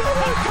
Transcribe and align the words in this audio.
Oh, 0.00 0.14
my 0.14 0.44
God. 0.44 0.47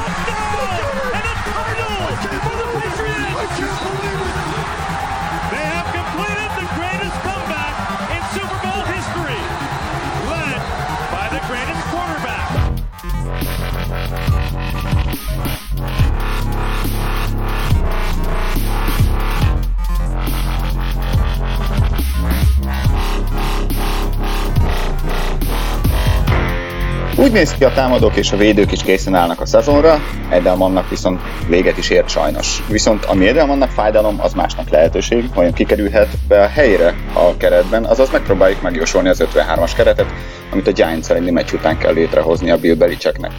Úgy 27.27 27.33
néz 27.33 27.53
ki, 27.53 27.63
a 27.63 27.71
támadók 27.73 28.15
és 28.15 28.31
a 28.31 28.37
védők 28.37 28.71
is 28.71 28.81
készen 28.81 29.15
állnak 29.15 29.41
a 29.41 29.45
szezonra, 29.45 29.99
Edelmannak 30.29 30.89
viszont 30.89 31.21
véget 31.47 31.77
is 31.77 31.89
ért 31.89 32.09
sajnos. 32.09 32.63
Viszont 32.69 33.05
ami 33.05 33.27
Edelmannak 33.27 33.69
fájdalom, 33.69 34.19
az 34.21 34.33
másnak 34.33 34.69
lehetőség, 34.69 35.29
olyan 35.35 35.53
kikerülhet 35.53 36.07
be 36.27 36.41
a 36.41 36.47
helyre 36.47 36.93
a 37.13 37.37
keretben, 37.37 37.83
azaz 37.83 38.09
megpróbáljuk 38.11 38.61
megjósolni 38.61 39.09
az 39.09 39.23
53-as 39.33 39.71
keretet, 39.75 40.13
amit 40.51 40.67
a 40.67 40.71
Giants 40.71 41.09
elleni 41.09 41.31
meccs 41.31 41.53
után 41.53 41.77
kell 41.77 41.93
létrehozni 41.93 42.51
a 42.51 42.57
Bill 42.57 42.75
Belichicknek. 42.75 43.31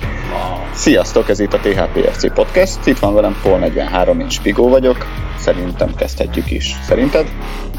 Sziasztok, 0.75 1.29
ez 1.29 1.41
itt 1.41 1.55
a 1.55 1.59
THPFC 1.59 2.33
Podcast, 2.33 2.87
itt 2.87 2.99
van 2.99 3.15
velem 3.15 3.39
Paul 3.43 3.59
43, 3.59 4.21
én 4.21 4.29
Spigó 4.29 4.69
vagyok, 4.69 5.07
szerintem 5.39 5.95
kezdhetjük 5.95 6.51
is. 6.51 6.75
Szerinted? 6.87 7.27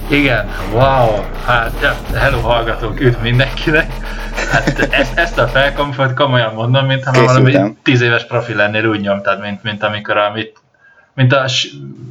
Igen, 0.07 0.49
wow, 0.73 1.23
hát 1.45 1.95
hello 2.13 2.39
hallgatók, 2.39 2.99
üdv 2.99 3.21
mindenkinek. 3.21 3.91
Hát 4.51 4.79
ezt, 4.79 5.17
ezt 5.17 5.37
a 5.37 5.47
felkomfort 5.47 6.13
komolyan 6.13 6.53
mondom, 6.53 6.85
mintha 6.85 7.23
valami 7.23 7.75
10 7.83 8.01
éves 8.01 8.25
profi 8.25 8.53
lennél 8.53 8.85
úgy 8.85 9.01
nyomtad, 9.01 9.41
mint, 9.41 9.63
mint 9.63 9.83
amikor 9.83 10.17
amit 10.17 10.57
mint 11.13 11.33
a 11.33 11.45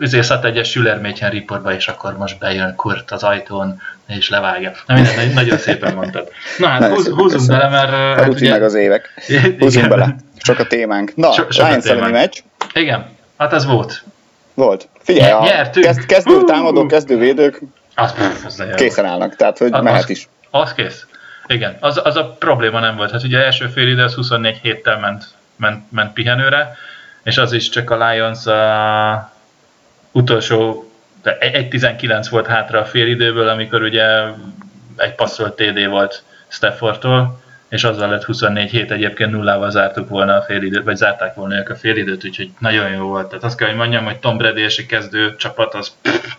azért 0.00 0.24
szat 0.24 0.44
egyes 0.44 0.70
Süllermétjen 0.70 1.30
riportba, 1.30 1.74
és 1.74 1.88
akkor 1.88 2.16
most 2.16 2.38
bejön 2.38 2.74
Kurt 2.76 3.10
az 3.10 3.22
ajtón, 3.22 3.80
és 4.06 4.28
levágja. 4.28 4.72
Na 4.86 4.94
minden, 4.94 5.32
nagyon 5.34 5.58
szépen 5.58 5.94
mondtad. 5.94 6.28
Na 6.58 6.66
hát 6.66 6.88
húz, 6.88 7.08
húzunk 7.08 7.46
bele, 7.46 7.68
mert... 7.68 8.20
Hát, 8.20 8.28
ugye, 8.28 8.50
meg 8.50 8.62
az 8.62 8.74
évek. 8.74 9.08
Húzunk 9.58 9.88
bele. 9.88 10.16
Sok 10.38 10.58
a 10.58 10.66
témánk. 10.66 11.12
Na, 11.14 11.32
so, 11.32 11.44
Lions 11.48 12.10
meccs. 12.10 12.38
Igen, 12.74 13.06
hát 13.38 13.52
ez 13.52 13.66
volt. 13.66 14.02
Volt. 14.54 14.88
Figyelj, 15.02 15.30
a 15.30 15.70
kezd, 15.70 16.06
kezdő 16.06 16.44
támadó, 16.44 16.86
kezdő 16.86 17.18
védők 17.18 17.60
az, 17.94 18.14
az 18.44 18.62
készen 18.76 19.04
állnak, 19.04 19.36
tehát 19.36 19.58
hogy 19.58 19.72
az, 19.72 19.82
mehet 19.82 20.08
is. 20.08 20.28
Az 20.50 20.74
kész. 20.74 21.06
Igen, 21.48 21.76
az, 21.80 22.00
az 22.04 22.16
a 22.16 22.36
probléma 22.38 22.80
nem 22.80 22.96
volt. 22.96 23.10
Hát 23.10 23.22
ugye 23.22 23.44
első 23.44 23.66
fél 23.66 23.88
idő 23.88 24.02
az 24.02 24.14
24 24.14 24.58
héttel 24.62 24.98
ment, 24.98 25.24
ment, 25.56 25.92
ment 25.92 26.12
pihenőre, 26.12 26.76
és 27.22 27.38
az 27.38 27.52
is 27.52 27.68
csak 27.68 27.90
a 27.90 28.08
Lions 28.08 28.46
a 28.46 29.32
utolsó, 30.12 30.90
de 31.22 31.38
1.19 31.40 32.26
volt 32.30 32.46
hátra 32.46 32.80
a 32.80 32.84
fél 32.84 33.06
időből, 33.06 33.48
amikor 33.48 33.82
ugye 33.82 34.04
egy 34.96 35.14
passzolt 35.14 35.56
TD 35.56 35.86
volt 35.86 36.22
Staffordtól, 36.48 37.40
és 37.68 37.84
azzal 37.84 38.08
lett 38.08 38.24
24 38.24 38.70
hét, 38.70 38.90
egyébként 38.90 39.30
nullával 39.30 39.70
zártuk 39.70 40.08
volna 40.08 40.36
a 40.36 40.42
félidőt, 40.42 40.84
vagy 40.84 40.96
zárták 40.96 41.34
volna 41.34 41.56
ők 41.56 41.70
a 41.70 41.76
félidőt, 41.76 42.24
úgyhogy 42.24 42.50
nagyon 42.58 42.90
jó 42.90 43.06
volt. 43.06 43.28
Tehát 43.28 43.44
azt 43.44 43.56
kell, 43.56 43.68
hogy 43.68 43.76
mondjam, 43.76 44.04
hogy 44.04 44.18
Tom 44.18 44.36
Brady 44.36 44.60
és 44.60 44.86
kezdő 44.86 45.36
csapat 45.36 45.74
az 45.74 45.92
pff, 46.02 46.34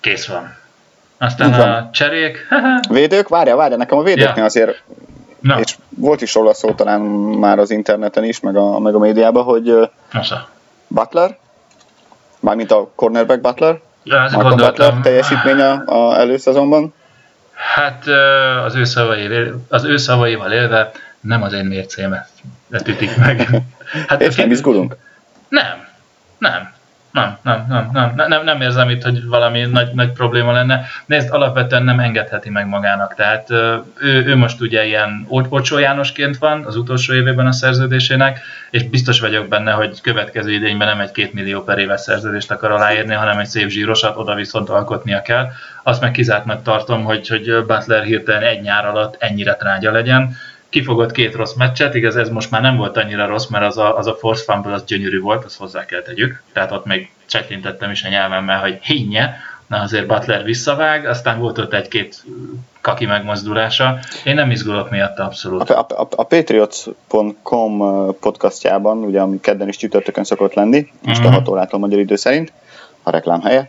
kész 0.00 0.26
van. 0.26 0.56
Aztán 1.18 1.50
van. 1.50 1.68
a 1.68 1.90
cserék... 1.92 2.48
védők? 2.88 3.28
Várja, 3.28 3.56
várja, 3.56 3.76
nekem 3.76 3.98
a 3.98 4.02
védőknél 4.02 4.36
ja. 4.36 4.44
azért 4.44 4.82
Na. 5.40 5.60
És 5.60 5.76
volt 5.88 6.20
is 6.20 6.34
róla 6.34 6.54
szó 6.54 6.72
talán 6.72 7.00
már 7.00 7.58
az 7.58 7.70
interneten 7.70 8.24
is, 8.24 8.40
meg 8.40 8.56
a, 8.56 8.78
meg 8.78 8.94
a 8.94 8.98
médiában, 8.98 9.44
hogy 9.44 9.90
Nosza. 10.12 10.48
Butler, 10.86 11.38
mármint 12.40 12.70
a 12.70 12.90
cornerback 12.94 13.40
Butler, 13.40 13.80
ja, 14.02 14.28
Marco 14.32 14.54
Butler 14.54 14.94
teljesítménye 15.02 15.70
a 15.70 16.18
előszezonban. 16.18 16.94
Hát 17.52 18.06
az 18.64 18.74
ő, 18.74 18.84
szavaival, 18.84 19.60
az 19.68 19.84
ő 19.84 19.96
szavaival 19.96 20.52
élve 20.52 20.90
nem 21.20 21.42
az 21.42 21.52
én 21.52 21.64
mércémet 21.64 22.28
letütik 22.68 23.16
meg. 23.16 23.48
Hát 24.06 24.20
És 24.20 24.34
nem 24.34 24.50
izgulunk? 24.50 24.96
Nem, 25.48 25.86
nem 26.38 26.76
nem, 27.10 27.38
nem, 27.42 27.66
nem, 27.68 27.90
nem, 27.92 28.28
nem, 28.28 28.44
nem 28.44 28.60
érzem 28.60 28.90
itt, 28.90 29.02
hogy 29.02 29.24
valami 29.26 29.60
nagy, 29.60 29.90
nagy 29.94 30.12
probléma 30.12 30.52
lenne. 30.52 30.84
Nézd, 31.06 31.32
alapvetően 31.32 31.82
nem 31.82 32.00
engedheti 32.00 32.50
meg 32.50 32.66
magának. 32.66 33.14
Tehát 33.14 33.50
ő, 34.00 34.24
ő 34.26 34.36
most 34.36 34.60
ugye 34.60 34.86
ilyen 34.86 35.26
Ocsó 35.28 35.78
Jánosként 35.78 36.38
van 36.38 36.64
az 36.64 36.76
utolsó 36.76 37.14
évében 37.14 37.46
a 37.46 37.52
szerződésének, 37.52 38.40
és 38.70 38.82
biztos 38.82 39.20
vagyok 39.20 39.48
benne, 39.48 39.72
hogy 39.72 40.00
következő 40.00 40.52
idényben 40.52 40.88
nem 40.88 41.00
egy 41.00 41.10
két 41.10 41.32
millió 41.32 41.62
per 41.62 41.78
éves 41.78 42.00
szerződést 42.00 42.50
akar 42.50 42.70
aláírni, 42.70 43.14
hanem 43.14 43.38
egy 43.38 43.46
szép 43.46 43.68
zsírosat, 43.68 44.16
oda 44.16 44.34
viszont 44.34 44.68
alkotnia 44.68 45.22
kell. 45.22 45.50
Azt 45.82 46.00
meg 46.00 46.10
kizártnak 46.10 46.62
tartom, 46.62 47.04
hogy, 47.04 47.28
hogy 47.28 47.64
Butler 47.66 48.02
hirtelen 48.02 48.42
egy 48.42 48.60
nyár 48.60 48.86
alatt 48.86 49.16
ennyire 49.18 49.54
trágya 49.54 49.90
legyen 49.90 50.36
kifogott 50.68 51.12
két 51.12 51.34
rossz 51.34 51.54
meccset, 51.54 51.94
igaz 51.94 52.16
ez 52.16 52.28
most 52.28 52.50
már 52.50 52.60
nem 52.60 52.76
volt 52.76 52.96
annyira 52.96 53.26
rossz, 53.26 53.46
mert 53.46 53.64
az 53.64 53.78
a, 53.78 53.98
az 53.98 54.06
a 54.06 54.14
force 54.14 54.52
fumble 54.52 54.72
az 54.72 54.84
gyönyörű 54.84 55.20
volt, 55.20 55.44
azt 55.44 55.58
hozzá 55.58 55.84
kell 55.84 56.02
tegyük, 56.02 56.42
tehát 56.52 56.72
ott 56.72 56.84
még 56.84 57.10
csetlintettem 57.26 57.90
is 57.90 58.04
a 58.04 58.08
nyelvemmel, 58.08 58.60
hogy 58.60 58.78
hinnye, 58.82 59.34
na 59.66 59.80
azért 59.80 60.06
Butler 60.06 60.44
visszavág, 60.44 61.06
aztán 61.06 61.38
volt 61.38 61.58
ott 61.58 61.72
egy-két 61.72 62.24
kaki 62.80 63.06
megmozdulása. 63.06 63.98
Én 64.24 64.34
nem 64.34 64.50
izgulok 64.50 64.90
miatt 64.90 65.18
abszolút. 65.18 65.70
A, 65.70 65.86
a, 65.88 66.08
a 66.16 66.24
Patriots.com 66.24 67.78
podcastjában, 68.20 68.98
ugye 68.98 69.20
ami 69.20 69.40
kedden 69.40 69.68
is 69.68 69.76
csütörtökön 69.76 70.24
szokott 70.24 70.54
lenni, 70.54 70.86
most 71.02 71.20
mm-hmm. 71.20 71.30
a 71.30 71.34
6 71.34 71.48
órától 71.48 71.80
magyar 71.80 71.98
idő 71.98 72.16
szerint, 72.16 72.52
a 73.02 73.10
reklám 73.10 73.40
helye, 73.40 73.68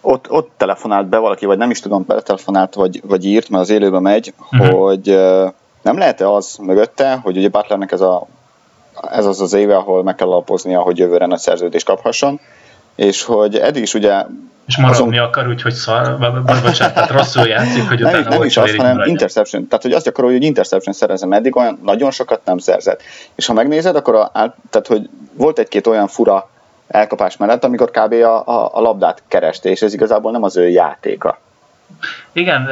ott, 0.00 0.30
ott 0.30 0.50
telefonált 0.56 1.06
be 1.06 1.18
valaki, 1.18 1.46
vagy 1.46 1.58
nem 1.58 1.70
is 1.70 1.80
tudom, 1.80 2.04
betelefonált, 2.06 2.74
vagy, 2.74 3.00
vagy 3.06 3.24
írt, 3.24 3.48
mert 3.48 3.62
az 3.62 3.70
élőben 3.70 4.02
megy, 4.02 4.34
mm-hmm. 4.56 4.70
hogy 4.70 5.18
nem 5.84 5.98
lehet-e 5.98 6.30
az 6.30 6.56
mögötte, 6.62 7.18
hogy 7.22 7.36
ugye 7.36 7.48
Butlernek 7.48 7.92
ez, 7.92 8.00
a, 8.00 8.26
ez 9.10 9.26
az 9.26 9.40
az 9.40 9.52
éve, 9.52 9.76
ahol 9.76 10.02
meg 10.02 10.14
kell 10.14 10.26
alapoznia, 10.26 10.80
hogy 10.80 10.98
jövőre 10.98 11.26
nagy 11.26 11.38
szerződést 11.38 11.86
kaphasson, 11.86 12.40
és 12.94 13.22
hogy 13.22 13.56
eddig 13.56 13.82
is 13.82 13.94
ugye... 13.94 14.24
És 14.66 14.76
maradni 14.76 15.18
azon... 15.18 15.28
akar, 15.28 15.48
úgyhogy 15.48 15.72
szar, 15.72 16.18
bocsánat, 16.62 16.94
tehát 16.94 17.10
rosszul 17.10 17.46
játszik, 17.46 17.88
hogy 17.88 18.00
utána 18.02 18.18
nem, 18.18 18.28
nem 18.28 18.42
is 18.42 18.56
az, 18.56 18.76
hanem 18.76 19.00
interception. 19.06 19.68
Tehát, 19.68 19.82
hogy 19.82 19.92
azt 19.92 20.04
gyakorol, 20.04 20.30
hogy 20.30 20.42
interception 20.42 20.94
szerezem. 20.94 21.32
Eddig 21.32 21.56
olyan 21.56 21.78
nagyon 21.82 22.10
sokat 22.10 22.40
nem 22.44 22.58
szerzett. 22.58 23.02
És 23.34 23.46
ha 23.46 23.52
megnézed, 23.52 23.96
akkor 23.96 24.14
a, 24.14 24.30
tehát, 24.70 24.86
hogy 24.86 25.08
volt 25.32 25.58
egy-két 25.58 25.86
olyan 25.86 26.06
fura 26.06 26.48
elkapás 26.88 27.36
mellett, 27.36 27.64
amikor 27.64 27.90
kb. 27.90 28.12
A, 28.12 28.46
a, 28.46 28.70
a 28.74 28.80
labdát 28.80 29.22
kereste, 29.28 29.68
és 29.68 29.82
ez 29.82 29.94
igazából 29.94 30.32
nem 30.32 30.42
az 30.42 30.56
ő 30.56 30.68
játéka. 30.68 31.38
Igen, 32.32 32.68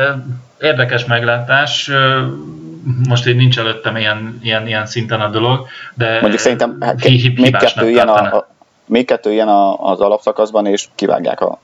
érdekes 0.61 1.05
meglátás 1.05 1.91
most 3.09 3.27
én 3.27 3.37
nincs 3.37 3.59
előttem 3.59 3.97
ilyen, 3.97 4.39
ilyen, 4.43 4.67
ilyen 4.67 4.87
szinten 4.87 5.21
a 5.21 5.29
dolog, 5.29 5.67
de 5.95 6.21
Mondjuk 6.21 6.41
szerintem 6.41 6.77
hát, 6.81 7.05
még, 7.05 7.57
kettő 7.57 7.91
ilyen 7.91 8.09
a, 8.09 8.37
a, 8.37 8.49
még 8.87 9.07
kettő 9.07 9.33
ilyen 9.33 9.49
a, 9.49 9.91
az 9.91 10.01
alapszakaszban, 10.01 10.67
és 10.67 10.89
kivágják 10.95 11.41
a, 11.41 11.61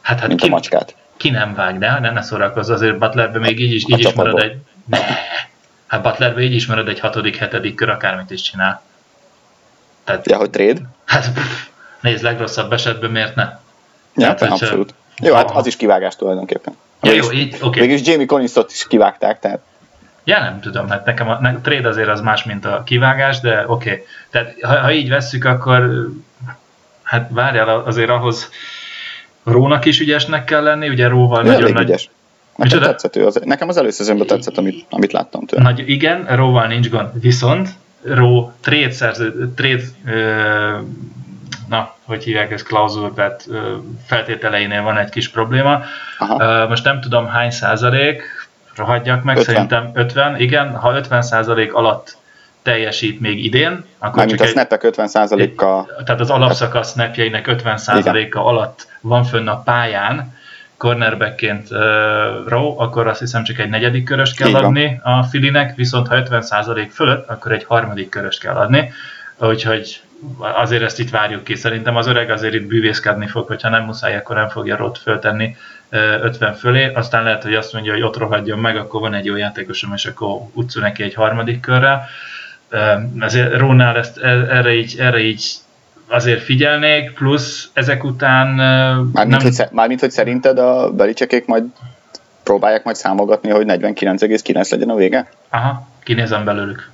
hát, 0.00 0.18
hát 0.18 0.28
mint 0.28 0.40
ki, 0.40 0.46
a 0.46 0.50
macskát. 0.50 0.94
Ki 1.16 1.30
nem 1.30 1.54
vág, 1.54 1.78
de 1.78 1.98
ne, 2.00 2.10
ne 2.10 2.22
szórakozz, 2.22 2.70
azért 2.70 2.98
Butlerbe 2.98 3.38
még 3.38 3.60
így 3.60 3.72
is, 3.72 3.84
így 3.86 3.98
is 3.98 4.12
marad 4.12 4.42
egy... 4.42 4.56
Ne. 4.84 4.98
Hát 5.86 6.02
Butlerbe 6.02 6.40
így 6.40 6.54
is 6.54 6.66
marad 6.66 6.88
egy 6.88 7.00
hatodik, 7.00 7.36
hetedik 7.36 7.74
kör, 7.74 7.88
akármit 7.88 8.30
is 8.30 8.42
csinál. 8.42 8.82
Tehát, 10.04 10.30
ja, 10.30 10.36
hogy 10.36 10.50
trade? 10.50 10.80
Hát 11.04 11.32
pff, 11.32 11.66
nézd, 12.00 12.22
legrosszabb 12.22 12.72
esetben 12.72 13.10
miért 13.10 13.34
ne? 13.34 13.42
Ja, 14.14 14.34
tehát, 14.34 14.42
abszolút. 14.42 14.94
Jó, 15.20 15.34
hát 15.34 15.50
az 15.50 15.66
is 15.66 15.76
kivágás 15.76 16.16
tulajdonképpen. 16.16 16.76
Ja, 17.02 17.12
jó, 17.12 17.32
így, 17.32 17.54
oké. 17.54 17.66
Okay. 17.66 17.86
Mégis 17.86 18.06
Jamie 18.06 18.26
Collinsot 18.26 18.70
is 18.70 18.86
kivágták, 18.88 19.38
tehát. 19.38 19.60
Ja, 20.24 20.40
nem 20.40 20.60
tudom, 20.60 20.88
hát 20.88 21.04
nekem 21.04 21.28
a, 21.28 21.32
a 21.32 21.58
trade 21.62 21.88
azért 21.88 22.08
az 22.08 22.20
más, 22.20 22.44
mint 22.44 22.64
a 22.64 22.82
kivágás, 22.86 23.40
de 23.40 23.64
oké. 23.66 23.90
Okay. 23.90 24.04
Tehát 24.30 24.54
ha, 24.62 24.80
ha 24.80 24.92
így 24.92 25.08
vesszük, 25.08 25.44
akkor 25.44 26.08
hát 27.02 27.28
várjál, 27.32 27.68
azért 27.68 28.10
ahhoz 28.10 28.50
Rónak 29.44 29.84
is 29.84 30.00
ügyesnek 30.00 30.44
kell 30.44 30.62
lenni, 30.62 30.88
ugye 30.88 31.08
Róval 31.08 31.42
nagyon 31.42 31.72
nagy... 31.72 31.82
Ügyes. 31.82 32.10
Nekem 32.56 32.80
tetszett 32.80 33.16
ő, 33.16 33.26
az, 33.26 33.40
nekem 33.44 33.68
az 33.68 33.76
előszezonban 33.76 34.26
tetszett, 34.26 34.58
amit, 34.58 34.86
amit 34.90 35.12
láttam 35.12 35.46
tőle. 35.46 35.62
Nagy, 35.62 35.88
igen, 35.90 36.36
Róval 36.36 36.66
nincs 36.66 36.88
gond, 36.88 37.20
viszont 37.20 37.68
Ró 38.02 38.52
trade, 38.60 38.90
szerző, 38.90 39.52
trade 39.56 39.82
ö, 40.06 40.78
na, 41.68 41.94
hogy 42.04 42.24
hívják 42.24 42.50
ezt 42.50 42.66
klauzul, 42.66 43.14
tehát 43.14 43.48
feltételeinél 44.06 44.82
van 44.82 44.98
egy 44.98 45.10
kis 45.10 45.28
probléma. 45.28 45.82
Aha. 46.18 46.66
Most 46.68 46.84
nem 46.84 47.00
tudom 47.00 47.26
hány 47.26 47.50
százalék, 47.50 48.22
rohadjak 48.74 49.22
meg, 49.22 49.36
50. 49.36 49.54
szerintem 49.54 49.90
50, 49.94 50.40
igen, 50.40 50.76
ha 50.76 50.96
50 50.96 51.22
százalék 51.22 51.74
alatt 51.74 52.16
teljesít 52.62 53.20
még 53.20 53.44
idén, 53.44 53.84
akkor 53.98 54.16
Mármint 54.16 54.38
csak 54.38 54.46
a 54.46 54.50
snapek 54.50 54.82
50 54.82 55.08
százaléka. 55.08 55.86
Tehát 56.04 56.20
az 56.20 56.30
alapszakasz 56.30 56.92
snapjeinek 56.92 57.46
50 57.46 57.76
százaléka 57.76 58.44
alatt 58.44 58.86
van 59.00 59.24
fönn 59.24 59.48
a 59.48 59.62
pályán, 59.62 60.36
cornerbackként 60.76 61.70
uh, 61.70 61.78
Rowe, 62.46 62.84
akkor 62.84 63.06
azt 63.06 63.18
hiszem 63.18 63.44
csak 63.44 63.58
egy 63.58 63.68
negyedik 63.68 64.04
köröst 64.04 64.36
kell 64.36 64.50
van. 64.50 64.64
adni 64.64 65.00
a 65.02 65.22
Filinek, 65.22 65.76
viszont 65.76 66.08
ha 66.08 66.22
50% 66.22 66.88
fölött, 66.92 67.28
akkor 67.28 67.52
egy 67.52 67.64
harmadik 67.64 68.08
köröst 68.08 68.40
kell 68.40 68.54
adni. 68.54 68.92
Úgyhogy 69.38 70.00
azért 70.38 70.82
ezt 70.82 70.98
itt 70.98 71.10
várjuk 71.10 71.44
ki. 71.44 71.54
Szerintem 71.54 71.96
az 71.96 72.06
öreg 72.06 72.30
azért 72.30 72.54
itt 72.54 72.66
bűvészkedni 72.66 73.26
fog, 73.26 73.46
hogyha 73.46 73.68
nem 73.68 73.84
muszáj, 73.84 74.16
akkor 74.16 74.36
nem 74.36 74.48
fogja 74.48 74.76
rot 74.76 74.98
föltenni 74.98 75.56
ö, 75.88 75.98
50 76.22 76.54
fölé. 76.54 76.92
Aztán 76.92 77.22
lehet, 77.22 77.42
hogy 77.42 77.54
azt 77.54 77.72
mondja, 77.72 77.92
hogy 77.92 78.02
ott 78.02 78.16
rohadjon 78.16 78.58
meg, 78.58 78.76
akkor 78.76 79.00
van 79.00 79.14
egy 79.14 79.24
jó 79.24 79.36
játékosom, 79.36 79.92
és 79.94 80.06
akkor 80.06 80.40
utcú 80.52 80.80
neki 80.80 81.02
egy 81.02 81.14
harmadik 81.14 81.60
körrel. 81.60 82.04
Ö, 82.68 82.92
Ezért 83.20 83.58
Rónál 83.58 83.96
ezt, 83.96 84.18
e- 84.18 84.46
erre 84.48 84.72
így, 84.74 84.98
erre 84.98 85.18
így 85.18 85.50
azért 86.08 86.42
figyelnék, 86.42 87.12
plusz 87.12 87.70
ezek 87.72 88.04
után 88.04 88.48
Mármint, 89.12 89.42
hogy, 89.42 89.52
sze- 89.52 89.72
mármint, 89.72 90.00
hogy 90.00 90.10
szerinted 90.10 90.58
a 90.58 90.92
belicsekék 90.92 91.46
majd 91.46 91.64
próbálják 92.42 92.84
majd 92.84 92.96
számogatni, 92.96 93.50
hogy 93.50 93.66
49,9 93.66 94.70
legyen 94.70 94.90
a 94.90 94.94
vége? 94.94 95.28
Aha, 95.50 95.88
kinézem 96.02 96.44
belőlük. 96.44 96.90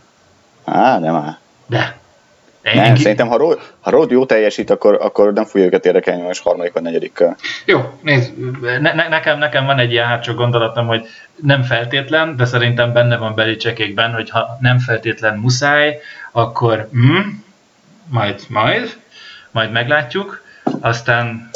Á, 0.65 0.99
nem 0.99 1.15
áll. 1.15 1.37
De. 1.67 1.97
Én, 2.65 2.75
Nem, 2.75 2.85
én 2.85 2.97
szerintem 2.97 3.29
ha 3.29 3.37
Rod, 3.37 3.61
ha 3.81 3.91
Rod 3.91 4.11
jó 4.11 4.27
teljesít, 4.27 4.71
akkor, 4.71 4.99
akkor 5.01 5.33
nem 5.33 5.45
fogja 5.45 5.67
őket 5.67 5.87
érdekelni, 5.87 6.23
hogy 6.23 6.39
harmadik 6.39 6.73
vagy 6.73 6.83
negyedik. 6.83 7.25
Jó, 7.65 7.99
nézd, 8.03 8.33
ne, 8.61 8.93
ne, 8.93 9.09
nekem, 9.09 9.39
nekem 9.39 9.67
van 9.67 9.79
egy 9.79 9.93
ilyen 9.93 10.07
hátsó 10.07 10.35
gondolatom, 10.35 10.87
hogy 10.87 11.07
nem 11.43 11.63
feltétlen, 11.63 12.37
de 12.37 12.45
szerintem 12.45 12.93
benne 12.93 13.17
van 13.17 13.35
belicsekékben, 13.35 14.13
hogy 14.13 14.31
ha 14.31 14.59
nem 14.61 14.79
feltétlen 14.79 15.39
muszáj, 15.39 16.01
akkor 16.33 16.89
mm, 16.97 17.21
majd, 18.09 18.41
majd, 18.49 18.97
majd 19.51 19.71
meglátjuk, 19.71 20.43
aztán 20.81 21.51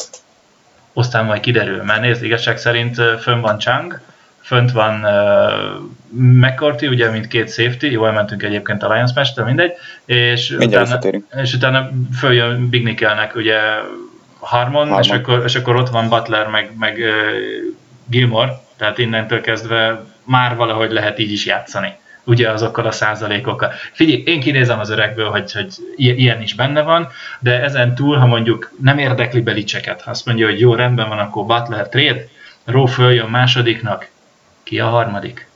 aztán 0.92 1.24
majd 1.24 1.40
kiderül, 1.40 1.82
mert 1.82 2.00
nézd, 2.00 2.24
igazság 2.24 2.58
szerint 2.58 2.96
fönn 3.20 3.40
van 3.40 3.58
Chang, 3.58 4.00
fönt 4.48 4.72
van 4.72 5.04
uh, 5.04 6.20
McCarthy, 6.20 6.86
ugye, 6.86 7.10
mint 7.10 7.26
két 7.26 7.52
safety, 7.52 7.84
jó, 7.84 8.06
elmentünk 8.06 8.42
egyébként 8.42 8.82
a 8.82 8.92
Lions 8.92 9.12
match 9.14 9.44
mindegy, 9.44 9.72
és 10.04 10.48
Mindjárt 10.48 10.70
utána, 10.70 10.84
visszatérünk. 10.84 11.24
és 11.42 11.54
utána 11.54 11.90
följön 12.18 12.68
Big 12.68 12.82
Nickelnek 12.82 13.34
ugye 13.34 13.58
Harmon, 14.38 14.72
Harmon. 14.82 15.02
És, 15.02 15.10
akkor, 15.10 15.42
és 15.44 15.54
akkor 15.54 15.76
ott 15.76 15.88
van 15.88 16.08
Butler, 16.08 16.46
meg, 16.46 16.70
meg 16.78 16.96
uh, 16.98 17.06
Gilmore, 18.10 18.60
tehát 18.76 18.98
innentől 18.98 19.40
kezdve 19.40 20.04
már 20.24 20.56
valahogy 20.56 20.90
lehet 20.90 21.18
így 21.18 21.32
is 21.32 21.46
játszani 21.46 21.96
ugye 22.24 22.50
azokkal 22.50 22.86
a 22.86 22.90
százalékokkal. 22.90 23.72
Figyelj, 23.92 24.22
én 24.26 24.40
kinézem 24.40 24.78
az 24.78 24.90
öregből, 24.90 25.30
hogy, 25.30 25.52
hogy 25.52 25.68
ilyen 25.96 26.42
is 26.42 26.54
benne 26.54 26.82
van, 26.82 27.08
de 27.40 27.62
ezen 27.62 27.94
túl, 27.94 28.16
ha 28.16 28.26
mondjuk 28.26 28.72
nem 28.82 28.98
érdekli 28.98 29.40
Belicseket, 29.40 30.02
ha 30.02 30.10
azt 30.10 30.26
mondja, 30.26 30.46
hogy 30.46 30.60
jó, 30.60 30.74
rendben 30.74 31.08
van, 31.08 31.18
akkor 31.18 31.44
Butler 31.44 31.88
trade, 31.88 32.24
Ró 32.64 32.86
följön 32.86 33.28
másodiknak, 33.28 34.08
ki 34.68 34.80
a 34.80 34.86
harmadik 34.88 35.48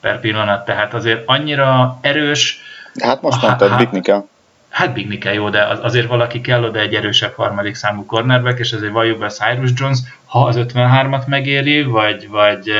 per 0.00 0.20
pillanat, 0.20 0.64
tehát 0.64 0.94
azért 0.94 1.22
annyira 1.26 1.98
erős, 2.00 2.60
hát 3.02 3.22
most 3.22 3.42
mondtad, 3.42 3.68
hát- 3.68 3.78
Big 3.78 3.88
Nickel. 3.90 4.28
hát 4.68 4.92
Big 4.92 5.08
Nickel 5.08 5.32
jó, 5.32 5.48
de 5.48 5.62
az- 5.64 5.78
azért 5.82 6.06
valaki 6.06 6.40
kell 6.40 6.64
oda 6.64 6.78
egy 6.78 6.94
erősebb 6.94 7.34
harmadik 7.34 7.74
számú 7.74 8.04
cornerback, 8.06 8.58
és 8.58 8.72
azért 8.72 8.92
valljuk 8.92 9.18
be 9.18 9.28
Cyrus 9.28 9.70
Jones, 9.74 9.98
ha 10.26 10.44
az 10.44 10.56
53-at 10.58 11.26
megéri, 11.26 11.82
vagy, 11.82 12.28
vagy, 12.28 12.70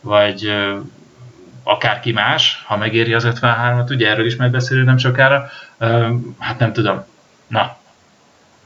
vagy 0.00 0.52
akárki 1.62 2.12
más, 2.12 2.62
ha 2.66 2.76
megéri 2.76 3.14
az 3.14 3.24
53-at, 3.24 3.90
ugye 3.90 4.08
erről 4.08 4.26
is 4.26 4.36
megbeszélünk 4.36 4.86
nem 4.86 4.96
sokára, 4.98 5.48
hát 6.38 6.58
nem 6.58 6.72
tudom. 6.72 7.04
Na, 7.46 7.78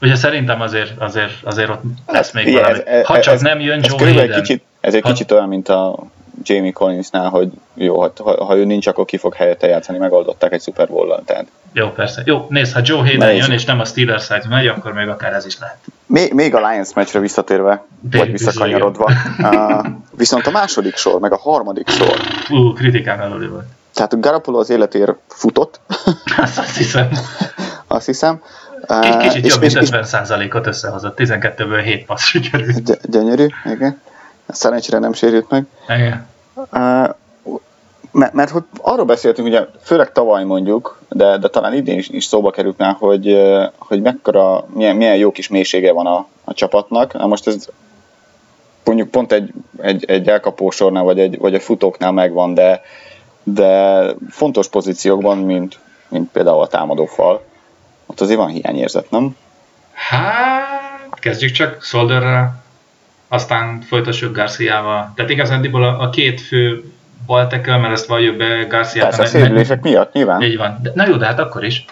Ugye 0.01 0.15
szerintem 0.15 0.61
azért, 0.61 0.97
azért, 1.01 1.43
azért 1.43 1.69
ott 1.69 1.81
lesz 2.07 2.31
még 2.31 2.47
Ugye, 2.47 2.61
valami. 2.61 2.79
ha 3.03 3.19
csak 3.19 3.39
nem 3.39 3.59
jön 3.59 3.79
ez 3.83 3.91
Joe 3.91 4.13
Hayden. 4.13 4.41
kicsit, 4.41 4.63
ez 4.81 4.93
egy 4.93 5.01
Ha- 5.01 5.09
kicsit 5.11 5.31
olyan, 5.31 5.47
mint 5.47 5.69
a 5.69 5.95
Jamie 6.43 6.71
Collinsnál, 6.71 7.29
hogy 7.29 7.49
jó, 7.73 7.99
ha, 8.01 8.45
ha, 8.45 8.55
ő 8.55 8.65
nincs, 8.65 8.87
akkor 8.87 9.05
ki 9.05 9.17
fog 9.17 9.33
helyette 9.33 9.67
játszani, 9.67 9.97
megoldották 9.97 10.51
egy 10.53 10.61
Super. 10.61 10.89
Tehát 11.25 11.45
Jó, 11.73 11.89
persze. 11.89 12.21
Jó, 12.25 12.45
nézd, 12.49 12.73
ha 12.73 12.79
Joe 12.83 12.97
Hayden 12.97 13.27
Nézzük. 13.27 13.41
jön, 13.47 13.51
és 13.51 13.65
nem 13.65 13.79
a 13.79 13.85
Steelers 13.85 14.23
side 14.23 14.43
megy, 14.49 14.67
akkor 14.67 14.93
még 14.93 15.07
akár 15.07 15.33
ez 15.33 15.45
is 15.45 15.59
lehet. 15.59 15.77
még, 16.05 16.33
még 16.33 16.55
a 16.55 16.69
Lions 16.69 16.93
meccsre 16.93 17.19
visszatérve, 17.19 17.83
vagy 18.01 18.11
Térjünk 18.11 18.37
visszakanyarodva, 18.37 19.11
uh, 19.39 19.85
viszont 20.17 20.47
a 20.47 20.51
második 20.51 20.95
sor, 20.95 21.19
meg 21.19 21.33
a 21.33 21.37
harmadik 21.37 21.89
sor, 21.89 22.15
Fú, 22.45 22.73
kritikán 22.73 23.19
aluli 23.19 23.47
volt. 23.47 23.65
tehát 23.93 24.13
a 24.13 24.17
Garoppolo 24.19 24.59
az 24.59 24.69
életér 24.69 25.15
futott, 25.27 25.79
Azt, 26.37 26.57
azt 26.65 26.77
hiszem. 26.77 27.09
azt 27.87 28.05
hiszem, 28.05 28.41
Uh, 28.89 29.17
kicsit 29.17 29.45
és, 29.45 29.53
jobb, 29.53 29.63
és, 29.63 29.73
mint 29.73 29.85
és 29.85 29.89
50%-ot 30.11 30.67
összehozott. 30.67 31.17
12-ből 31.21 31.81
7 31.83 32.05
passz 32.05 32.23
sikerült. 32.23 32.83
gy- 32.83 33.09
gyönyörű, 33.09 33.45
igen. 33.65 34.01
Szerencsére 34.47 34.99
nem 34.99 35.13
sérült 35.13 35.49
meg. 35.49 35.65
Igen. 35.87 36.27
Mert, 38.11 38.33
mert 38.33 38.49
hogy 38.49 38.63
arról 38.81 39.05
beszéltünk, 39.05 39.47
ugye, 39.47 39.65
főleg 39.81 40.11
tavaly 40.11 40.43
mondjuk, 40.43 40.99
de, 41.09 41.37
de 41.37 41.47
talán 41.47 41.73
idén 41.73 41.97
is, 41.97 42.09
is 42.09 42.25
szóba 42.25 42.51
került 42.51 42.77
már, 42.77 42.95
hogy, 42.99 43.41
hogy 43.77 44.01
mekkora, 44.01 44.65
milyen, 44.73 44.95
milyen 44.95 45.15
jó 45.15 45.31
kis 45.31 45.47
mélysége 45.47 45.91
van 45.91 46.05
a, 46.05 46.27
a 46.43 46.53
csapatnak. 46.53 47.13
Na 47.13 47.27
most 47.27 47.47
ez 47.47 47.67
mondjuk 48.83 49.11
pont 49.11 49.31
egy, 49.31 49.51
egy, 49.81 50.05
egy 50.05 50.27
elkapósornál, 50.27 51.03
vagy 51.03 51.19
egy, 51.19 51.37
vagy 51.37 51.53
egy 51.53 51.61
futóknál 51.61 52.11
megvan, 52.11 52.53
de, 52.53 52.81
de 53.43 54.03
fontos 54.29 54.67
pozíciókban, 54.67 55.37
mint, 55.37 55.79
mint 56.07 56.31
például 56.31 56.61
a 56.61 56.67
támadófal, 56.67 57.43
ott 58.05 58.21
azért 58.21 58.39
van 58.39 58.49
hiányérzet, 58.49 59.09
nem? 59.09 59.37
Hát, 59.93 61.19
kezdjük 61.19 61.51
csak 61.51 61.83
Solderrel, 61.83 62.63
aztán 63.27 63.81
folytassuk 63.81 64.35
Garciával. 64.35 65.11
Tehát 65.15 65.31
igazándiból 65.31 65.83
a, 65.83 66.01
a 66.01 66.09
két 66.09 66.41
fő 66.41 66.83
baltekel, 67.25 67.79
mert 67.79 67.93
ezt 67.93 68.05
valljuk 68.05 68.37
be, 68.37 68.63
Garcia. 68.69 69.03
Persze 69.03 69.21
a 69.21 69.25
sérülések 69.25 69.81
miatt 69.81 70.13
nyilván. 70.13 70.41
Így 70.41 70.57
van. 70.57 70.79
De, 70.81 70.91
na 70.95 71.07
jó, 71.07 71.15
de 71.15 71.25
hát 71.25 71.39
akkor 71.39 71.63
is. 71.63 71.85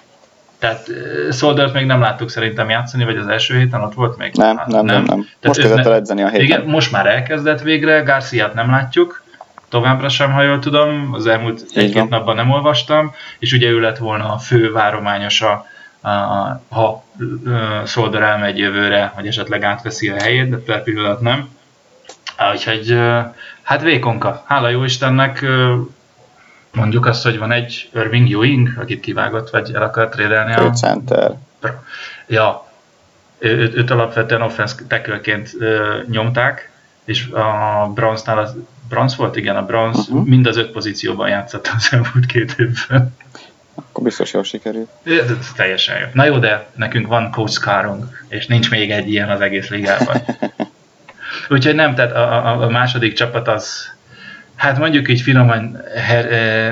Tehát 0.59 0.87
Soldert 1.31 1.73
még 1.73 1.85
nem 1.85 1.99
láttuk 1.99 2.29
szerintem 2.29 2.69
játszani, 2.69 3.03
vagy 3.03 3.17
az 3.17 3.27
első 3.27 3.57
héten 3.57 3.81
ott 3.81 3.93
volt 3.93 4.17
még? 4.17 4.31
Nem, 4.33 4.57
Hát, 4.57 4.67
nem, 4.67 4.85
nem, 4.85 5.03
nem. 5.03 5.05
Tehát 5.05 5.57
Most 5.57 5.59
kezdett 5.59 5.85
el 5.85 5.93
edzeni 5.93 6.21
a 6.23 6.27
héten. 6.27 6.45
Igen, 6.45 6.63
most 6.65 6.91
már 6.91 7.05
elkezdett 7.05 7.61
végre, 7.61 7.99
Garciát 7.99 8.53
nem 8.53 8.69
látjuk, 8.69 9.23
továbbra 9.69 10.09
sem, 10.09 10.31
ha 10.31 10.41
jól 10.41 10.59
tudom, 10.59 11.09
az 11.13 11.27
elmúlt 11.27 11.65
egy-két 11.73 12.09
napban 12.09 12.35
nem 12.35 12.51
olvastam, 12.51 13.13
és 13.39 13.53
ugye 13.53 13.69
ő 13.69 13.79
lett 13.79 13.97
volna 13.97 14.33
a 14.33 14.37
fő 14.37 14.71
várományosa, 14.71 15.65
a, 16.01 16.09
a, 16.09 16.61
ha 16.69 17.02
Solder 17.85 18.21
elmegy 18.21 18.57
jövőre, 18.57 19.11
vagy 19.15 19.27
esetleg 19.27 19.63
átveszi 19.63 20.09
a 20.09 20.21
helyét, 20.21 20.49
de 20.49 20.57
per 20.57 20.83
pillanat 20.83 21.21
nem. 21.21 21.49
Úgyhogy 22.53 22.99
hát 23.61 23.81
vékonka. 23.81 24.43
Hála 24.47 24.69
jó 24.69 24.83
Istennek, 24.83 25.45
mondjuk 26.71 27.05
azt, 27.05 27.23
hogy 27.23 27.37
van 27.37 27.51
egy 27.51 27.89
Irving 27.93 28.31
Ewing, 28.31 28.69
akit 28.79 28.99
kivágott, 28.99 29.49
vagy 29.49 29.71
el 29.73 29.83
akart 29.83 30.11
trédelni 30.11 30.53
a 30.53 30.71
center. 30.71 31.31
Ja, 32.27 32.67
őt, 33.39 33.75
őt 33.75 33.91
alapvetően 33.91 34.41
offense 34.41 34.75
tackle-ként 34.87 35.49
ö, 35.59 35.99
nyomták, 36.09 36.71
és 37.05 37.27
a 37.27 37.91
Brownsnál 37.93 38.37
az 38.37 38.55
Browns 38.89 39.15
volt? 39.15 39.35
Igen, 39.35 39.55
a 39.55 39.65
Browns 39.65 39.97
uh-huh. 39.97 40.25
mind 40.25 40.47
az 40.47 40.57
öt 40.57 40.71
pozícióban 40.71 41.29
játszott 41.29 41.71
az 41.75 41.87
elmúlt 41.91 42.25
két 42.25 42.55
évben. 42.57 43.15
Akkor 43.75 44.03
biztos 44.03 44.33
jól 44.33 44.43
sikerült. 44.43 44.89
Ez, 45.03 45.51
teljesen 45.55 45.99
jó. 45.99 46.05
Na 46.13 46.25
jó, 46.25 46.37
de 46.37 46.65
nekünk 46.75 47.07
van 47.07 47.31
coach 47.31 47.59
Carunk, 47.59 48.25
és 48.27 48.47
nincs 48.47 48.69
még 48.69 48.91
egy 48.91 49.09
ilyen 49.09 49.29
az 49.29 49.41
egész 49.41 49.69
ligában. 49.69 50.21
Úgyhogy 51.49 51.75
nem, 51.75 51.95
tehát 51.95 52.11
a, 52.11 52.47
a, 52.47 52.61
a 52.61 52.69
második 52.69 53.13
csapat 53.13 53.47
az, 53.47 53.91
hát 54.55 54.77
mondjuk 54.77 55.09
így 55.09 55.21
finoman 55.21 55.81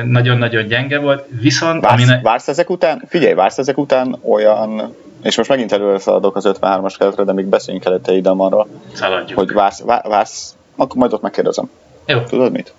nagyon-nagyon 0.05 0.67
gyenge 0.67 0.99
volt, 0.99 1.25
viszont 1.39 1.81
Vársz, 1.83 2.01
aminek... 2.01 2.21
vársz 2.21 2.47
ezek 2.47 2.69
után? 2.69 3.03
Figyelj, 3.07 3.33
vársz 3.33 3.57
ezek 3.57 3.77
után 3.77 4.19
olyan, 4.29 4.95
és 5.23 5.37
most 5.37 5.49
megint 5.49 5.71
előre 5.71 5.99
szaladok 5.99 6.35
az 6.35 6.45
53-as 6.47 6.95
keretre, 6.97 7.23
de 7.23 7.33
még 7.33 7.45
beszéljünk 7.45 7.85
előtte 7.85 8.11
Idamanról, 8.13 8.67
Szaladjuk. 8.93 9.39
hogy 9.39 9.53
vársz, 9.53 9.81
vá- 9.81 10.07
vársz, 10.07 10.55
akkor 10.75 10.95
majd 10.97 11.13
ott 11.13 11.21
megkérdezem. 11.21 11.69
Jó, 12.05 12.19
Tudod 12.19 12.51
mit? 12.51 12.73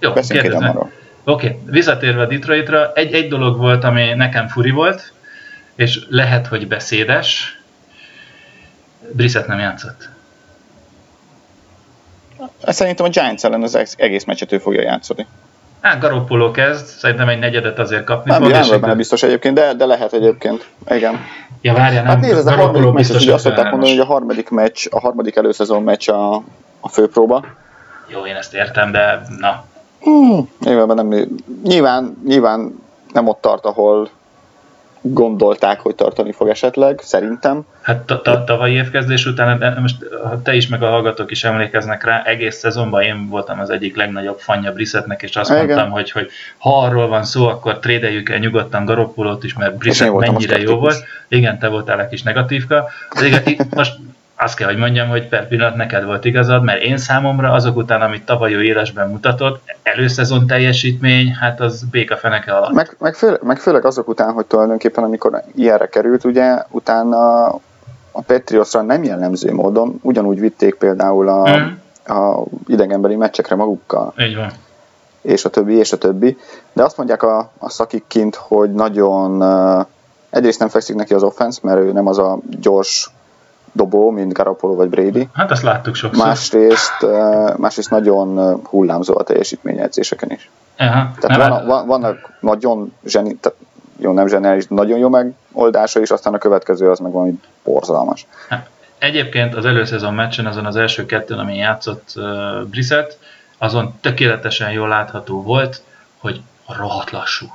jó, 0.00 0.12
Beszéljünk 0.12 0.50
kérdezz 0.50 0.74
meg. 0.74 0.92
Oké, 1.28 1.46
okay. 1.46 1.58
visszatérve 1.66 2.26
Detroitra, 2.26 2.92
egy, 2.92 3.12
egy 3.12 3.28
dolog 3.28 3.56
volt, 3.56 3.84
ami 3.84 4.14
nekem 4.14 4.48
furi 4.48 4.70
volt, 4.70 5.12
és 5.74 6.00
lehet, 6.08 6.46
hogy 6.46 6.68
beszédes. 6.68 7.58
Brissett 9.12 9.46
nem 9.46 9.58
játszott. 9.58 10.08
Szerintem 12.62 13.06
a 13.06 13.08
Giants 13.08 13.44
ellen 13.44 13.62
az 13.62 13.96
egész 13.96 14.24
meccset 14.24 14.52
ő 14.52 14.58
fogja 14.58 14.82
játszani. 14.82 15.26
Hát 15.80 16.00
Garoppolo 16.00 16.50
kezd, 16.50 16.86
szerintem 16.86 17.28
egy 17.28 17.38
negyedet 17.38 17.78
azért 17.78 18.04
kapni 18.04 18.30
Nem, 18.30 18.42
fog. 18.42 18.50
nem 18.50 18.80
benne 18.80 18.94
biztos 18.94 19.22
egyébként, 19.22 19.54
de, 19.54 19.74
de 19.74 19.86
lehet 19.86 20.12
egyébként. 20.12 20.66
Igen. 20.88 21.20
Ja, 21.60 21.72
várjál, 21.72 22.02
nem. 22.02 22.12
Hát 22.12 22.20
nézd, 22.20 22.36
ez 22.36 22.46
a 22.46 22.54
harmadik 22.54 22.92
meccs, 22.92 23.22
ugye 23.22 23.32
azt 23.32 23.44
szokták 23.44 23.66
53-as. 23.66 23.70
mondani, 23.70 23.90
hogy 23.90 24.00
a 24.00 24.04
harmadik 24.04 24.48
meccs, 24.48 24.86
a 24.90 25.00
harmadik 25.00 25.36
előszezon 25.36 25.82
meccs 25.82 26.08
a, 26.08 26.34
a 26.80 26.88
főpróba. 26.88 27.44
Jó, 28.06 28.26
én 28.26 28.34
ezt 28.34 28.54
értem, 28.54 28.92
de 28.92 29.20
na. 29.38 29.64
Hmm, 30.08 30.48
nyilván, 30.60 31.06
nem, 31.06 31.28
nyilván, 31.64 32.18
nyilván 32.24 32.82
nem 33.12 33.28
ott 33.28 33.40
tart, 33.40 33.64
ahol, 33.64 34.08
gondolták, 35.00 35.80
hogy 35.80 35.94
tartani 35.94 36.32
fog 36.32 36.48
esetleg, 36.48 37.00
szerintem. 37.02 37.66
Hát 37.80 38.20
tavalyi 38.46 38.74
évkezdés 38.74 39.26
után, 39.26 39.78
most 39.80 39.96
te 40.42 40.54
is, 40.54 40.68
meg 40.68 40.82
a 40.82 40.88
hallgatók 40.88 41.30
is 41.30 41.44
emlékeznek 41.44 42.04
rá, 42.04 42.22
egész 42.22 42.56
szezonban 42.56 43.02
én 43.02 43.28
voltam 43.28 43.60
az 43.60 43.70
egyik 43.70 43.96
legnagyobb 43.96 44.38
fanya 44.38 44.72
Brissettnek, 44.72 45.22
és 45.22 45.36
azt 45.36 45.50
Igen. 45.50 45.64
mondtam, 45.64 45.90
hogy, 45.90 46.10
hogy 46.10 46.30
ha 46.58 46.78
arról 46.78 47.08
van 47.08 47.24
szó, 47.24 47.46
akkor 47.46 47.78
trédeljük 47.78 48.28
el 48.28 48.38
nyugodtan 48.38 48.84
Garoppolót 48.84 49.44
is, 49.44 49.54
mert 49.54 49.76
Brissett 49.76 50.12
mennyire 50.12 50.58
jó 50.58 50.78
volt. 50.78 51.04
Igen, 51.28 51.58
te 51.58 51.68
voltál 51.68 52.00
egy 52.00 52.08
kis 52.08 52.22
negatívka. 52.22 52.88
De 53.20 53.26
igen, 53.26 53.66
most 53.70 53.96
azt 54.38 54.56
kell, 54.56 54.68
hogy 54.68 54.76
mondjam, 54.76 55.08
hogy 55.08 55.28
per 55.28 55.48
pillanat 55.48 55.74
neked 55.74 56.04
volt 56.04 56.24
igazad, 56.24 56.62
mert 56.62 56.82
én 56.82 56.96
számomra 56.96 57.52
azok 57.52 57.76
után, 57.76 58.00
amit 58.00 58.24
tavaly 58.24 58.50
élesben 58.50 59.10
mutatott, 59.10 59.62
előszezon 59.82 60.46
teljesítmény, 60.46 61.34
hát 61.34 61.60
az 61.60 61.84
béka 61.90 62.16
feneke 62.16 62.52
alatt. 62.52 62.72
Meg, 62.72 62.96
meg, 62.98 63.14
főleg, 63.14 63.42
meg 63.42 63.58
főleg 63.58 63.84
azok 63.84 64.08
után, 64.08 64.32
hogy 64.32 64.46
tulajdonképpen 64.46 65.04
amikor 65.04 65.42
ilyenre 65.54 65.86
került, 65.86 66.24
ugye 66.24 66.62
utána 66.70 67.46
a 68.12 68.20
Patriotsra 68.26 68.82
nem 68.82 69.04
jellemző 69.04 69.52
módon, 69.52 69.98
ugyanúgy 70.02 70.40
vitték 70.40 70.74
például 70.74 71.28
a, 71.28 71.50
hmm. 71.50 71.80
a 72.06 72.42
idegenbeli 72.66 73.16
meccsekre 73.16 73.54
magukkal. 73.54 74.12
Így 74.18 74.36
van. 74.36 74.50
És 75.20 75.44
a 75.44 75.50
többi, 75.50 75.74
és 75.74 75.92
a 75.92 75.98
többi. 75.98 76.36
De 76.72 76.82
azt 76.82 76.96
mondják 76.96 77.22
a, 77.22 77.50
a 77.58 77.70
szakik 77.70 78.04
kint, 78.06 78.34
hogy 78.34 78.72
nagyon 78.72 79.42
egyrészt 80.30 80.58
nem 80.58 80.68
fekszik 80.68 80.96
neki 80.96 81.14
az 81.14 81.22
offense, 81.22 81.60
mert 81.62 81.78
ő 81.78 81.92
nem 81.92 82.06
az 82.06 82.18
a 82.18 82.38
gyors 82.60 83.10
dobó, 83.78 84.10
mint 84.10 84.32
Garoppolo 84.32 84.74
vagy 84.74 84.88
Brady. 84.88 85.28
Hát 85.32 85.50
azt 85.50 85.62
láttuk 85.62 85.94
sokszor. 85.94 86.26
Másrészt, 86.26 87.06
másrészt 87.56 87.90
nagyon 87.90 88.60
hullámzó 88.64 89.18
a 89.18 89.22
teljesítmény 89.22 89.78
edzéseken 89.78 90.30
is. 90.30 90.50
Aha. 90.78 91.10
Tehát 91.20 91.48
van, 91.48 91.66
van, 91.66 91.86
vannak 91.86 92.32
nagyon 92.40 92.94
zseni, 93.04 93.36
tehát 93.36 93.58
jó, 93.98 94.12
nem 94.12 94.26
zseniális, 94.26 94.66
nagyon 94.68 94.98
jó 94.98 95.08
megoldása, 95.08 96.00
és 96.00 96.10
aztán 96.10 96.34
a 96.34 96.38
következő 96.38 96.90
az 96.90 96.98
meg 96.98 97.12
valami 97.12 97.40
borzalmas. 97.64 98.26
Hát, 98.48 98.68
egyébként 98.98 99.54
az 99.54 99.64
előszezon 99.64 100.14
meccsen, 100.14 100.46
azon 100.46 100.66
az 100.66 100.76
első 100.76 101.06
kettőn, 101.06 101.38
ami 101.38 101.56
játszott 101.56 102.12
uh, 102.16 102.24
Brissett, 102.70 103.18
azon 103.58 103.94
tökéletesen 104.00 104.70
jól 104.70 104.88
látható 104.88 105.42
volt, 105.42 105.82
hogy 106.18 106.40
rohadt 106.76 107.10
lassú. 107.10 107.46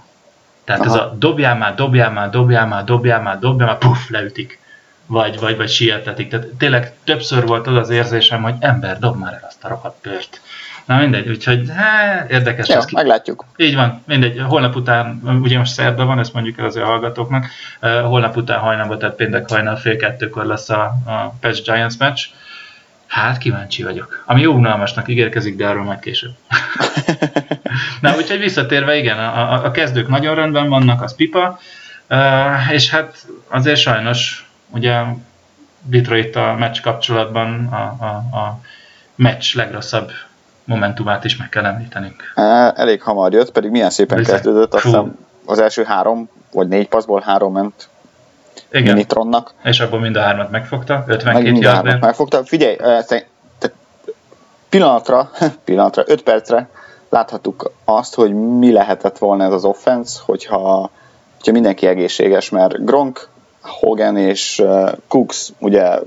Tehát 0.63 0.85
Aha. 0.85 0.95
ez 0.95 1.01
a 1.01 1.15
dobjál 1.17 1.55
már, 1.55 1.75
dobjál 1.75 2.11
már, 2.11 2.29
dobjál 2.29 2.67
már, 2.67 2.83
dobjál 2.83 3.21
már, 3.21 3.39
dobjál 3.39 3.67
már, 3.67 3.77
puff, 3.77 4.09
leütik 4.09 4.61
vagy, 5.05 5.39
vagy, 5.39 5.57
vagy 5.57 5.69
sietetik. 5.69 6.29
Tehát 6.29 6.45
tényleg 6.45 6.93
többször 7.03 7.45
volt 7.45 7.67
az 7.67 7.75
az 7.75 7.89
érzésem, 7.89 8.41
hogy 8.41 8.55
ember, 8.59 8.99
dob 8.99 9.19
már 9.19 9.33
el 9.33 9.45
azt 9.47 9.63
a 9.63 9.67
rohadt 9.67 10.01
bőrt. 10.01 10.41
Na 10.85 10.97
mindegy, 10.97 11.29
úgyhogy 11.29 11.69
hát, 11.75 12.31
érdekes 12.31 12.67
Jó, 12.67 12.79
ki. 12.79 12.95
meglátjuk. 12.95 13.45
Így 13.55 13.75
van, 13.75 14.03
mindegy. 14.07 14.41
Holnap 14.47 14.75
után, 14.75 15.21
ugye 15.41 15.57
most 15.57 15.73
szerda 15.73 16.05
van, 16.05 16.19
ezt 16.19 16.33
mondjuk 16.33 16.57
el 16.59 16.65
az 16.65 16.77
hallgatóknak, 16.77 17.45
uh, 17.81 18.01
holnap 18.01 18.37
után 18.37 18.59
hajnalban, 18.59 18.99
tehát 18.99 19.15
péntek 19.15 19.49
hajnal 19.49 19.75
fél 19.75 19.95
kettőkor 19.97 20.45
lesz 20.45 20.69
a, 20.69 20.83
a 21.05 21.33
Patch 21.39 21.63
Giants 21.63 21.97
meccs. 21.97 22.21
Hát 23.07 23.37
kíváncsi 23.37 23.83
vagyok. 23.83 24.23
Ami 24.25 24.41
jó 24.41 24.53
unalmasnak 24.53 25.07
ígérkezik, 25.07 25.55
de 25.55 25.67
arról 25.67 25.83
majd 25.83 25.99
később. 25.99 26.31
Na, 28.01 28.15
úgyhogy 28.15 28.39
visszatérve, 28.39 28.95
igen, 28.95 29.17
a, 29.17 29.53
a, 29.53 29.65
a 29.65 29.71
kezdők 29.71 30.07
nagyon 30.07 30.35
rendben 30.35 30.69
vannak, 30.69 31.01
az 31.01 31.15
pipa, 31.15 31.59
uh, 32.09 32.71
és 32.71 32.89
hát 32.89 33.25
azért 33.47 33.79
sajnos 33.79 34.42
Ugye 34.73 35.01
Detroit 35.81 36.35
a 36.35 36.55
meccs 36.59 36.81
kapcsolatban 36.81 37.65
a, 37.71 38.05
a, 38.05 38.37
a 38.37 38.59
meccs 39.15 39.55
legrosszabb 39.55 40.11
momentumát 40.63 41.23
is 41.23 41.37
meg 41.37 41.49
kell 41.49 41.65
említenünk. 41.65 42.33
Elég 42.75 43.01
hamar 43.01 43.33
jött, 43.33 43.51
pedig 43.51 43.71
milyen 43.71 43.89
szépen 43.89 44.17
Bizony. 44.17 44.33
kezdődött, 44.35 44.73
azt 44.73 44.83
hiszem 44.83 45.17
az 45.45 45.59
első 45.59 45.83
három 45.83 46.29
vagy 46.51 46.67
négy 46.67 46.87
passzból 46.87 47.21
három 47.21 47.53
ment 47.53 47.89
Igen. 48.71 48.93
Minitronnak. 48.93 49.53
És 49.63 49.79
abból 49.79 49.99
mind 49.99 50.15
a 50.15 50.21
hármat 50.21 50.51
megfogta, 50.51 51.03
52 51.07 51.51
mind 51.51 51.65
a 51.65 51.69
hármat 51.69 51.99
megfogta. 51.99 52.45
Figyelj, 52.45 52.77
pillanatra, 54.69 55.31
pillanatra, 55.65 56.03
öt 56.05 56.21
percre 56.21 56.69
láthattuk 57.09 57.71
azt, 57.85 58.15
hogy 58.15 58.33
mi 58.33 58.71
lehetett 58.71 59.17
volna 59.17 59.43
ez 59.43 59.51
az 59.51 59.65
offense, 59.65 60.19
hogyha, 60.25 60.89
hogyha 61.35 61.51
mindenki 61.51 61.87
egészséges, 61.87 62.49
mert 62.49 62.85
Gronk 62.85 63.27
Hogan 63.63 64.17
és 64.17 64.63
Cooks 65.07 65.49
ugye 65.59 65.99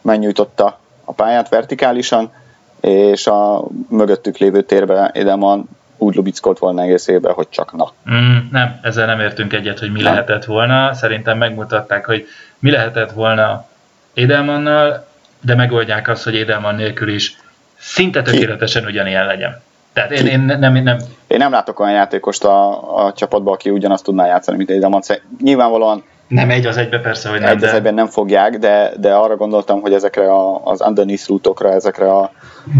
megnyújtotta 0.00 0.78
a 1.04 1.12
pályát 1.12 1.48
vertikálisan, 1.48 2.32
és 2.80 3.26
a 3.26 3.64
mögöttük 3.88 4.36
lévő 4.36 4.62
térbe 4.62 5.10
Edelman 5.14 5.68
úgy 5.98 6.14
lubickolt 6.14 6.58
volna 6.58 6.82
egész 6.82 7.06
évben, 7.06 7.32
hogy 7.32 7.48
csak 7.48 7.72
na. 7.72 7.92
Mm, 8.10 8.36
nem, 8.50 8.78
ezzel 8.82 9.06
nem 9.06 9.20
értünk 9.20 9.52
egyet, 9.52 9.78
hogy 9.78 9.92
mi 9.92 10.02
nem. 10.02 10.12
lehetett 10.12 10.44
volna. 10.44 10.94
Szerintem 10.94 11.38
megmutatták, 11.38 12.06
hogy 12.06 12.26
mi 12.58 12.70
lehetett 12.70 13.12
volna 13.12 13.66
Edelmannal, 14.14 15.06
de 15.40 15.54
megoldják 15.54 16.08
azt, 16.08 16.24
hogy 16.24 16.36
Edelman 16.36 16.74
nélkül 16.74 17.08
is 17.08 17.36
szinte 17.78 18.22
tökéletesen 18.22 18.84
ugyanilyen 18.84 19.26
legyen. 19.26 19.60
Tehát 19.92 20.10
én, 20.10 20.26
én 20.26 20.40
nem, 20.40 20.72
nem... 20.72 20.98
Én 21.26 21.38
nem 21.38 21.50
látok 21.50 21.80
olyan 21.80 21.92
játékost 21.92 22.44
a, 22.44 23.06
a 23.06 23.12
csapatban, 23.12 23.54
aki 23.54 23.70
ugyanazt 23.70 24.04
tudná 24.04 24.26
játszani, 24.26 24.56
mint 24.56 24.70
Edelman. 24.70 25.02
Nyilvánvalóan 25.42 26.04
nem 26.28 26.50
egy 26.50 26.66
az 26.66 26.76
egybe 26.76 27.00
persze, 27.00 27.28
hogy 27.28 27.40
nem. 27.40 27.48
Egy 27.48 27.58
de... 27.58 27.66
az 27.66 27.74
egyben 27.74 27.94
nem 27.94 28.06
fogják, 28.06 28.58
de, 28.58 28.92
de 28.96 29.14
arra 29.14 29.36
gondoltam, 29.36 29.80
hogy 29.80 29.92
ezekre 29.92 30.30
a, 30.30 30.64
az 30.64 30.80
underneath 30.80 31.28
rútokra, 31.28 31.72
ezekre 31.72 32.10
a, 32.10 32.30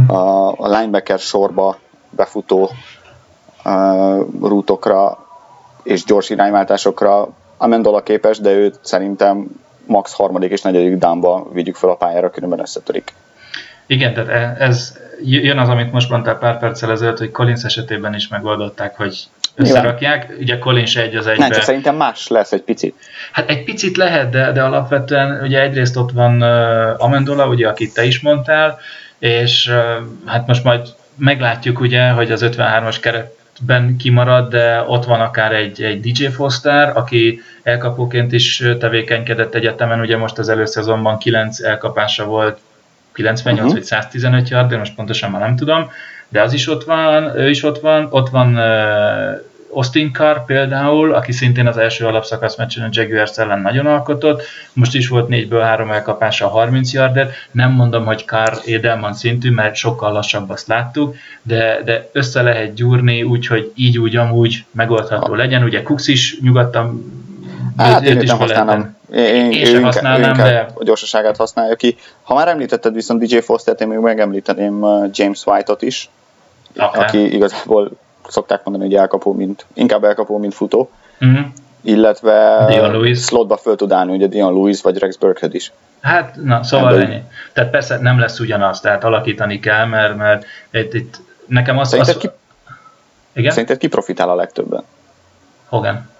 a, 0.07 0.49
a 0.49 0.69
linebacker 0.69 1.19
sorba 1.19 1.79
befutó 2.11 2.71
uh, 3.65 4.27
rútokra 4.41 5.27
és 5.83 6.05
gyors 6.05 6.31
irányváltásokra 6.31 7.29
Amendola 7.57 8.03
képes, 8.03 8.39
de 8.39 8.51
őt 8.51 8.79
szerintem 8.83 9.47
max 9.87 10.13
harmadik 10.13 10.51
és 10.51 10.63
negyedik 10.63 10.99
dámba 10.99 11.49
vigyük 11.53 11.77
fel 11.77 11.91
a 11.91 11.95
pályára, 11.95 12.31
különben 12.31 12.61
összetörik. 12.61 13.15
Igen, 13.87 14.15
tehát 14.15 14.29
e- 14.29 14.65
ez 14.65 14.99
jön 15.25 15.59
az, 15.59 15.69
amit 15.69 15.93
most 15.93 16.11
mondtál 16.11 16.39
pár 16.39 16.59
perccel 16.59 16.91
ezelőtt, 16.91 17.19
hogy 17.19 17.31
Collins 17.31 17.65
esetében 17.65 18.15
is 18.15 18.29
megoldották, 18.29 18.97
hogy 18.97 19.29
összerakják. 19.59 20.27
Nyilván. 20.27 20.43
Ugye 20.43 20.59
Collins 20.59 20.97
egy 20.97 21.17
az 21.17 21.27
egybe. 21.27 21.43
Nem, 21.43 21.51
csak 21.51 21.63
szerintem 21.63 21.97
más 21.97 22.29
lesz 22.29 22.53
egy 22.53 22.63
picit. 22.63 22.95
Hát 23.33 23.51
egy 23.51 23.65
picit 23.65 23.97
lehet, 23.97 24.31
de, 24.31 24.53
de 24.53 24.63
alapvetően 24.63 25.41
ugye 25.43 25.61
egyrészt 25.61 25.97
ott 25.97 26.11
van 26.11 26.43
uh, 26.43 27.05
Amendola, 27.05 27.47
ugye, 27.47 27.69
akit 27.69 27.95
te 27.95 28.05
is 28.05 28.21
mondtál, 28.21 28.79
és 29.19 29.67
uh, 29.67 30.07
hát 30.27 30.47
most 30.47 30.65
majd 30.65 30.89
meglátjuk 31.17 31.81
ugye, 31.81 32.09
hogy 32.09 32.33
az 32.33 32.45
53-as 32.47 32.97
keretben 33.01 33.97
kimarad, 33.97 34.51
de 34.51 34.85
ott 34.87 35.05
van 35.05 35.21
akár 35.21 35.53
egy, 35.53 35.83
egy 35.83 36.01
DJ 36.01 36.27
Foster, 36.27 36.97
aki 36.97 37.41
elkapóként 37.63 38.33
is 38.33 38.65
tevékenykedett 38.79 39.55
egyetemen, 39.55 40.01
ugye 40.01 40.17
most 40.17 40.39
az 40.39 40.49
előszezonban 40.49 41.19
9 41.19 41.61
elkapása 41.61 42.25
volt 42.25 42.59
98 43.13 43.59
uh-huh. 43.59 43.75
vagy 43.75 43.85
115 43.85 44.49
yard, 44.49 44.71
de 44.71 44.77
most 44.77 44.95
pontosan 44.95 45.31
már 45.31 45.41
nem 45.41 45.57
tudom, 45.57 45.91
de 46.29 46.43
az 46.43 46.53
is 46.53 46.69
ott 46.69 46.85
van, 46.85 47.37
ő 47.37 47.49
is 47.49 47.63
ott 47.63 47.81
van, 47.81 48.09
ott 48.11 48.29
van 48.29 48.57
uh, 48.57 49.41
Austin 49.73 50.13
Carr 50.13 50.45
például, 50.47 51.15
aki 51.15 51.33
szintén 51.33 51.67
az 51.67 51.77
első 51.77 52.07
alapszakasz 52.07 52.57
meccsen 52.57 52.85
a 52.85 52.89
Jaguars 52.91 53.39
ellen 53.39 53.61
nagyon 53.61 53.87
alkotott, 53.87 54.43
most 54.73 54.95
is 54.95 55.09
volt 55.09 55.29
4-ből 55.31 55.61
3 55.63 55.91
elkapása 55.91 56.47
a 56.47 56.49
30 56.49 56.93
yardet, 56.93 57.33
nem 57.51 57.71
mondom, 57.71 58.05
hogy 58.05 58.25
Carr 58.27 58.53
Edelman 58.67 59.15
szintű, 59.15 59.51
mert 59.51 59.75
sokkal 59.75 60.13
lassabb 60.13 60.51
azt 60.51 60.67
láttuk, 60.67 61.17
de, 61.43 61.81
de 61.85 62.09
össze 62.13 62.43
lehet 62.43 62.75
gyúrni 62.75 63.23
úgy, 63.23 63.47
hogy 63.47 63.73
így 63.75 63.99
úgy 63.99 64.17
amúgy 64.17 64.65
megoldható 64.71 65.35
legyen, 65.35 65.63
ugye 65.63 65.83
Cooks 65.83 66.07
is 66.07 66.41
nyugodtan 66.41 67.17
Hát 67.77 68.03
én 68.03 68.17
nem 68.17 68.39
használom. 68.39 68.97
Én, 69.13 69.25
én, 69.25 69.51
én 69.51 69.65
sem 69.65 69.83
használnám, 69.83 70.37
de... 70.37 70.67
A 70.75 70.85
gyorsaságát 70.85 71.37
használja 71.37 71.75
ki. 71.75 71.97
Ha 72.23 72.35
már 72.35 72.49
említetted 72.49 72.95
viszont 72.95 73.25
DJ 73.25 73.39
Foster-t, 73.39 73.81
én 73.81 73.89
még 73.89 73.99
megemlíteném 73.99 74.83
uh, 74.83 75.09
James 75.13 75.47
White-ot 75.47 75.83
is, 75.83 76.11
okay. 76.77 77.03
aki 77.03 77.35
igazából 77.35 77.91
szokták 78.29 78.65
mondani, 78.65 78.89
hogy 78.89 78.99
elkapó, 79.01 79.33
mint, 79.33 79.67
inkább 79.75 80.05
elkapó, 80.05 80.39
mint 80.39 80.55
futó. 80.55 80.91
Uh-huh. 81.21 81.47
Illetve 81.81 82.65
Dion 82.69 83.15
slotba 83.15 83.57
föl 83.57 83.77
tud 83.77 83.93
állni, 83.93 84.13
ugye 84.13 84.27
Dion 84.27 84.53
Lewis 84.53 84.83
vagy 84.83 84.99
Rex 84.99 85.17
Burkhead 85.17 85.55
is. 85.55 85.73
Hát, 86.01 86.37
na, 86.43 86.63
szóval 86.63 86.89
Ebből... 86.93 87.03
ennyi. 87.03 87.23
Tehát 87.53 87.71
persze 87.71 87.99
nem 87.99 88.19
lesz 88.19 88.41
ugyanaz, 88.41 88.81
tehát 88.81 89.05
alakítani 89.05 89.61
kell, 89.61 89.87
mert, 89.87 90.17
mert 90.17 90.45
itt, 90.71 90.95
itt 90.95 91.21
nekem 91.47 91.79
az... 91.79 91.89
Szerinted, 91.89 92.15
az... 92.15 92.21
Ki... 92.21 92.31
Igen? 93.33 93.51
Szerinted 93.51 93.79
ki 93.79 93.89
profitál 93.89 94.31
a 94.31 94.35
legtöbben? 94.35 94.85
Hogan. 95.69 96.11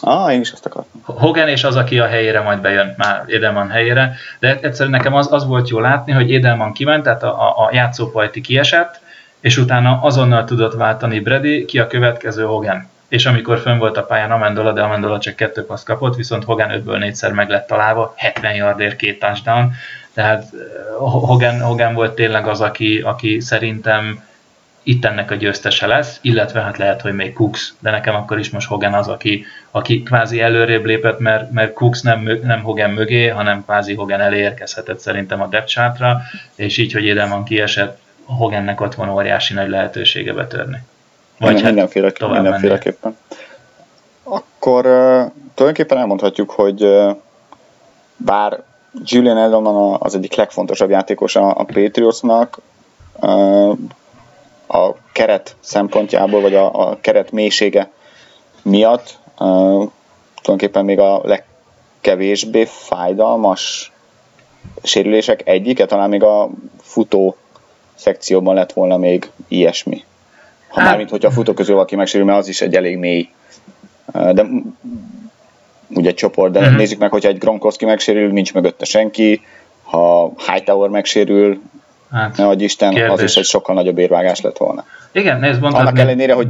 Ah, 0.00 0.32
én 0.32 0.40
is 0.40 0.50
ezt 0.50 0.66
akartam. 0.66 1.02
Hogan 1.04 1.48
és 1.48 1.64
az, 1.64 1.76
aki 1.76 1.98
a 1.98 2.06
helyére 2.06 2.40
majd 2.40 2.60
bejön 2.60 2.94
már 2.96 3.24
Edelman 3.26 3.70
helyére, 3.70 4.14
de 4.38 4.58
egyszerűen 4.60 4.96
nekem 4.96 5.14
az, 5.14 5.32
az 5.32 5.46
volt 5.46 5.68
jó 5.68 5.80
látni, 5.80 6.12
hogy 6.12 6.34
Edelman 6.34 6.72
kiment, 6.72 7.02
tehát 7.02 7.22
a, 7.22 7.40
a, 7.40 7.64
a 7.64 7.70
játszópajti 7.72 8.40
kiesett, 8.40 9.00
és 9.40 9.56
utána 9.56 10.00
azonnal 10.02 10.44
tudott 10.44 10.74
váltani 10.74 11.20
Brady, 11.20 11.64
ki 11.64 11.78
a 11.78 11.86
következő 11.86 12.44
Hogan. 12.44 12.88
És 13.08 13.26
amikor 13.26 13.58
fönn 13.58 13.78
volt 13.78 13.96
a 13.96 14.04
pályán 14.04 14.30
Amendola, 14.30 14.72
de 14.72 14.82
Amendola 14.82 15.18
csak 15.18 15.36
kettő 15.36 15.64
passz 15.64 15.82
kapott, 15.82 16.16
viszont 16.16 16.44
Hogan 16.44 16.70
5-ből 16.72 17.12
4-szer 17.12 17.34
meg 17.34 17.48
lett 17.48 17.66
találva, 17.66 18.14
70 18.16 18.54
yardért 18.54 18.96
két 18.96 19.18
touchdown, 19.18 19.72
tehát 20.14 20.44
Hogan, 20.98 21.60
Hogan 21.60 21.94
volt 21.94 22.14
tényleg 22.14 22.46
az, 22.46 22.60
aki, 22.60 23.00
aki 23.00 23.40
szerintem 23.40 24.24
itt 24.82 25.04
ennek 25.04 25.30
a 25.30 25.34
győztese 25.34 25.86
lesz, 25.86 26.18
illetve 26.20 26.60
hát 26.60 26.76
lehet, 26.76 27.00
hogy 27.00 27.14
még 27.14 27.32
Cooks, 27.32 27.72
de 27.78 27.90
nekem 27.90 28.14
akkor 28.14 28.38
is 28.38 28.50
most 28.50 28.68
Hogan 28.68 28.94
az, 28.94 29.08
aki, 29.08 29.44
aki 29.70 30.02
kvázi 30.02 30.40
előrébb 30.40 30.84
lépett, 30.84 31.18
mert, 31.18 31.50
mert 31.50 31.72
Cooks 31.72 32.00
nem, 32.00 32.38
nem 32.42 32.62
Hogan 32.62 32.90
mögé, 32.90 33.28
hanem 33.28 33.64
kvázi 33.64 33.94
Hogan 33.94 34.20
elé 34.20 34.38
érkezhetett 34.38 34.98
szerintem 34.98 35.42
a 35.42 35.46
depth 35.46 35.72
chartra, 35.72 36.20
és 36.54 36.78
így, 36.78 36.92
hogy 36.92 37.08
Edelman 37.08 37.44
kiesett, 37.44 37.98
Hogannek 38.26 38.80
ott 38.80 38.94
van 38.94 39.08
óriási 39.08 39.54
nagy 39.54 39.68
lehetősége 39.68 40.32
betörni. 40.32 40.78
Vagy 41.38 41.54
hát 41.54 41.64
mindenféle, 41.64 42.12
mindenféleképpen. 42.18 43.16
Akkor 44.22 44.86
uh, 44.86 45.32
tulajdonképpen 45.54 45.98
elmondhatjuk, 45.98 46.50
hogy 46.50 46.82
uh, 46.82 47.16
bár 48.16 48.62
Julian 49.04 49.38
Edelman 49.38 49.96
az 50.00 50.14
egyik 50.14 50.34
legfontosabb 50.34 50.90
játékos 50.90 51.36
a, 51.36 51.48
a 51.48 51.64
Patriotsnak, 51.64 52.58
uh, 53.20 53.70
a 54.66 54.94
keret 55.12 55.56
szempontjából, 55.60 56.40
vagy 56.40 56.54
a, 56.54 56.88
a 56.88 56.98
keret 57.00 57.30
mélysége 57.30 57.90
miatt 58.62 59.18
uh, 59.38 59.88
tulajdonképpen 60.42 60.84
még 60.84 60.98
a 60.98 61.20
legkevésbé 61.24 62.64
fájdalmas 62.64 63.92
sérülések 64.82 65.48
egyike, 65.48 65.86
talán 65.86 66.08
még 66.08 66.22
a 66.22 66.48
futó 66.80 67.36
szekcióban 67.96 68.54
lett 68.54 68.72
volna 68.72 68.96
még 68.96 69.30
ilyesmi. 69.48 70.04
Ha 70.68 70.80
hát, 70.80 70.88
mármint, 70.88 71.10
hogyha 71.10 71.28
a 71.28 71.32
futó 71.32 71.52
közül 71.52 71.74
valaki 71.74 71.96
megsérül, 71.96 72.26
mert 72.26 72.38
az 72.38 72.48
is 72.48 72.60
egy 72.60 72.74
elég 72.74 72.96
mély. 72.96 73.28
De 74.12 74.46
ugye 75.88 76.14
csoport, 76.14 76.52
de 76.52 76.60
uh-huh. 76.60 76.76
nézzük 76.76 76.98
meg, 76.98 77.10
hogyha 77.10 77.28
egy 77.28 77.38
Gronkowski 77.38 77.84
megsérül, 77.84 78.32
nincs 78.32 78.54
mögötte 78.54 78.84
senki, 78.84 79.40
ha 79.82 80.32
Hightower 80.46 80.90
megsérül, 80.90 81.60
Hát, 82.10 82.36
ne 82.36 82.52
Isten, 82.52 82.90
kérdés. 82.90 83.12
az 83.12 83.22
is 83.22 83.36
egy 83.36 83.44
sokkal 83.44 83.74
nagyobb 83.74 83.98
érvágás 83.98 84.40
lett 84.40 84.56
volna. 84.56 84.84
Igen, 85.12 85.40
nézd, 85.40 85.60
mondtad. 85.60 85.80
Annak 85.80 85.94
mi... 85.94 86.00
ellenére, 86.00 86.34
hogy 86.34 86.48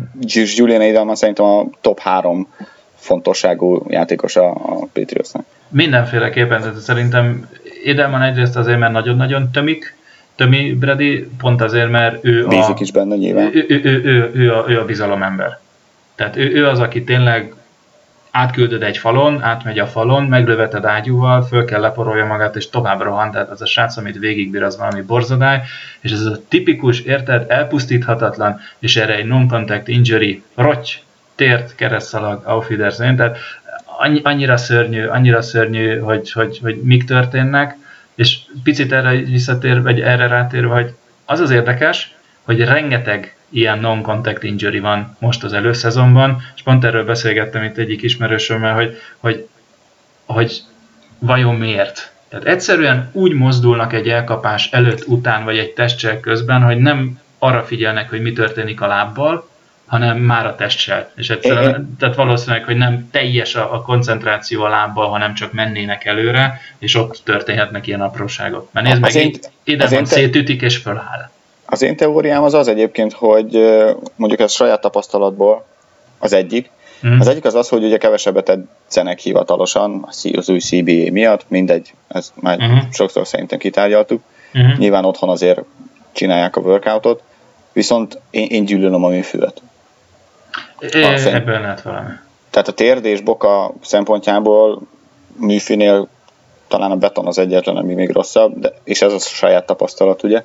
Julian 0.57 0.81
Edelman 0.81 1.15
szerintem 1.15 1.45
a 1.45 1.67
top 1.81 1.99
3 1.99 2.49
fontosságú 2.95 3.85
játékos 3.88 4.37
a, 4.37 4.50
a 4.50 4.87
Patriotsnak. 4.93 5.45
Mindenféleképpen, 5.69 6.61
tehát 6.61 6.76
szerintem 6.76 7.49
Edelman 7.85 8.23
egyrészt 8.23 8.57
azért, 8.57 8.79
mert 8.79 8.93
nagyon-nagyon 8.93 9.50
tömik, 9.50 9.96
tömi 10.37 10.75
Brady, 10.75 11.28
pont 11.38 11.62
azért, 11.62 11.90
mert 11.90 12.25
ő 12.25 12.47
Bízik 12.47 12.76
a... 12.76 12.81
is 12.81 12.93
benne 12.93 13.16
nyilván. 13.16 13.50
Ő, 13.55 13.66
ő, 13.69 13.81
ő, 13.85 14.02
ő, 14.05 14.31
ő, 14.35 14.55
a, 14.55 14.64
ő 14.69 14.81
a 14.81 14.85
bizalomember. 14.85 15.59
Tehát 16.14 16.37
ő, 16.37 16.55
ő 16.55 16.66
az, 16.66 16.81
aki 16.81 17.05
tényleg 17.05 17.55
átküldöd 18.31 18.83
egy 18.83 18.99
falon, 18.99 19.43
átmegy 19.43 19.78
a 19.78 19.87
falon, 19.87 20.25
meglöveted 20.25 20.85
ágyúval, 20.85 21.43
föl 21.43 21.64
kell 21.64 21.81
leporolja 21.81 22.25
magát, 22.25 22.57
és 22.57 22.69
tovább 22.69 23.00
rohan, 23.00 23.31
tehát 23.31 23.50
az 23.50 23.62
a 23.62 23.66
srác, 23.66 23.97
amit 23.97 24.19
végigbír, 24.19 24.62
az 24.62 24.78
valami 24.78 25.00
borzadály, 25.00 25.62
és 26.00 26.12
ez 26.12 26.25
a 26.25 26.40
tipikus, 26.49 27.00
érted, 27.00 27.45
elpusztíthatatlan, 27.49 28.61
és 28.78 28.97
erre 28.97 29.14
egy 29.14 29.25
non-contact 29.25 29.88
injury, 29.88 30.43
rotty, 30.55 31.02
tért, 31.35 31.75
keresztszalag, 31.75 32.43
aufwiedersehen, 32.45 33.16
tehát 33.16 33.38
annyira 34.23 34.57
szörnyű, 34.57 35.07
annyira 35.07 35.43
szörnyű, 35.43 35.99
hogy, 35.99 36.33
hogy, 36.33 36.59
hogy 36.62 36.81
mik 36.83 37.05
történnek, 37.05 37.76
és 38.16 38.38
picit 38.62 38.92
erre 38.92 39.16
visszatér, 39.16 39.82
vagy 39.82 40.00
erre 40.00 40.26
rátér, 40.26 40.64
hogy 40.64 40.94
az 41.25 41.40
az 41.40 41.50
érdekes, 41.50 42.14
hogy 42.42 42.64
rengeteg 42.64 43.37
ilyen 43.49 43.78
non-contact 43.78 44.42
injury 44.42 44.78
van 44.78 45.16
most 45.18 45.44
az 45.44 45.52
előszezonban, 45.52 46.42
és 46.54 46.62
pont 46.62 46.85
erről 46.85 47.04
beszélgettem 47.04 47.62
itt 47.62 47.76
egyik 47.76 48.02
ismerősömmel, 48.02 48.75
hogy, 48.75 48.96
hogy, 49.18 49.49
hogy 50.26 50.62
vajon 51.18 51.54
miért? 51.54 52.12
Tehát 52.28 52.46
egyszerűen 52.46 53.11
úgy 53.12 53.32
mozdulnak 53.32 53.92
egy 53.92 54.08
elkapás 54.08 54.68
előtt, 54.70 55.06
után, 55.06 55.44
vagy 55.44 55.58
egy 55.58 55.70
testcsel 55.73 56.20
közben, 56.20 56.62
hogy 56.62 56.76
nem 56.76 57.20
arra 57.38 57.62
figyelnek, 57.62 58.11
hogy 58.11 58.20
mi 58.20 58.32
történik 58.32 58.80
a 58.80 58.87
lábbal, 58.87 59.49
hanem 59.87 60.19
már 60.19 60.47
a 60.47 60.55
testsel. 60.55 61.11
És 61.16 61.31
egyszerűen, 61.31 61.97
tehát 61.99 62.14
valószínűleg, 62.14 62.64
hogy 62.64 62.76
nem 62.76 63.09
teljes 63.11 63.55
a, 63.55 63.75
a 63.75 63.83
koncentráció 63.83 64.62
a 64.62 64.69
lábbal, 64.69 65.09
hanem 65.09 65.35
csak 65.35 65.52
mennének 65.52 66.05
előre, 66.05 66.61
és 66.78 66.95
ott 66.95 67.21
történhetnek 67.25 67.87
ilyen 67.87 68.00
apróságok. 68.00 68.69
Mert 68.73 68.87
nézd 68.87 69.00
meg, 69.00 69.14
én, 69.14 69.38
ide 69.64 69.88
van, 69.88 70.05
te... 70.05 70.11
szétütik 70.11 70.62
és 70.62 70.76
föláll. 70.76 71.31
Az 71.64 71.83
én 71.83 71.97
teóriám 71.97 72.43
az 72.43 72.55
az 72.55 72.69
egyébként, 72.69 73.12
hogy 73.12 73.59
mondjuk 74.16 74.40
ez 74.40 74.52
saját 74.52 74.81
tapasztalatból 74.81 75.66
az 76.19 76.33
egyik. 76.33 76.71
Mm. 77.07 77.21
Az 77.21 77.28
egyik 77.28 77.45
az 77.45 77.55
az, 77.55 77.69
hogy 77.69 77.85
ugye 77.85 77.97
kevesebbet 77.97 78.49
edzenek 78.49 79.19
hivatalosan 79.19 80.05
az 80.33 80.49
új 80.49 80.59
CBA 80.59 81.11
miatt, 81.11 81.45
mindegy, 81.49 81.95
ezt 82.09 82.32
már 82.34 82.63
mm. 82.63 82.76
sokszor 82.93 83.26
szerintem 83.26 83.58
kitárgyaltuk. 83.58 84.23
Mm. 84.58 84.71
Nyilván 84.78 85.04
otthon 85.04 85.28
azért 85.28 85.60
csinálják 86.13 86.56
a 86.56 86.60
workoutot, 86.60 87.23
viszont 87.73 88.21
én, 88.30 88.47
én 88.47 88.65
gyűlölöm 88.65 89.04
a 89.04 89.08
műfüvet. 89.08 89.63
Ebből 90.78 91.60
lehet 91.60 91.82
valami. 91.82 92.10
Tehát 92.50 92.69
a 92.69 92.73
térd 92.73 93.04
és 93.04 93.21
boka 93.21 93.75
szempontjából 93.82 94.82
műfinél 95.36 96.08
talán 96.69 96.91
a 96.91 96.97
beton 96.97 97.26
az 97.26 97.39
egyetlen, 97.39 97.76
ami 97.76 97.95
még 97.95 98.10
rosszabb, 98.10 98.58
de, 98.58 98.73
és 98.84 99.02
ez 99.02 99.12
a 99.12 99.19
saját 99.19 99.67
tapasztalat, 99.67 100.23
ugye? 100.23 100.43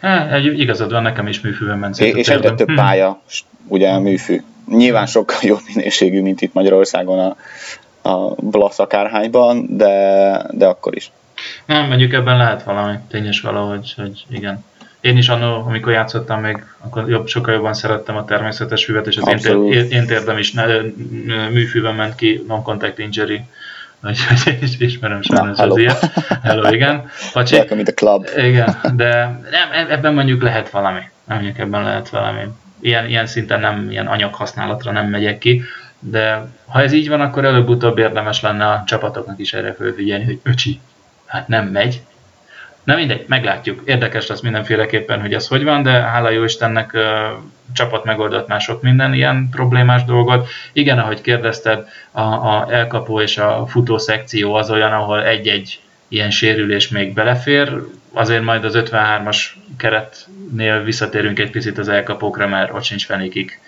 Hát, 0.00 0.44
igazad 0.44 0.90
van, 0.90 1.02
nekem 1.02 1.26
is 1.26 1.40
műfűben 1.40 1.78
ment. 1.78 2.00
És, 2.00 2.14
és 2.14 2.28
egyre 2.28 2.54
több 2.54 2.68
hm. 2.68 2.74
pálya, 2.74 3.20
ugye 3.68 3.88
a 3.88 3.98
műfű. 3.98 4.42
Nyilván 4.68 5.06
sokkal 5.06 5.38
jobb 5.42 5.60
minőségű, 5.74 6.22
mint 6.22 6.40
itt 6.40 6.52
Magyarországon 6.52 7.18
a, 7.18 7.36
a 8.08 8.34
Blasz 8.34 8.78
akárhányban, 8.78 9.66
de, 9.76 10.46
de 10.50 10.66
akkor 10.66 10.96
is. 10.96 11.10
Nem, 11.66 11.86
mondjuk 11.86 12.12
ebben 12.12 12.36
lehet 12.36 12.62
valami, 12.62 12.96
tényes 13.10 13.40
valahogy, 13.40 13.94
hogy 13.96 14.24
igen. 14.30 14.64
Én 15.02 15.16
is 15.16 15.28
annó, 15.28 15.64
amikor 15.66 15.92
játszottam 15.92 16.40
még, 16.40 16.64
akkor 16.78 17.08
jobb, 17.08 17.26
sokkal 17.26 17.54
jobban 17.54 17.74
szerettem 17.74 18.16
a 18.16 18.24
természetes 18.24 18.84
füvet, 18.84 19.06
és 19.06 19.16
az 19.16 19.46
én, 19.46 19.90
én 19.90 20.06
térdem 20.06 20.38
is 20.38 20.52
ne, 20.52 20.66
műfűben 21.50 21.94
ment 21.94 22.14
ki, 22.14 22.44
non-contact 22.48 22.98
injury 22.98 23.44
Úgyhogy 24.04 24.76
ismerem 24.78 25.22
sajnos 25.22 25.58
Na, 25.58 25.64
az 25.64 25.76
ilyet. 25.76 26.10
Hello, 26.42 26.72
igen. 26.72 27.10
Pacsi. 27.32 27.54
Welcome 27.54 27.82
the 27.82 27.92
club. 27.92 28.28
Igen, 28.36 28.76
de 28.96 29.24
nem, 29.50 29.72
e- 29.72 29.92
ebben 29.92 30.14
mondjuk 30.14 30.42
lehet 30.42 30.70
valami. 30.70 31.00
Mondjuk 31.24 31.58
ebben 31.58 31.82
lehet 31.82 32.08
valami. 32.08 32.40
Ilyen, 32.80 33.08
ilyen 33.08 33.26
szinten 33.26 33.60
nem, 33.60 33.90
ilyen 33.90 34.06
anyaghasználatra 34.06 34.92
nem 34.92 35.06
megyek 35.06 35.38
ki, 35.38 35.62
de 35.98 36.46
ha 36.66 36.82
ez 36.82 36.92
így 36.92 37.08
van, 37.08 37.20
akkor 37.20 37.44
előbb-utóbb 37.44 37.98
érdemes 37.98 38.40
lenne 38.40 38.66
a 38.66 38.82
csapatoknak 38.86 39.38
is 39.38 39.52
erre 39.52 39.72
fölfigyelni, 39.72 40.24
hogy 40.24 40.40
öcsi, 40.42 40.80
hát 41.26 41.48
nem 41.48 41.66
megy, 41.66 42.02
Na 42.84 42.94
mindegy, 42.94 43.24
meglátjuk. 43.28 43.82
Érdekes 43.84 44.26
lesz 44.26 44.40
mindenféleképpen, 44.40 45.20
hogy 45.20 45.34
ez 45.34 45.48
hogy 45.48 45.64
van, 45.64 45.82
de 45.82 45.90
hála 45.90 46.30
jó 46.30 46.44
Istennek 46.44 46.96
csapat 47.72 48.04
megoldott 48.04 48.48
már 48.48 48.60
sok 48.60 48.82
minden 48.82 49.14
ilyen 49.14 49.48
problémás 49.50 50.04
dolgot. 50.04 50.48
Igen, 50.72 50.98
ahogy 50.98 51.20
kérdezted, 51.20 51.88
a, 52.10 52.20
a 52.20 52.66
elkapó 52.70 53.20
és 53.20 53.38
a 53.38 53.66
futó 53.66 53.98
szekció 53.98 54.54
az 54.54 54.70
olyan, 54.70 54.92
ahol 54.92 55.24
egy-egy 55.24 55.80
ilyen 56.08 56.30
sérülés 56.30 56.88
még 56.88 57.14
belefér, 57.14 57.82
azért 58.12 58.42
majd 58.42 58.64
az 58.64 58.74
53-as 58.76 59.46
keretnél 59.76 60.82
visszatérünk 60.82 61.38
egy 61.38 61.50
picit 61.50 61.78
az 61.78 61.88
elkapókra, 61.88 62.46
mert 62.46 62.72
ott 62.72 62.82
sincs 62.82 63.06
fenékig. 63.06 63.60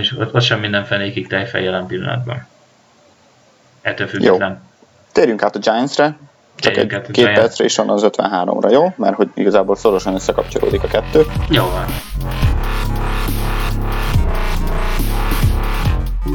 És 0.00 0.16
ott, 0.16 0.34
ott 0.34 0.42
sem 0.42 0.60
minden 0.60 0.84
fenékig 0.84 1.26
tejfej 1.26 1.62
jelen 1.62 1.86
pillanatban. 1.86 2.46
Ettől 3.82 4.06
független. 4.06 4.50
Jó. 4.50 4.56
Térjünk 5.12 5.42
át 5.42 5.56
a 5.56 5.58
Giants-re. 5.58 6.16
Csak 6.56 6.76
egy 6.76 7.00
két 7.10 7.32
percre 7.32 7.64
is 7.64 7.76
van 7.76 7.90
az 7.90 8.06
53-ra, 8.06 8.70
jó? 8.72 8.92
Mert 8.96 9.16
hogy 9.16 9.28
igazából 9.34 9.76
szorosan 9.76 10.14
összekapcsolódik 10.14 10.82
a 10.82 10.86
kettő. 10.86 11.26
Jó 11.50 11.62
van. 11.62 11.84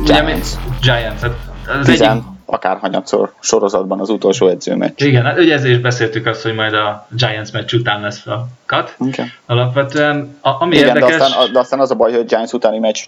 Giants. 0.03 0.47
Giants. 0.82 1.21
Hát 1.21 1.32
az 1.79 1.86
Tizen, 1.86 2.12
egyik... 2.12 2.23
akárhanyatszor 2.45 3.34
sorozatban 3.39 3.99
az 3.99 4.10
utolsó 4.10 4.47
edzőmeccs. 4.47 5.01
Igen, 5.01 5.23
hát 5.23 5.39
ugye 5.39 5.53
ezért 5.53 5.75
is 5.75 5.82
beszéltük 5.82 6.25
azt, 6.25 6.41
hogy 6.41 6.53
majd 6.53 6.73
a 6.73 7.08
Giants 7.10 7.51
meccs 7.51 7.73
után 7.73 8.01
lesz 8.01 8.25
a 8.25 8.47
cut. 8.65 8.95
Okay. 8.97 9.25
Alapvetően, 9.45 10.38
a, 10.41 10.62
ami 10.62 10.75
Igen, 10.75 10.88
érdekes... 10.88 11.17
de 11.17 11.23
aztán, 11.23 11.51
de 11.53 11.60
aztán 11.60 11.79
az 11.79 11.91
a 11.91 11.95
baj, 11.95 12.12
hogy 12.12 12.19
a 12.19 12.23
Giants 12.23 12.51
utáni 12.51 12.79
meccs 12.79 12.99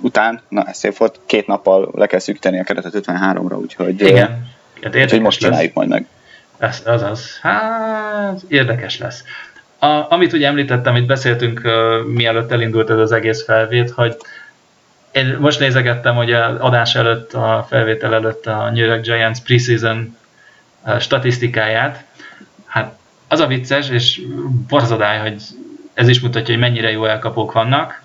után, 0.00 0.40
na 0.48 0.64
ez 0.64 0.76
szép 0.76 0.96
volt, 0.96 1.20
két 1.26 1.46
nappal 1.46 1.90
le 1.94 2.06
kell 2.06 2.18
szűkíteni 2.18 2.60
a 2.60 2.64
keretet 2.64 2.92
53-ra, 2.96 3.60
úgyhogy, 3.60 4.00
Igen. 4.00 4.46
Hát 4.82 4.96
úgyhogy 4.96 5.20
most 5.20 5.38
csináljuk 5.38 5.74
lesz. 5.74 5.74
majd 5.74 5.88
meg. 5.88 6.06
Ez, 6.62 6.82
az 6.84 7.02
az. 7.02 7.38
Hát, 7.40 8.40
érdekes 8.48 8.98
lesz. 8.98 9.24
A, 9.78 10.12
amit 10.12 10.32
ugye 10.32 10.46
említettem, 10.46 10.96
itt 10.96 11.06
beszéltünk 11.06 11.60
uh, 11.64 12.06
mielőtt 12.06 12.52
elindult 12.52 12.90
ez 12.90 12.98
az 12.98 13.12
egész 13.12 13.44
felvét, 13.44 13.90
hogy 13.90 14.16
én 15.12 15.36
most 15.40 15.58
nézegettem, 15.58 16.14
hogy 16.14 16.32
az 16.32 16.56
adás 16.58 16.94
előtt, 16.94 17.32
a 17.32 17.66
felvétel 17.68 18.14
előtt 18.14 18.46
a 18.46 18.70
New 18.70 18.84
York 18.84 19.02
Giants 19.02 19.40
preseason 19.40 20.16
statisztikáját. 20.98 22.04
Hát 22.66 22.98
az 23.28 23.40
a 23.40 23.46
vicces, 23.46 23.90
és 23.90 24.20
borzadály, 24.68 25.18
hogy 25.18 25.42
ez 25.94 26.08
is 26.08 26.20
mutatja, 26.20 26.54
hogy 26.54 26.62
mennyire 26.62 26.90
jó 26.90 27.04
elkapók 27.04 27.52
vannak. 27.52 28.01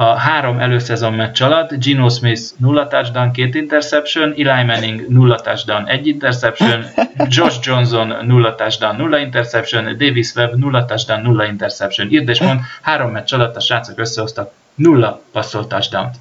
A 0.00 0.04
három 0.04 0.58
előszezon 0.58 1.12
meccs 1.12 1.42
alatt 1.42 1.74
Gino 1.74 2.08
Smith 2.08 2.42
0 2.56 2.86
touchdown, 2.86 3.32
2 3.32 3.58
interception, 3.58 4.34
Eli 4.36 4.64
Manning 4.64 5.08
0 5.08 5.36
touchdown, 5.36 5.88
1 5.88 6.06
interception, 6.06 6.84
Josh 7.36 7.58
Johnson 7.62 8.26
0 8.26 8.54
touchdown, 8.54 8.96
0 8.96 9.18
interception, 9.18 9.84
Davis 9.84 10.34
Webb 10.34 10.58
0 10.58 10.84
touchdown, 10.84 11.20
0 11.22 11.44
interception. 11.44 12.10
Írd 12.10 12.28
és 12.28 12.40
mond, 12.40 12.60
három 12.82 13.10
meccs 13.10 13.32
alatt 13.32 13.56
a 13.56 13.60
srácok 13.60 13.98
összehoztak 13.98 14.52
0 14.74 15.20
passzolt 15.32 15.68
touchdown-t. 15.68 16.14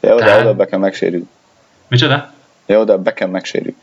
Jó, 0.00 0.16
de 0.16 0.24
Tehát- 0.24 0.40
oda 0.40 0.54
Beckham 0.54 0.80
megsérül. 0.80 1.28
Micsoda? 1.88 2.30
Jó, 2.66 2.84
de 2.84 2.96
Beckham 2.96 3.30
megsérül. 3.30 3.74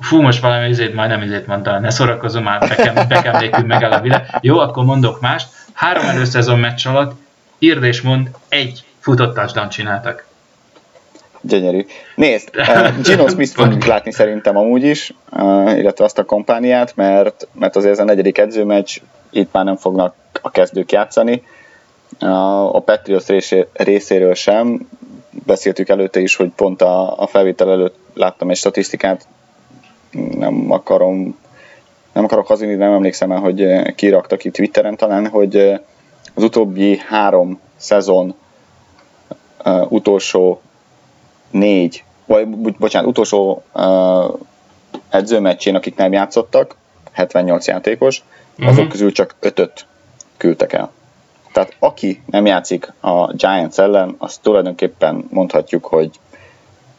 Fú, 0.00 0.20
most 0.20 0.40
valami 0.40 0.68
izét, 0.68 0.94
majd 0.94 1.10
nem 1.10 1.22
izét 1.22 1.46
mondta, 1.46 1.78
ne 1.78 1.90
szórakozom 1.90 2.42
már, 2.42 2.68
bekem, 2.68 3.08
bekem 3.08 3.36
nélkül 3.36 3.66
megáll 3.66 3.92
a 3.92 4.00
világ. 4.00 4.38
Jó, 4.40 4.58
akkor 4.58 4.84
mondok 4.84 5.20
mást. 5.20 5.48
Három 5.72 6.08
előszezon 6.08 6.58
meccs 6.58 6.86
alatt 6.86 7.26
írd 7.58 7.82
és 7.82 8.00
mond, 8.00 8.30
egy 8.48 8.84
futott 8.98 9.34
touchdown 9.34 9.68
csináltak. 9.68 10.26
Gyönyörű. 11.40 11.86
Nézd, 12.14 12.50
uh, 12.56 13.02
Gino 13.02 13.28
Smith 13.28 13.52
fogjuk 13.52 13.84
látni 13.92 14.12
szerintem 14.12 14.56
amúgy 14.56 14.82
is, 14.82 15.14
uh, 15.32 15.78
illetve 15.78 16.04
azt 16.04 16.18
a 16.18 16.24
kampániát, 16.24 16.96
mert, 16.96 17.48
mert 17.52 17.76
azért 17.76 17.92
ez 17.92 17.98
a 17.98 18.04
negyedik 18.04 18.38
edzőmeccs, 18.38 18.98
itt 19.30 19.52
már 19.52 19.64
nem 19.64 19.76
fognak 19.76 20.14
a 20.42 20.50
kezdők 20.50 20.92
játszani. 20.92 21.42
Uh, 22.20 22.74
a 22.74 22.80
Patriots 22.80 23.26
részé- 23.26 23.68
részéről 23.72 24.34
sem, 24.34 24.88
beszéltük 25.30 25.88
előtte 25.88 26.20
is, 26.20 26.36
hogy 26.36 26.50
pont 26.56 26.82
a, 26.82 27.20
a 27.20 27.26
felvétel 27.26 27.70
előtt 27.70 27.96
láttam 28.14 28.50
egy 28.50 28.56
statisztikát, 28.56 29.26
nem 30.38 30.72
akarom 30.72 31.36
nem 32.12 32.24
akarok 32.24 32.46
hazudni, 32.46 32.74
nem 32.74 32.92
emlékszem 32.92 33.32
el, 33.32 33.40
hogy 33.40 33.62
eh, 33.62 33.84
ki 33.94 34.08
rakta 34.08 34.36
ki 34.36 34.50
Twitteren 34.50 34.96
talán, 34.96 35.28
hogy 35.28 35.80
az 36.38 36.44
utóbbi 36.44 36.98
három 37.08 37.60
szezon 37.76 38.34
uh, 39.64 39.92
utolsó 39.92 40.60
négy, 41.50 42.04
vagy 42.26 42.48
bo- 42.48 42.78
bocsánat, 42.78 43.08
utolsó 43.08 43.62
uh, 43.74 44.34
edzőmeccsén, 45.08 45.74
akik 45.74 45.96
nem 45.96 46.12
játszottak, 46.12 46.76
78 47.12 47.66
játékos, 47.66 48.22
azok 48.58 48.82
Mhm. 48.82 48.88
közül 48.88 49.12
csak 49.12 49.34
ötöt 49.40 49.86
küldtek 50.36 50.72
el. 50.72 50.90
Tehát 51.52 51.76
aki 51.78 52.22
nem 52.26 52.46
játszik 52.46 52.92
a 53.00 53.32
Giants 53.32 53.78
ellen, 53.78 54.14
azt 54.18 54.42
tulajdonképpen 54.42 55.24
mondhatjuk, 55.30 55.84
hogy 55.84 56.10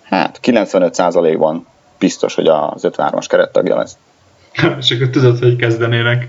hát 0.03 0.39
95%-ban 0.43 1.67
biztos, 1.99 2.35
hogy 2.35 2.47
az 2.47 2.81
53-as 2.83 3.25
kerettagja 3.29 3.75
lesz. 3.77 3.97
És 4.79 4.91
akkor 4.91 5.09
tudod, 5.09 5.39
hogy 5.39 5.55
kezdenének. 5.55 6.27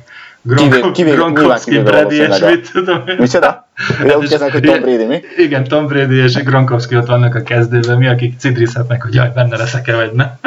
Kivé- 0.56 0.90
kivéve- 0.90 1.16
Gronkowski, 1.18 1.78
Brady 1.78 2.16
és 2.16 2.38
mit 2.38 2.70
tudom 2.72 3.02
én. 3.08 3.16
Micsoda? 3.18 3.66
Ja, 4.06 4.18
úgy 4.18 4.28
kezdenek, 4.28 4.52
hogy 4.52 4.62
Tom 4.62 4.80
Brady, 4.84 5.04
mi? 5.04 5.20
Igen, 5.36 5.64
Tom 5.64 5.86
Brady 5.86 6.16
és 6.22 6.34
Gronkowski 6.34 6.96
ott 6.96 7.06
vannak 7.06 7.34
a 7.34 7.42
kezdőben, 7.42 7.96
mi 7.98 8.08
akik 8.08 8.38
cidrizhetnek, 8.38 9.02
hogy 9.02 9.14
jaj, 9.14 9.30
benne 9.34 9.56
leszek-e 9.56 9.94
vagy 9.94 10.12
ne. 10.12 10.26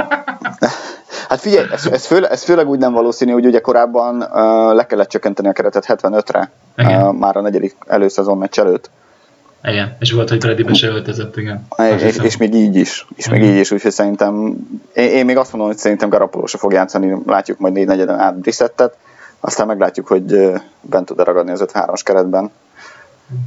Hát 1.29 1.39
figyelj, 1.41 1.65
ez, 1.71 1.85
ez, 1.85 2.05
főle, 2.05 2.27
ez 2.29 2.43
főleg 2.43 2.69
úgy 2.69 2.79
nem 2.79 2.93
valószínű, 2.93 3.31
hogy 3.31 3.45
ugye 3.45 3.59
korábban 3.59 4.15
uh, 4.21 4.75
le 4.75 4.85
kellett 4.85 5.09
csökkenteni 5.09 5.47
a 5.47 5.51
keretet 5.51 5.85
75-re, 5.87 6.51
Igen. 6.77 7.01
uh, 7.01 7.13
már 7.17 7.37
a 7.37 7.41
negyedik 7.41 7.75
előszezon 7.87 8.37
meccs 8.37 8.59
előtt. 8.59 8.89
Igen, 9.63 9.95
és 9.99 10.11
volt, 10.11 10.29
hogy 10.29 10.37
Brady 10.37 10.63
be 10.63 10.73
se 10.73 10.87
öltözött, 10.87 11.37
igen. 11.37 11.65
És, 11.95 12.01
hiszem. 12.03 12.25
és 12.25 12.37
még 12.37 12.53
így 12.53 12.75
is, 12.75 13.07
és 13.15 13.29
még 13.29 13.41
Mhm. 13.41 13.49
így 13.49 13.57
is, 13.59 13.71
úgyhogy 13.71 13.91
szerintem, 13.91 14.53
én, 14.93 15.09
én 15.09 15.25
még 15.25 15.37
azt 15.37 15.51
mondom, 15.51 15.69
hogy 15.69 15.79
szerintem 15.79 16.09
Garapoló 16.09 16.45
se 16.45 16.57
fog 16.57 16.71
játszani, 16.73 17.17
látjuk 17.25 17.57
majd 17.59 17.73
négy 17.73 17.87
negyeden 17.87 18.19
át 18.19 18.39
Brissettet, 18.39 18.95
aztán 19.45 19.67
meglátjuk, 19.67 20.07
hogy 20.07 20.51
bent 20.81 21.05
tud-e 21.05 21.23
ragadni 21.23 21.51
az 21.51 21.63
53-as 21.67 22.01
keretben, 22.03 22.51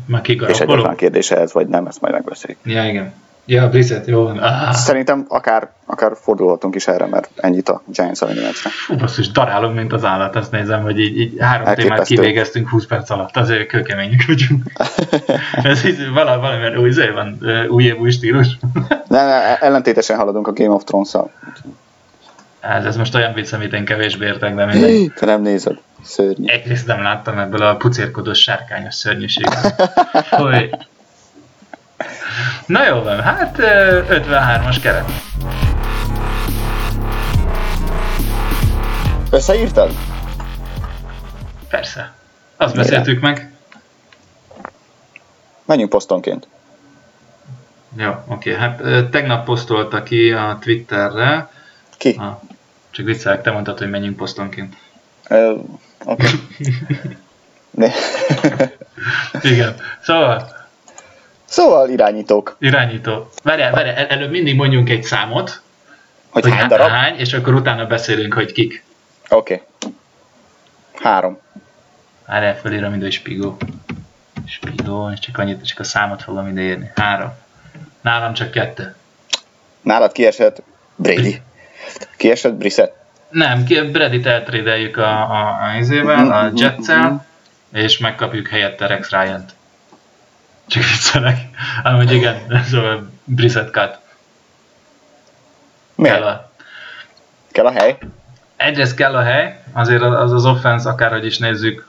Már 0.07 0.23
és 0.29 0.61
egyáltalán 0.61 0.97
kérdése 0.97 1.37
ez, 1.41 1.53
vagy 1.53 1.67
nem, 1.67 1.87
ezt 1.87 2.01
majd 2.01 2.15
megbeszéljük. 2.15 2.59
Ja, 2.65 2.85
igen. 2.89 3.13
Ja, 3.49 3.69
Brissett, 3.69 4.07
jó 4.07 4.23
van. 4.23 4.39
Ah, 4.39 4.73
Szerintem 4.73 5.25
akár, 5.29 5.71
akár 5.87 6.13
fordulhatunk 6.21 6.75
is 6.75 6.87
erre, 6.87 7.07
mert 7.07 7.31
ennyit 7.37 7.69
a 7.69 7.83
Giants 7.87 8.23
elleni 8.23 8.41
meccsre. 8.41 8.71
fú, 8.71 8.97
basszus, 8.97 9.31
darálom, 9.31 9.75
mint 9.75 9.93
az 9.93 10.05
állat, 10.05 10.37
azt 10.37 10.51
nézem, 10.51 10.83
hogy 10.83 11.01
így, 11.01 11.19
így 11.21 11.35
három 11.39 11.65
témát 11.65 11.79
Elképesztő. 11.79 12.15
kivégeztünk 12.15 12.69
20 12.69 12.87
perc 12.87 13.11
alatt, 13.11 13.37
azért 13.37 13.67
kőkemények 13.69 14.25
vagyunk. 14.27 14.63
Ez 15.73 15.85
így 15.85 16.11
vala, 16.13 16.39
valamilyen 16.41 16.77
új, 16.79 16.89
izé 16.89 17.09
van, 17.09 17.39
új 17.69 17.85
év, 17.85 17.99
új 17.99 18.11
stílus. 18.11 18.59
Ne, 19.09 19.25
ne, 19.25 19.59
ellentétesen 19.59 20.17
haladunk 20.17 20.49
a 20.49 20.53
Game 20.53 20.73
of 20.75 20.85
Thrones-szal. 20.85 21.31
Ez, 22.61 22.85
ez 22.85 22.97
most 22.97 23.15
olyan 23.15 23.33
vicc, 23.33 23.53
amit 23.53 23.73
én 23.73 23.85
kevésbé 23.85 24.27
értek, 24.27 24.55
de 24.55 24.65
mindegy. 24.65 25.13
Te 25.13 25.27
nem 25.27 25.43
nézed. 25.43 25.79
Szörnyű. 26.03 26.47
Egyrészt 26.47 26.87
nem 26.87 27.03
láttam 27.03 27.39
ebből 27.39 27.63
a 27.63 27.77
pucérkodós 27.77 28.39
sárkányos 28.39 28.95
szörnyűségből. 28.95 29.73
Hogy... 30.31 30.77
Na 32.67 32.87
jó 32.87 33.03
van, 33.03 33.21
hát 33.23 33.59
ö, 33.59 34.03
53-as 34.09 34.77
keret. 34.83 35.11
Összeírtad? 39.31 39.91
Persze. 41.69 42.13
Azt 42.57 42.75
Mire? 42.75 42.85
beszéltük 42.85 43.21
meg. 43.21 43.53
Menjünk 45.65 45.91
posztonként. 45.91 46.49
Jó, 47.97 48.13
oké. 48.29 48.55
Hát 48.55 48.83
tegnap 49.11 49.45
posztolta 49.45 50.03
ki 50.03 50.33
a 50.33 50.59
Twitterre. 50.61 51.51
Ki? 51.97 52.15
Ah, 52.19 52.41
csak 52.91 53.07
viccelek, 53.07 53.43
te 53.43 53.51
mondtad, 53.51 53.79
hogy 53.79 53.91
menjünk 53.91 54.17
posztonként. 54.17 54.77
Ö, 55.29 55.55
Oké. 56.05 56.27
Ne. 57.71 57.89
Igen. 59.43 59.77
Szóval, 60.03 60.55
Szóval 61.45 61.89
irányítók. 61.91 62.57
irányító. 62.61 63.31
Várjál, 63.43 63.71
várjál, 63.73 63.95
el- 63.97 64.07
előbb 64.07 64.31
mindig 64.31 64.55
mondjunk 64.57 64.91
egy 64.91 65.03
számot, 65.03 65.61
Hogy, 66.31 66.43
hogy 66.43 66.51
hány 66.51 66.61
há- 66.61 66.69
darab? 66.71 66.89
hány, 66.89 67.19
és 67.19 67.33
akkor 67.33 67.55
utána 67.55 67.87
beszélünk, 67.87 68.35
hogy 68.35 68.53
kik. 68.53 68.85
Oké. 69.29 69.63
Három. 70.95 71.39
Várjál, 72.27 72.57
fölírom 72.57 72.95
ide, 72.95 73.03
hogy 73.05 73.13
Spigó. 73.13 73.57
Spigó, 74.47 75.11
és 75.11 75.19
csak 75.19 75.39
annyit, 75.39 75.67
csak 75.67 75.79
a 75.79 75.85
számot 75.85 76.23
fogom 76.23 76.49
ide 76.49 76.61
írni. 76.61 76.91
Három. 76.95 77.33
Nálam 78.01 78.33
csak 78.35 78.51
kettő. 78.51 78.95
Nálad 79.81 80.13
kiesett 80.13 80.63
Brady. 80.97 81.43
Kiesett 82.17 82.55
Brissett. 82.55 82.97
Nem, 83.37 83.65
Bredit 83.93 84.27
eltrédeljük 84.27 84.97
a, 84.97 85.31
a, 85.31 85.63
a 85.63 85.77
izével, 85.79 86.31
a 86.33 86.43
Mhm, 86.43 86.57
Jetsel, 86.57 87.09
mhm. 87.09 87.17
és 87.83 87.99
megkapjuk 87.99 88.49
helyette 88.49 88.87
Rex 88.87 89.11
Ryan-t. 89.11 89.55
Csak 90.67 90.83
viccelek. 90.83 91.39
Ám, 91.83 91.97
hogy 91.97 92.13
igen, 92.13 92.37
szóval 92.71 93.11
Brissett 93.25 93.73
cut. 93.73 93.99
Miért? 95.95 96.17
Kell 96.19 96.27
a, 96.27 96.51
Kell 97.53 97.67
a 97.67 97.73
hely? 97.73 97.99
egyrészt 98.57 98.95
kell 98.97 99.15
a 99.15 99.23
hely, 99.23 99.61
azért 99.73 100.03
az 100.03 100.33
az 100.33 100.47
offense, 100.47 100.89
akárhogy 100.89 101.25
is 101.25 101.39
nézzük, 101.39 101.89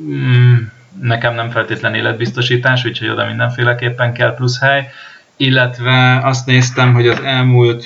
mm, 0.00 0.56
nekem 1.00 1.34
nem 1.34 1.50
feltétlen 1.50 1.94
életbiztosítás, 1.94 2.84
úgyhogy 2.84 3.08
oda 3.08 3.26
mindenféleképpen 3.26 4.12
kell 4.12 4.34
plusz 4.34 4.60
hely. 4.60 4.90
Illetve 5.36 6.20
azt 6.22 6.46
néztem, 6.46 6.94
hogy 6.94 7.08
az 7.08 7.20
elmúlt 7.20 7.84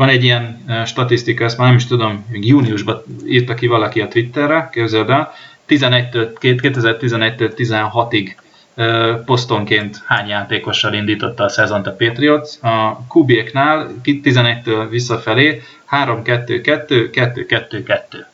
van 0.00 0.08
egy 0.08 0.24
ilyen 0.24 0.64
statisztika, 0.86 1.44
ezt 1.44 1.58
már 1.58 1.66
nem 1.66 1.76
is 1.76 1.86
tudom, 1.86 2.26
még 2.30 2.46
júniusban 2.46 3.02
írta 3.26 3.54
ki 3.54 3.66
valaki 3.66 4.00
a 4.00 4.08
Twitterre, 4.08 4.68
képzeld 4.72 5.10
el, 5.10 5.32
11-től, 5.68 6.28
2011-től 6.40 7.52
16-ig 7.56 8.34
ö, 8.74 9.14
posztonként 9.24 10.02
hány 10.04 10.28
játékossal 10.28 10.94
indította 10.94 11.44
a 11.44 11.48
szezont 11.48 11.86
a 11.86 11.92
Patriots. 11.92 12.62
A 12.62 13.04
Kubieknál 13.08 13.90
11-től 14.04 14.86
visszafelé 14.90 15.62
3-2-2-2-2-2. 15.90 18.24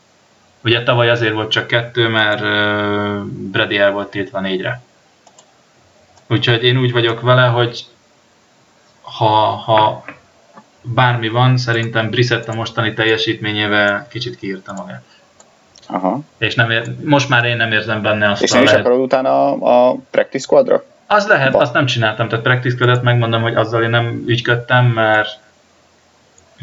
Ugye 0.65 0.83
tavaly 0.83 1.11
azért 1.11 1.35
volt 1.35 1.51
csak 1.51 1.67
kettő, 1.67 2.09
mert 2.09 2.41
Brady 3.27 3.79
el 3.79 3.93
volt 3.93 4.11
tiltva 4.11 4.41
négyre. 4.41 4.83
Úgyhogy 6.27 6.65
én 6.65 6.79
úgy 6.79 6.93
vagyok 6.93 7.21
vele, 7.21 7.47
hogy 7.47 7.85
ha, 9.01 9.63
ha 9.65 10.05
bármi 10.95 11.29
van, 11.29 11.57
szerintem 11.57 12.11
Brissett 12.11 12.49
a 12.49 12.55
mostani 12.55 12.93
teljesítményével 12.95 14.07
kicsit 14.11 14.37
kiírta 14.37 14.73
magát. 14.73 15.03
Aha. 15.87 16.21
És 16.39 16.55
nem 16.55 16.71
ér, 16.71 16.83
most 17.05 17.29
már 17.29 17.45
én 17.45 17.57
nem 17.57 17.73
érzem 17.73 18.03
benne 18.03 18.31
azt 18.31 18.43
És 18.43 18.51
a 18.51 18.55
nem 18.55 18.63
is 18.63 18.71
lehet. 18.71 18.85
akarod 18.87 19.03
utána 19.05 19.53
a, 19.53 19.89
a 19.91 19.97
practice 20.11 20.45
squadra? 20.45 20.85
Az 21.07 21.27
lehet, 21.27 21.53
Ba- 21.53 21.61
azt 21.63 21.73
nem 21.73 21.87
csináltam, 21.87 22.29
tehát 22.29 22.45
practice 22.45 22.77
ködet 22.77 23.03
megmondom, 23.03 23.43
hogy 23.43 23.55
azzal 23.55 23.83
én 23.83 23.91
nem 23.91 24.25
ügyködtem, 24.27 24.85
mert 24.87 25.39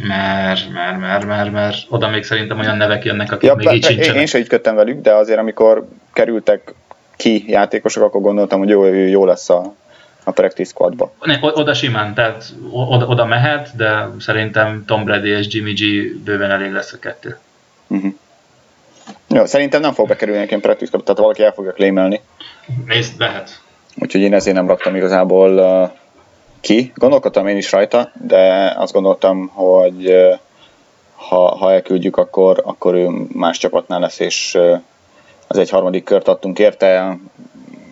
mert, 0.07 0.71
mert, 0.73 0.99
mert, 0.99 1.25
mert, 1.25 1.51
mert 1.51 1.77
oda 1.89 2.09
még 2.09 2.23
szerintem 2.23 2.59
olyan 2.59 2.77
nevek 2.77 3.03
jönnek, 3.05 3.31
akik 3.31 3.49
Ja, 3.49 3.55
még 3.55 3.71
így 3.71 3.83
sincsenek. 3.93 4.19
én 4.19 4.25
se 4.25 4.37
ügyködtem 4.37 4.75
velük, 4.75 5.01
de 5.01 5.13
azért 5.13 5.39
amikor 5.39 5.87
kerültek 6.13 6.73
ki 7.15 7.43
játékosok, 7.47 8.03
akkor 8.03 8.21
gondoltam, 8.21 8.59
hogy 8.59 8.69
jó, 8.69 8.85
jó 8.93 9.25
lesz 9.25 9.49
a, 9.49 9.73
a 10.23 10.31
practice 10.31 10.69
squadba. 10.69 11.11
Ne, 11.21 11.37
oda 11.41 11.73
simán, 11.73 12.13
tehát 12.13 12.53
oda, 12.71 13.05
oda 13.05 13.25
mehet, 13.25 13.75
de 13.75 14.09
szerintem 14.19 14.83
Tom 14.85 15.03
Brady 15.03 15.29
és 15.29 15.47
Jimmy 15.49 15.73
G 15.73 16.13
bőven 16.23 16.51
elég 16.51 16.71
lesz 16.71 16.93
a 16.93 16.99
kettő. 16.99 17.37
Uh-huh. 17.87 18.13
Jó, 19.27 19.45
szerintem 19.45 19.81
nem 19.81 19.93
fog 19.93 20.07
bekerülni 20.07 20.45
ilyen 20.47 20.61
practice 20.61 20.85
squadba, 20.85 21.05
tehát 21.05 21.21
valaki 21.21 21.43
el 21.43 21.51
fogja 21.51 21.71
claimelni. 21.71 22.21
Nézd, 22.85 23.19
lehet. 23.19 23.61
úgyhogy 23.95 24.21
én 24.21 24.33
ezért 24.33 24.55
nem 24.55 24.67
raktam 24.67 24.95
igazából 24.95 25.57
uh, 25.57 25.89
ki. 26.61 26.91
Gondolkodtam 26.95 27.47
én 27.47 27.57
is 27.57 27.71
rajta, 27.71 28.11
de 28.13 28.73
azt 28.77 28.93
gondoltam, 28.93 29.47
hogy 29.47 30.09
uh, 30.09 30.37
ha, 31.15 31.55
ha 31.55 31.71
elküldjük, 31.71 32.17
akkor, 32.17 32.61
akkor 32.65 32.95
ő 32.95 33.09
más 33.33 33.57
csapatnál 33.57 33.99
lesz, 33.99 34.19
és 34.19 34.55
uh, 34.55 34.81
az 35.47 35.57
egy 35.57 35.69
harmadik 35.69 36.03
kört 36.03 36.27
adtunk 36.27 36.59
érte, 36.59 37.17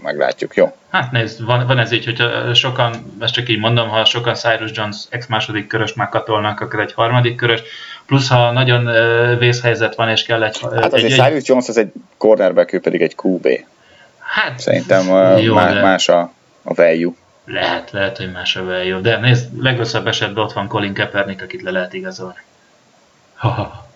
meglátjuk, 0.03 0.55
jó? 0.55 0.71
Hát 0.91 1.11
nézd, 1.11 1.45
van, 1.45 1.67
van 1.67 1.79
ez 1.79 1.91
így, 1.91 2.05
hogyha 2.05 2.53
sokan, 2.53 3.15
ezt 3.19 3.33
csak 3.33 3.49
így 3.49 3.59
mondom, 3.59 3.89
ha 3.89 4.05
sokan 4.05 4.33
Cyrus 4.33 4.71
Jones 4.73 4.97
ex 5.09 5.27
második 5.27 5.67
körös 5.67 5.93
megkatolnak, 5.93 6.59
akkor 6.59 6.79
egy 6.79 6.93
harmadik 6.93 7.35
körös, 7.35 7.61
plusz 8.05 8.29
ha 8.29 8.51
nagyon 8.51 8.89
vészhelyzet 9.37 9.95
van, 9.95 10.09
és 10.09 10.23
kell 10.23 10.43
egy... 10.43 10.59
Hát 10.59 10.93
azért 10.93 11.11
egy, 11.11 11.19
Cyrus 11.19 11.47
Jones 11.47 11.67
az 11.67 11.77
egy 11.77 11.91
cornerback, 12.17 12.73
ő 12.73 12.79
pedig 12.79 13.01
egy 13.01 13.15
QB. 13.23 13.47
Hát, 14.19 14.59
Szerintem 14.59 15.37
jó, 15.37 15.53
má, 15.53 15.81
más 15.81 16.09
a, 16.09 16.19
a 16.63 16.73
value. 16.73 17.11
Lehet, 17.45 17.91
lehet, 17.91 18.17
hogy 18.17 18.31
más 18.31 18.55
a 18.55 18.63
value, 18.63 18.99
de 18.99 19.17
nézd, 19.17 19.61
legrosszabb 19.61 20.07
esetben 20.07 20.43
ott 20.43 20.53
van 20.53 20.67
Colin 20.67 20.93
Kaepernick, 20.93 21.41
akit 21.41 21.61
le 21.61 21.71
lehet 21.71 21.93
igazolni. 21.93 22.39
Ha, 23.35 23.47
ha. 23.47 23.87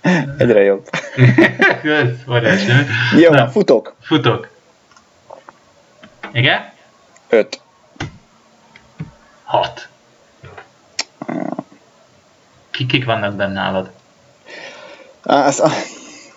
Egyre 0.38 0.62
jobb. 0.62 0.88
Jó, 3.22 3.32
futok. 3.46 3.94
Futok. 4.00 4.56
Igen? 6.32 6.70
Öt. 7.28 7.60
Hat. 9.44 9.88
Kik, 12.70 12.86
kik 12.86 13.04
vannak 13.04 13.34
benne 13.34 13.52
nálad? 13.52 13.90
Az, 15.22 15.60
a... 15.60 15.68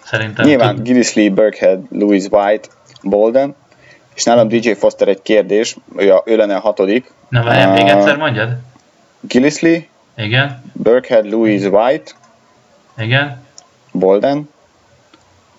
Szerintem 0.04 0.46
Nyilván 0.46 0.76
tud... 0.76 0.84
Gillisley, 0.84 1.34
Burkhead, 1.34 1.80
Louis 1.90 2.26
White, 2.30 2.68
Bolden, 3.02 3.56
és 4.14 4.24
nálam 4.24 4.48
DJ 4.48 4.72
Foster 4.72 5.08
egy 5.08 5.22
kérdés, 5.22 5.76
ő, 5.96 6.14
a, 6.14 6.24
ő 6.26 6.36
lenne 6.36 6.56
a 6.56 6.60
hatodik. 6.60 7.12
Na 7.30 7.44
várjál, 7.44 7.70
uh, 7.70 7.74
még 7.74 7.88
egyszer 7.88 8.18
mondjad. 8.18 8.58
Gillisley, 9.20 9.80
Igen. 10.16 10.64
Burkhead, 10.74 11.30
Louis 11.30 11.64
White, 11.64 12.12
Igen. 12.98 13.44
Bolden, 13.92 14.50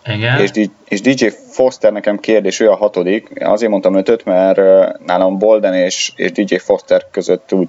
igen. 0.05 0.39
És, 0.41 0.51
és 0.89 1.01
DJ 1.01 1.27
Foster 1.51 1.93
nekem 1.93 2.19
kérdés, 2.19 2.61
ő 2.61 2.71
a 2.71 2.77
hatodik. 2.77 3.45
Azért 3.45 3.71
mondtam 3.71 3.95
ötöt, 3.95 4.25
mert 4.25 4.61
nálam 5.07 5.39
Bolden 5.39 5.75
és, 5.75 6.13
és 6.17 6.33
DJ 6.33 6.57
Foster 6.57 7.07
között 7.11 7.53
úgy 7.53 7.69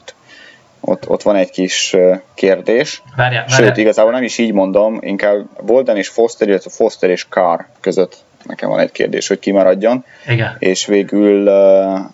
ott, 0.85 1.09
ott 1.09 1.21
van 1.21 1.35
egy 1.35 1.49
kis 1.49 1.95
kérdés. 2.33 3.01
Várjál, 3.15 3.45
várjál. 3.47 3.65
Sőt, 3.67 3.77
igazából 3.77 4.11
nem 4.11 4.23
is 4.23 4.37
így 4.37 4.53
mondom, 4.53 4.97
inkább 5.01 5.63
Bolden 5.65 5.97
és 5.97 6.07
Foster, 6.07 6.47
illetve 6.47 6.69
Foster 6.69 7.09
és 7.09 7.25
Carr 7.29 7.59
között 7.79 8.23
nekem 8.43 8.69
van 8.69 8.79
egy 8.79 8.91
kérdés, 8.91 9.27
hogy 9.27 9.39
kimaradjon. 9.39 10.05
Igen. 10.27 10.55
És 10.59 10.85
végül, 10.85 11.51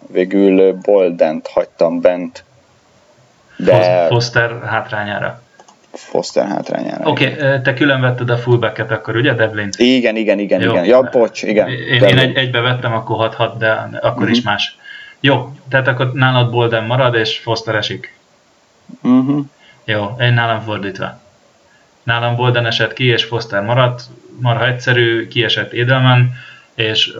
végül 0.07 0.73
Boldent 0.73 1.47
hagytam 1.47 2.01
bent. 2.01 2.43
De... 3.57 4.05
Foster 4.07 4.59
hátrányára. 4.65 5.41
Foster 5.93 6.47
hátrányára. 6.47 7.09
Oké, 7.09 7.33
okay, 7.33 7.61
te 7.61 7.73
külön 7.73 8.01
vetted 8.01 8.29
a 8.29 8.37
fullbacket 8.37 8.91
akkor, 8.91 9.15
ugye, 9.15 9.33
Devlin? 9.33 9.69
Igen, 9.77 10.15
igen, 10.15 10.39
igen, 10.39 10.61
Jó. 10.61 10.71
igen. 10.71 10.85
Ja, 10.85 11.09
bocs, 11.11 11.43
igen. 11.43 11.69
Én, 11.69 12.03
én 12.03 12.17
egy, 12.17 12.35
egybe 12.35 12.59
vettem, 12.59 12.93
akkor 12.93 13.29
6-6, 13.37 13.51
de 13.57 13.71
akkor 14.01 14.11
uh-huh. 14.11 14.31
is 14.31 14.41
más. 14.41 14.77
Jó, 15.19 15.53
tehát 15.69 15.87
akkor 15.87 16.11
nálad 16.13 16.51
Bolden 16.51 16.83
marad, 16.83 17.15
és 17.15 17.37
Foster 17.37 17.75
esik. 17.75 18.13
Uh-huh. 19.01 19.45
Jó, 19.85 20.15
én 20.19 20.33
nálam 20.33 20.61
fordítva. 20.61 21.19
Nálam 22.03 22.35
Bolden 22.35 22.65
esett 22.65 22.93
ki, 22.93 23.05
és 23.05 23.23
Foster 23.23 23.63
maradt, 23.63 24.01
marha 24.39 24.67
egyszerű, 24.67 25.27
kiesett 25.27 25.73
Edelman, 25.73 26.33
és 26.79 27.13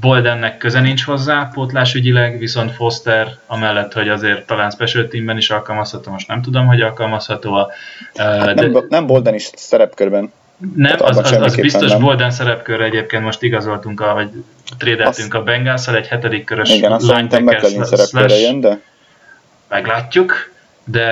Boldennek 0.00 0.56
köze 0.56 0.80
nincs 0.80 1.04
hozzá 1.04 1.50
pótlásügyileg, 1.54 2.38
viszont 2.38 2.72
Foster, 2.72 3.36
amellett, 3.46 3.92
hogy 3.92 4.08
azért 4.08 4.46
talán 4.46 4.70
special 4.70 5.08
teamben 5.08 5.36
is 5.36 5.50
alkalmazható, 5.50 6.10
most 6.10 6.28
nem 6.28 6.42
tudom, 6.42 6.66
hogy 6.66 6.80
alkalmazható 6.80 7.54
a... 7.54 7.70
Hát 8.14 8.54
de... 8.54 8.66
nem, 8.66 8.86
nem 8.88 9.06
Bolden 9.06 9.34
is 9.34 9.50
szerepkörben. 9.54 10.32
Nem, 10.74 10.96
az, 10.98 11.16
az, 11.16 11.32
az 11.32 11.56
biztos 11.56 11.90
nem. 11.90 12.00
Bolden 12.00 12.30
szerepkörre 12.30 12.84
egyébként 12.84 13.22
most 13.22 13.42
igazoltunk, 13.42 14.00
a, 14.00 14.14
vagy 14.14 14.28
trédeltünk 14.78 15.34
a 15.34 15.42
bengals 15.42 15.88
egy 15.88 16.06
hetedik 16.06 16.44
körös 16.44 16.70
Igen, 16.70 16.92
azt 16.92 17.06
szerintem 17.06 17.42
McLean 17.42 17.84
szerepkörre 17.84 18.38
jön, 18.38 18.60
de... 18.60 18.80
Meglátjuk, 19.68 20.50
de 20.84 21.04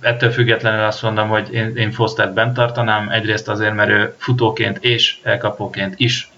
ettől 0.00 0.30
függetlenül 0.30 0.84
azt 0.84 1.02
mondom, 1.02 1.28
hogy 1.28 1.52
én, 1.52 1.76
én 1.76 1.90
Fostert 1.90 2.34
bent 2.34 2.54
tartanám, 2.54 3.08
egyrészt 3.08 3.48
azért, 3.48 3.74
mert 3.74 3.90
ő 3.90 4.14
futóként 4.18 4.78
és 4.80 5.16
elkapóként 5.22 5.94
is 5.96 6.32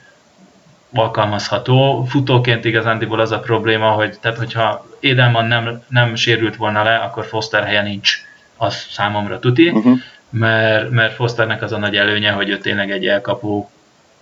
alkalmazható. 0.98 2.04
Futóként 2.08 2.64
igazándiból 2.64 3.20
az 3.20 3.32
a 3.32 3.40
probléma, 3.40 3.90
hogy 3.90 4.18
tehát 4.20 4.38
hogyha 4.38 4.86
Edelman 5.00 5.46
nem, 5.46 5.82
nem 5.88 6.14
sérült 6.14 6.56
volna 6.56 6.82
le, 6.82 6.96
akkor 6.96 7.24
Foster 7.24 7.64
helye 7.64 7.82
nincs. 7.82 8.18
Az 8.56 8.86
számomra 8.90 9.38
tuti, 9.38 9.68
uh-huh. 9.68 9.98
mert, 10.30 10.90
mert 10.90 11.14
Fosternek 11.14 11.62
az 11.62 11.72
a 11.72 11.78
nagy 11.78 11.96
előnye, 11.96 12.30
hogy 12.30 12.48
ő 12.48 12.58
tényleg 12.58 12.90
egy 12.90 13.06
elkapó 13.06 13.70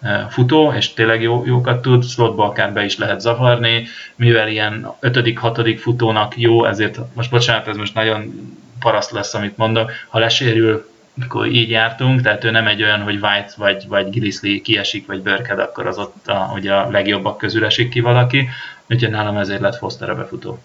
e, 0.00 0.26
futó, 0.30 0.72
és 0.72 0.92
tényleg 0.92 1.22
jó, 1.22 1.42
jókat 1.46 1.82
tud, 1.82 2.04
slotba 2.04 2.44
akár 2.44 2.72
be 2.72 2.84
is 2.84 2.98
lehet 2.98 3.20
zavarni, 3.20 3.86
mivel 4.16 4.48
ilyen 4.48 4.86
5.-6. 5.00 5.78
futónak 5.80 6.38
jó, 6.38 6.64
ezért 6.64 6.98
most 7.12 7.30
bocsánat, 7.30 7.68
ez 7.68 7.76
most 7.76 7.94
nagyon 7.94 8.52
paraszt 8.80 9.10
lesz, 9.10 9.34
amit 9.34 9.56
mondok, 9.56 9.92
ha 10.08 10.18
lesérül 10.18 10.92
akkor 11.20 11.46
így 11.46 11.70
jártunk, 11.70 12.22
tehát 12.22 12.44
ő 12.44 12.50
nem 12.50 12.66
egy 12.66 12.82
olyan, 12.82 13.02
hogy 13.02 13.14
White 13.14 13.52
vagy, 13.56 13.88
vagy 13.88 14.10
Grizzly 14.10 14.60
kiesik, 14.60 15.06
vagy 15.06 15.22
Burkhead, 15.22 15.58
akkor 15.58 15.86
az 15.86 15.98
ott 15.98 16.26
a, 16.26 16.52
ugye 16.54 16.72
a 16.74 16.90
legjobbak 16.90 17.38
közül 17.38 17.64
esik 17.64 17.88
ki 17.88 18.00
valaki, 18.00 18.48
úgyhogy 18.90 19.10
nálam 19.10 19.36
ezért 19.36 19.60
lett 19.60 19.76
Foster 19.76 20.10
a 20.10 20.14
befutó. 20.14 20.58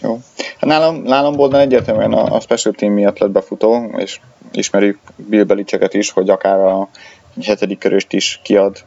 Jó. 0.00 0.20
Hát 0.36 0.70
nálam, 0.70 0.96
nálam 0.96 1.36
Bolden 1.36 1.60
egyértelműen 1.60 2.12
a, 2.12 2.34
a 2.34 2.40
special 2.40 2.74
team 2.74 2.92
miatt 2.92 3.18
lett 3.18 3.30
befutó, 3.30 3.94
és 3.96 4.20
ismerjük 4.52 4.98
Bill 5.16 5.44
Belichicket 5.44 5.94
is, 5.94 6.10
hogy 6.10 6.30
akár 6.30 6.58
a 6.58 6.88
hetedik 7.42 7.78
köröst 7.78 8.12
is 8.12 8.40
kiad 8.42 8.84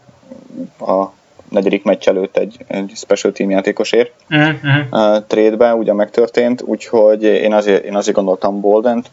a 0.80 1.06
negyedik 1.50 1.84
meccs 1.84 2.08
előtt 2.08 2.38
egy, 2.38 2.58
egy 2.68 2.92
special 2.96 3.34
team 3.34 3.50
játékosért 3.50 4.12
uh-huh. 4.30 4.72
uh, 4.92 5.26
trade-be, 5.28 5.74
ugye 5.76 5.94
megtörtént, 5.94 6.62
úgyhogy 6.62 7.24
én 7.24 7.54
azért, 7.54 7.84
én 7.84 7.96
azért 7.96 8.16
gondoltam 8.16 8.62
Boldent, 8.62 9.10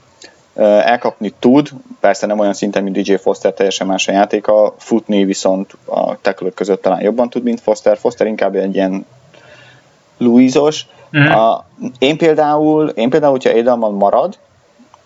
elkapni 0.56 1.32
tud, 1.38 1.70
persze 2.00 2.26
nem 2.26 2.38
olyan 2.38 2.54
szinten, 2.54 2.82
mint 2.82 2.96
DJ 2.96 3.14
Foster, 3.14 3.52
teljesen 3.52 3.86
más 3.86 4.08
a 4.08 4.12
játéka, 4.12 4.74
futni 4.78 5.24
viszont 5.24 5.76
a 5.84 6.20
tackle 6.20 6.50
között 6.50 6.82
talán 6.82 7.00
jobban 7.00 7.30
tud, 7.30 7.42
mint 7.42 7.60
Foster. 7.60 7.98
Foster 7.98 8.26
inkább 8.26 8.54
egy 8.54 8.74
ilyen 8.74 9.06
Louisos. 10.18 10.86
Mm. 11.18 11.30
A, 11.30 11.64
én 11.98 12.16
például, 12.16 12.88
én 12.88 13.10
például, 13.10 13.32
hogyha 13.32 13.50
Edelman 13.50 13.94
marad, 13.94 14.38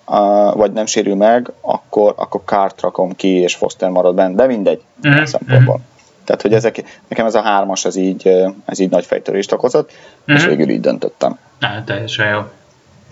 uh, 0.07 0.55
vagy 0.55 0.73
nem 0.73 0.87
sérül 0.87 1.15
meg, 1.15 1.53
akkor, 1.61 2.15
akkor 2.17 2.41
Kárt 2.45 2.81
rakom 2.81 3.13
ki, 3.17 3.29
és 3.29 3.55
Foster 3.55 3.91
marad 3.91 4.15
benne, 4.15 4.35
de 4.35 4.47
mindegy, 4.47 4.83
mm. 5.09 5.25
szempontból. 5.25 5.77
Mm. 5.77 5.93
Tehát, 6.25 6.43
hogy 6.43 6.55
ezek, 6.55 7.01
nekem 7.09 7.27
ez 7.27 7.35
a 7.35 7.43
hármas, 7.43 7.85
ez 7.85 7.97
így, 7.97 8.29
ez 8.65 8.79
így 8.79 8.91
nagy 8.91 9.05
fejtörést 9.07 9.53
okozott, 9.53 9.93
mm. 10.33 10.35
és 10.35 10.45
végül 10.45 10.69
így 10.69 10.81
döntöttem. 10.81 11.39
Na, 11.59 11.85
teljesen 11.85 12.29
jó. 12.29 12.41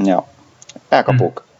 Ja. 0.06 0.26
Elkapok. 0.88 1.44
Mm. 1.46 1.51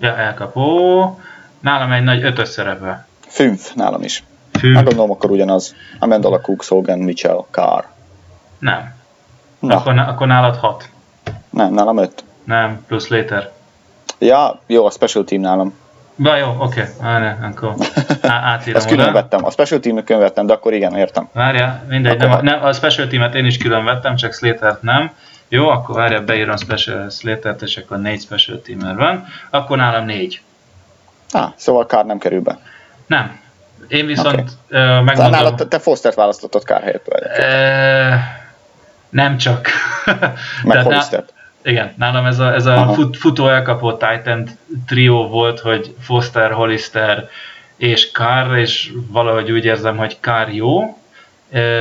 Ja, 0.00 0.16
elkapó. 0.16 1.20
Nálam 1.60 1.92
egy 1.92 2.02
nagy 2.02 2.22
ötös 2.22 2.48
szerepe. 2.48 3.06
Fünf, 3.26 3.72
nálam 3.74 4.02
is. 4.02 4.24
Fünf. 4.52 4.74
Hát 4.74 4.84
gondolom 4.84 5.10
akkor 5.10 5.30
ugyanaz. 5.30 5.74
Amendola, 5.98 6.40
Cook, 6.40 6.64
Hogan, 6.64 6.98
Mitchell, 6.98 7.44
Carr. 7.50 7.84
Nem. 8.58 8.94
Na. 9.58 9.76
Akkor, 9.76 9.98
akkor 9.98 10.26
nálad 10.26 10.56
hat. 10.56 10.88
Nem, 11.50 11.72
nálam 11.72 11.96
öt. 11.96 12.24
Nem, 12.44 12.84
plusz 12.86 13.08
later. 13.08 13.50
Ja, 14.18 14.60
jó, 14.66 14.86
a 14.86 14.90
special 14.90 15.24
team 15.24 15.40
nálam. 15.40 15.74
Ba, 16.16 16.36
jó, 16.36 16.56
oké, 16.58 16.88
okay. 16.98 17.32
akkor 17.42 17.74
átírom 18.22 18.76
Ezt 18.76 18.88
külön 18.88 19.12
vettem, 19.12 19.44
a 19.44 19.50
special 19.50 19.80
team 19.80 20.04
külön 20.04 20.22
vettem, 20.22 20.46
de 20.46 20.52
akkor 20.52 20.72
igen, 20.72 20.96
értem. 20.96 21.28
Várja, 21.32 21.82
mindegy, 21.88 22.18
nem, 22.18 22.38
nem, 22.42 22.64
a 22.64 22.72
special 22.72 23.06
teamet 23.06 23.34
én 23.34 23.44
is 23.44 23.58
külön 23.58 23.84
vettem, 23.84 24.16
csak 24.16 24.32
slater 24.32 24.78
nem. 24.80 25.10
Jó, 25.52 25.68
akkor 25.68 25.94
várja, 25.94 26.24
beírom 26.24 26.56
special 26.56 27.10
slater 27.10 27.56
és 27.60 27.76
akkor 27.76 28.00
négy 28.00 28.20
special 28.20 28.60
teamer 28.60 28.96
van. 28.96 29.26
Akkor 29.50 29.76
nálam 29.76 30.04
négy. 30.04 30.40
Ah, 31.30 31.52
szóval 31.56 31.86
Kár 31.86 32.04
nem 32.04 32.18
kerül 32.18 32.40
be. 32.40 32.58
Nem. 33.06 33.40
Én 33.88 34.06
viszont 34.06 34.28
okay. 34.28 34.44
uh, 34.70 35.04
megmondom... 35.04 35.30
Nálad 35.30 35.54
te, 35.54 35.66
te 35.66 35.78
Fostert 35.78 36.14
választottad 36.14 36.64
Kár 36.64 36.82
helyett 36.82 37.06
uh, 37.08 38.20
Nem 39.08 39.36
csak. 39.36 39.68
Meg 40.64 40.82
Hollister. 40.82 41.24
Igen, 41.62 41.94
nálam 41.96 42.26
ez 42.26 42.38
a, 42.38 42.54
ez 42.54 42.66
a 42.66 42.92
fut, 42.94 43.16
futó 43.16 43.48
elkapott 43.48 44.04
Titan 44.08 44.48
trió 44.86 45.28
volt, 45.28 45.60
hogy 45.60 45.94
Foster, 46.00 46.52
Hollister 46.52 47.28
és 47.76 48.10
Carr, 48.10 48.56
és 48.56 48.92
valahogy 49.08 49.50
úgy 49.50 49.64
érzem, 49.64 49.96
hogy 49.96 50.16
Carr 50.20 50.48
jó, 50.48 50.98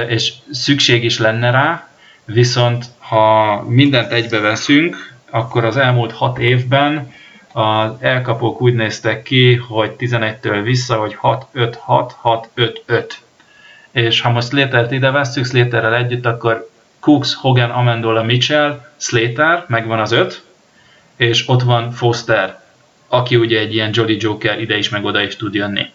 és 0.08 0.34
szükség 0.52 1.04
is 1.04 1.20
lenne 1.20 1.52
rá, 1.52 1.88
viszont 2.26 2.86
ha 3.10 3.64
mindent 3.68 4.12
egybe 4.12 4.40
veszünk, 4.40 5.14
akkor 5.30 5.66
az 5.66 5.78
elmúlt 5.78 6.12
hat 6.12 6.38
évben 6.38 7.14
az 7.54 7.92
elkapók 8.00 8.62
úgy 8.62 8.74
néztek 8.74 9.24
ki, 9.24 9.56
hogy 9.56 9.96
11-től 9.98 10.60
vissza, 10.64 10.96
hogy 10.96 11.18
6-5-6, 11.22 12.12
6-5-5. 12.24 13.06
és 13.92 14.22
ha 14.22 14.30
most 14.30 14.48
Slater-t 14.48 14.92
ide 14.92 15.12
vesszük, 15.12 15.46
Slaterrel 15.46 15.96
együtt, 15.96 16.26
akkor 16.26 16.70
Cooks, 17.00 17.36
Hogan, 17.36 17.70
Amendola, 17.70 18.24
Mitchell, 18.24 18.86
Slater, 18.98 19.66
megvan 19.68 20.00
az 20.00 20.12
öt, 20.12 20.44
és 21.16 21.50
ott 21.50 21.62
van 21.62 21.92
Foster, 21.92 22.62
aki 23.08 23.36
ugye 23.36 23.60
egy 23.60 23.74
ilyen 23.74 23.90
Jolly 23.94 24.18
Joker 24.20 24.60
ide 24.62 24.78
is 24.78 24.90
meg 24.90 25.06
oda 25.06 25.22
is 25.22 25.36
tud 25.36 25.54
jönni. 25.54 25.86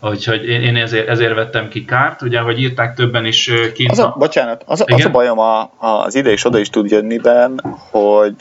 Úgyhogy 0.00 0.48
én, 0.48 0.62
én 0.62 0.76
ezért, 0.76 1.08
ezért 1.08 1.34
vettem 1.34 1.68
ki 1.68 1.84
kárt, 1.84 2.22
ugye, 2.22 2.40
hogy 2.40 2.60
írták 2.60 2.94
többen 2.94 3.24
is 3.24 3.50
kint. 3.74 3.90
Az 3.90 3.98
a, 3.98 4.14
bocsánat, 4.18 4.62
az, 4.66 4.84
az 4.86 5.04
a 5.04 5.10
bajom 5.10 5.38
a, 5.38 5.70
az 5.76 6.14
ide 6.14 6.30
és 6.30 6.44
oda 6.44 6.58
is 6.58 6.70
tud 6.70 6.90
jönni 6.90 7.18
ben, 7.18 7.60
hogy 7.90 8.34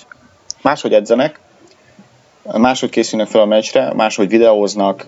máshogy 0.62 0.94
edzenek, 0.94 1.40
máshogy 2.58 2.90
készülnek 2.90 3.28
fel 3.28 3.42
a 3.42 3.46
meccsre, 3.46 3.94
máshogy 3.94 4.28
videóznak, 4.28 5.06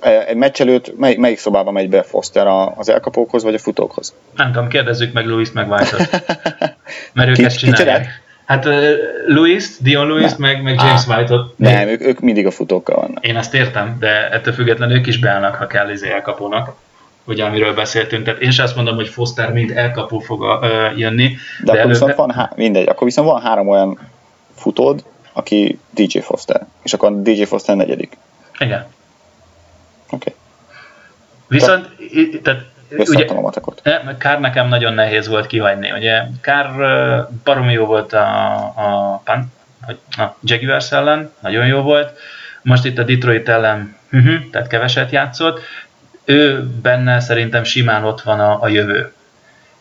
egy 0.00 0.36
meccs 0.36 0.60
előtt 0.60 0.98
mely, 0.98 1.16
melyik 1.16 1.38
szobában 1.38 1.72
megy 1.72 1.88
be 1.88 2.02
Foster 2.02 2.46
az 2.76 2.88
elkapókhoz, 2.88 3.42
vagy 3.42 3.54
a 3.54 3.58
futókhoz? 3.58 4.14
Nem 4.34 4.52
tudom, 4.52 4.68
kérdezzük 4.68 5.12
meg 5.12 5.26
Louis-t 5.26 5.54
meg 5.54 5.70
White-ot. 5.70 6.08
Mert 7.12 7.28
ők 7.28 7.38
ezt 7.38 7.58
csinálják. 7.58 8.24
Hát 8.46 8.64
Louis, 9.26 9.78
Dion 9.78 10.06
Louis, 10.06 10.36
meg, 10.36 10.62
meg 10.62 10.74
James 10.74 11.06
ah, 11.06 11.16
White-ot. 11.16 11.58
Nem, 11.58 11.88
ők, 11.88 12.00
ők 12.00 12.20
mindig 12.20 12.46
a 12.46 12.50
futókkal 12.50 12.96
vannak. 12.96 13.26
Én 13.26 13.36
ezt 13.36 13.54
értem, 13.54 13.96
de 13.98 14.30
ettől 14.30 14.54
függetlenül 14.54 14.96
ők 14.96 15.06
is 15.06 15.18
beállnak, 15.18 15.54
ha 15.54 15.66
kell 15.66 15.90
izé 15.90 16.10
elkapónak 16.10 16.74
ugye 17.26 17.44
amiről 17.44 17.74
beszéltünk. 17.74 18.24
Tehát 18.24 18.40
én 18.40 18.50
sem 18.50 18.64
azt 18.64 18.76
mondom, 18.76 18.94
hogy 18.94 19.08
Foster 19.08 19.52
mind 19.52 19.70
elkapó 19.70 20.18
fog 20.18 20.40
uh, 20.40 20.98
jönni. 20.98 21.28
De, 21.28 21.36
de 21.64 21.70
akkor 21.70 21.78
elő... 21.78 21.88
viszont 21.88 22.14
van, 22.14 22.30
há- 22.30 22.56
mindegy, 22.56 22.88
akkor 22.88 23.06
viszont 23.06 23.28
van 23.28 23.40
három 23.40 23.68
olyan 23.68 23.98
futód, 24.54 25.04
aki 25.32 25.78
DJ 25.90 26.18
Foster, 26.18 26.66
és 26.82 26.92
akkor 26.92 27.22
DJ 27.22 27.42
Foster 27.42 27.76
negyedik. 27.76 28.16
Igen. 28.58 28.86
Oké. 30.10 30.30
Okay. 30.30 30.34
Viszont, 31.48 31.88
tehát 32.42 32.64
ugye, 32.90 33.24
a 33.24 33.40
matekot. 33.40 33.82
Kár 34.18 34.40
nekem 34.40 34.68
nagyon 34.68 34.94
nehéz 34.94 35.28
volt 35.28 35.46
kihagyni. 35.46 35.92
Ugye 35.92 36.22
Kár 36.40 36.70
baromi 37.44 37.72
jó 37.72 37.84
volt 37.84 38.12
a, 38.12 38.56
a, 38.58 39.20
Pan, 39.24 39.52
a 40.10 40.36
Jaguars 40.42 40.92
ellen, 40.92 41.32
nagyon 41.40 41.66
jó 41.66 41.80
volt. 41.80 42.18
Most 42.62 42.84
itt 42.84 42.98
a 42.98 43.02
Detroit 43.02 43.48
ellen, 43.48 43.96
uh-huh, 44.12 44.50
tehát 44.50 44.68
keveset 44.68 45.10
játszott. 45.10 45.60
Ő 46.24 46.64
benne 46.82 47.20
szerintem 47.20 47.64
simán 47.64 48.04
ott 48.04 48.22
van 48.22 48.40
a, 48.40 48.62
a 48.62 48.68
jövő. 48.68 49.12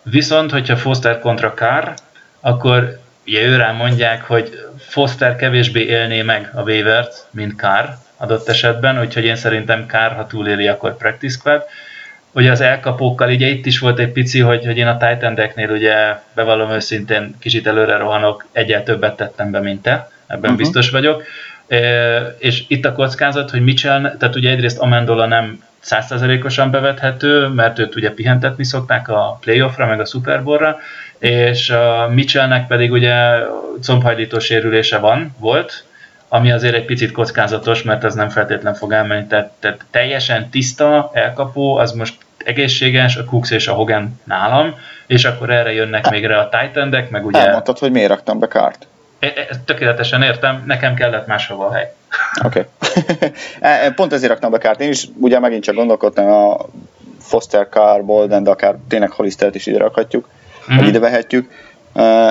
Viszont, 0.04 0.52
hogyha 0.52 0.76
Foster 0.76 1.20
kontra 1.20 1.54
Kár, 1.54 1.94
akkor 2.40 3.00
ugye 3.28 3.42
őrá 3.42 3.72
mondják, 3.72 4.24
hogy 4.24 4.68
Foster 4.78 5.36
kevésbé 5.36 5.86
élné 5.86 6.22
meg 6.22 6.50
a 6.54 6.62
waivert, 6.62 7.28
mint 7.32 7.56
Kár, 7.56 7.98
adott 8.18 8.50
esetben, 8.50 9.00
úgyhogy 9.00 9.26
én 9.26 9.36
szerintem 9.36 9.86
kár, 9.86 10.16
ha 10.16 10.28
túléli, 10.28 10.68
akkor 10.68 10.98
practice 10.98 11.38
squad. 11.38 11.64
Ugye 12.36 12.52
az 12.52 12.62
elkapókkal, 12.62 13.30
ugye 13.30 13.48
itt 13.48 13.66
is 13.66 13.80
volt 13.80 14.00
egy 14.00 14.12
pici, 14.12 14.40
hogy, 14.40 14.66
hogy 14.66 14.78
én 14.78 14.88
a 14.88 14.98
Titan 14.98 15.40
ugye 15.70 15.96
bevallom 16.34 16.72
őszintén 16.72 17.36
kicsit 17.40 17.68
előre 17.68 17.98
rohanok, 17.98 18.46
egyel 18.52 18.84
többet 18.84 19.16
tettem 19.16 19.52
be, 19.52 19.60
mint 19.60 19.82
te, 19.82 20.10
ebben 20.28 20.42
uh-huh. 20.42 20.58
biztos 20.58 20.90
vagyok. 20.90 21.24
E, 21.68 21.80
és 22.40 22.64
itt 22.68 22.86
a 22.86 22.92
kockázat, 22.92 23.50
hogy 23.50 23.64
Mitchell, 23.64 24.16
tehát 24.18 24.36
ugye 24.36 24.50
egyrészt 24.50 24.80
Amendola 24.80 25.26
nem 25.26 25.64
százszerzelékosan 25.80 26.72
bevethető, 26.72 27.48
mert 27.48 27.80
őt 27.80 27.96
ugye 27.96 28.12
pihentetni 28.12 28.64
szokták 28.64 29.10
a 29.10 29.38
playoffra, 29.42 29.86
meg 29.86 30.00
a 30.00 30.06
Super 30.06 30.44
Bowl-ra, 30.44 30.78
és 31.20 31.70
a 31.70 32.10
Mitchellnek 32.14 32.68
pedig 32.68 32.92
ugye 32.92 33.16
combhajlító 33.82 34.40
sérülése 34.40 34.98
van, 34.98 35.36
volt, 35.40 35.84
ami 36.28 36.52
azért 36.52 36.76
egy 36.76 36.86
picit 36.86 37.12
kockázatos, 37.12 37.84
mert 37.84 38.04
ez 38.04 38.16
nem 38.16 38.30
feltétlen 38.30 38.74
fog 38.74 38.92
elmenni. 38.92 39.28
Tehát, 39.28 39.52
tehát 39.60 39.86
teljesen 39.92 40.50
tiszta 40.50 41.10
elkapó, 41.14 41.76
az 41.76 41.92
most 41.92 42.25
egészséges, 42.46 43.16
a 43.16 43.24
Cooks 43.24 43.52
és 43.52 43.68
a 43.68 43.74
Hogan 43.74 44.22
nálam, 44.24 44.76
és 45.08 45.26
akkor 45.26 45.50
erre 45.50 45.74
jönnek 45.74 46.10
még 46.10 46.26
rá 46.26 46.38
a 46.38 46.50
titan 46.50 47.08
meg 47.10 47.26
ugye... 47.26 47.40
Elmondtad, 47.40 47.80
hogy 47.80 47.92
miért 47.92 48.10
raktam 48.10 48.40
be 48.40 48.48
kárt? 48.48 48.88
E, 49.20 49.26
e, 49.26 49.56
tökéletesen 49.66 50.22
értem, 50.22 50.64
nekem 50.66 50.94
kellett 50.94 51.28
máshova 51.28 51.66
a 51.66 51.74
hely. 51.74 51.94
Oké. 52.44 52.68
Okay. 52.80 53.30
E, 53.60 53.92
pont 53.92 54.14
ezért 54.14 54.32
raktam 54.32 54.52
be 54.52 54.58
kárt. 54.58 54.82
Én 54.82 54.90
is 54.90 55.08
ugye 55.20 55.40
megint 55.40 55.64
csak 55.64 55.76
gondolkodtam 55.76 56.32
a 56.32 56.58
Foster 57.20 57.68
Car, 57.70 58.04
Bolden, 58.04 58.44
de 58.44 58.50
akár 58.50 58.76
tényleg 58.88 59.12
Hollistert 59.12 59.56
is 59.56 59.66
ide 59.66 59.78
rakhatjuk, 59.78 60.30
mm-hmm. 60.70 60.78
vagy 60.78 60.88
ide 60.88 61.00
vehetjük 61.00 61.50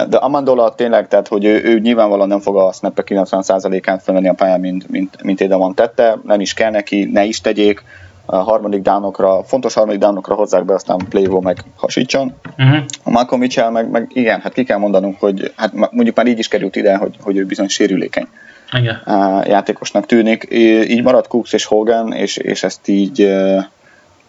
de 0.09 0.17
Amandola 0.17 0.75
tényleg, 0.75 1.09
tehát 1.09 1.29
hogy 1.29 1.45
ő, 1.45 1.63
ő 1.65 1.79
nyilvánvalóan 1.79 2.29
nem 2.29 2.41
fog 2.41 2.57
a 2.57 2.73
snap 2.73 3.03
90%-án 3.07 3.99
felmenni 3.99 4.29
a 4.29 4.33
pályán, 4.33 4.61
mint, 4.61 4.89
mint, 4.89 5.23
mint 5.23 5.41
Edelman 5.41 5.75
tette, 5.75 6.19
nem 6.23 6.41
is 6.41 6.55
kell 6.55 6.71
neki, 6.71 7.05
ne 7.05 7.25
is 7.25 7.41
tegyék, 7.41 7.85
a 8.27 8.37
harmadik 8.37 8.83
downokra, 8.83 9.45
fontos 9.45 9.75
harmadik 9.75 10.01
downokra 10.01 10.35
hozzák 10.35 10.65
be, 10.65 10.75
aztán 10.75 10.99
Playvo 11.09 11.41
meg 11.41 11.65
hasítson. 11.77 12.35
Uh-huh. 12.59 12.85
A 13.03 13.11
Malcolm 13.11 13.41
Mitchell 13.41 13.71
meg, 13.71 13.91
meg, 13.91 14.11
igen, 14.13 14.41
hát 14.41 14.53
ki 14.53 14.65
kell 14.65 14.79
mondanunk, 14.79 15.21
hogy 15.21 15.53
hát 15.57 15.73
mondjuk 15.73 16.17
már 16.17 16.27
így 16.27 16.39
is 16.39 16.49
került 16.49 16.77
ide, 16.77 16.97
hogy, 16.97 17.17
hogy 17.21 17.37
ő 17.37 17.45
bizony 17.45 17.69
sérülékeny. 17.69 18.27
Igen. 18.73 19.03
játékosnak 19.47 20.07
tűnik. 20.07 20.47
Így 20.89 21.03
maradt 21.03 21.29
Cooks 21.29 21.53
és 21.53 21.65
Hogan, 21.65 22.13
és, 22.13 22.37
és 22.37 22.63
ezt 22.63 22.89
így 22.89 23.35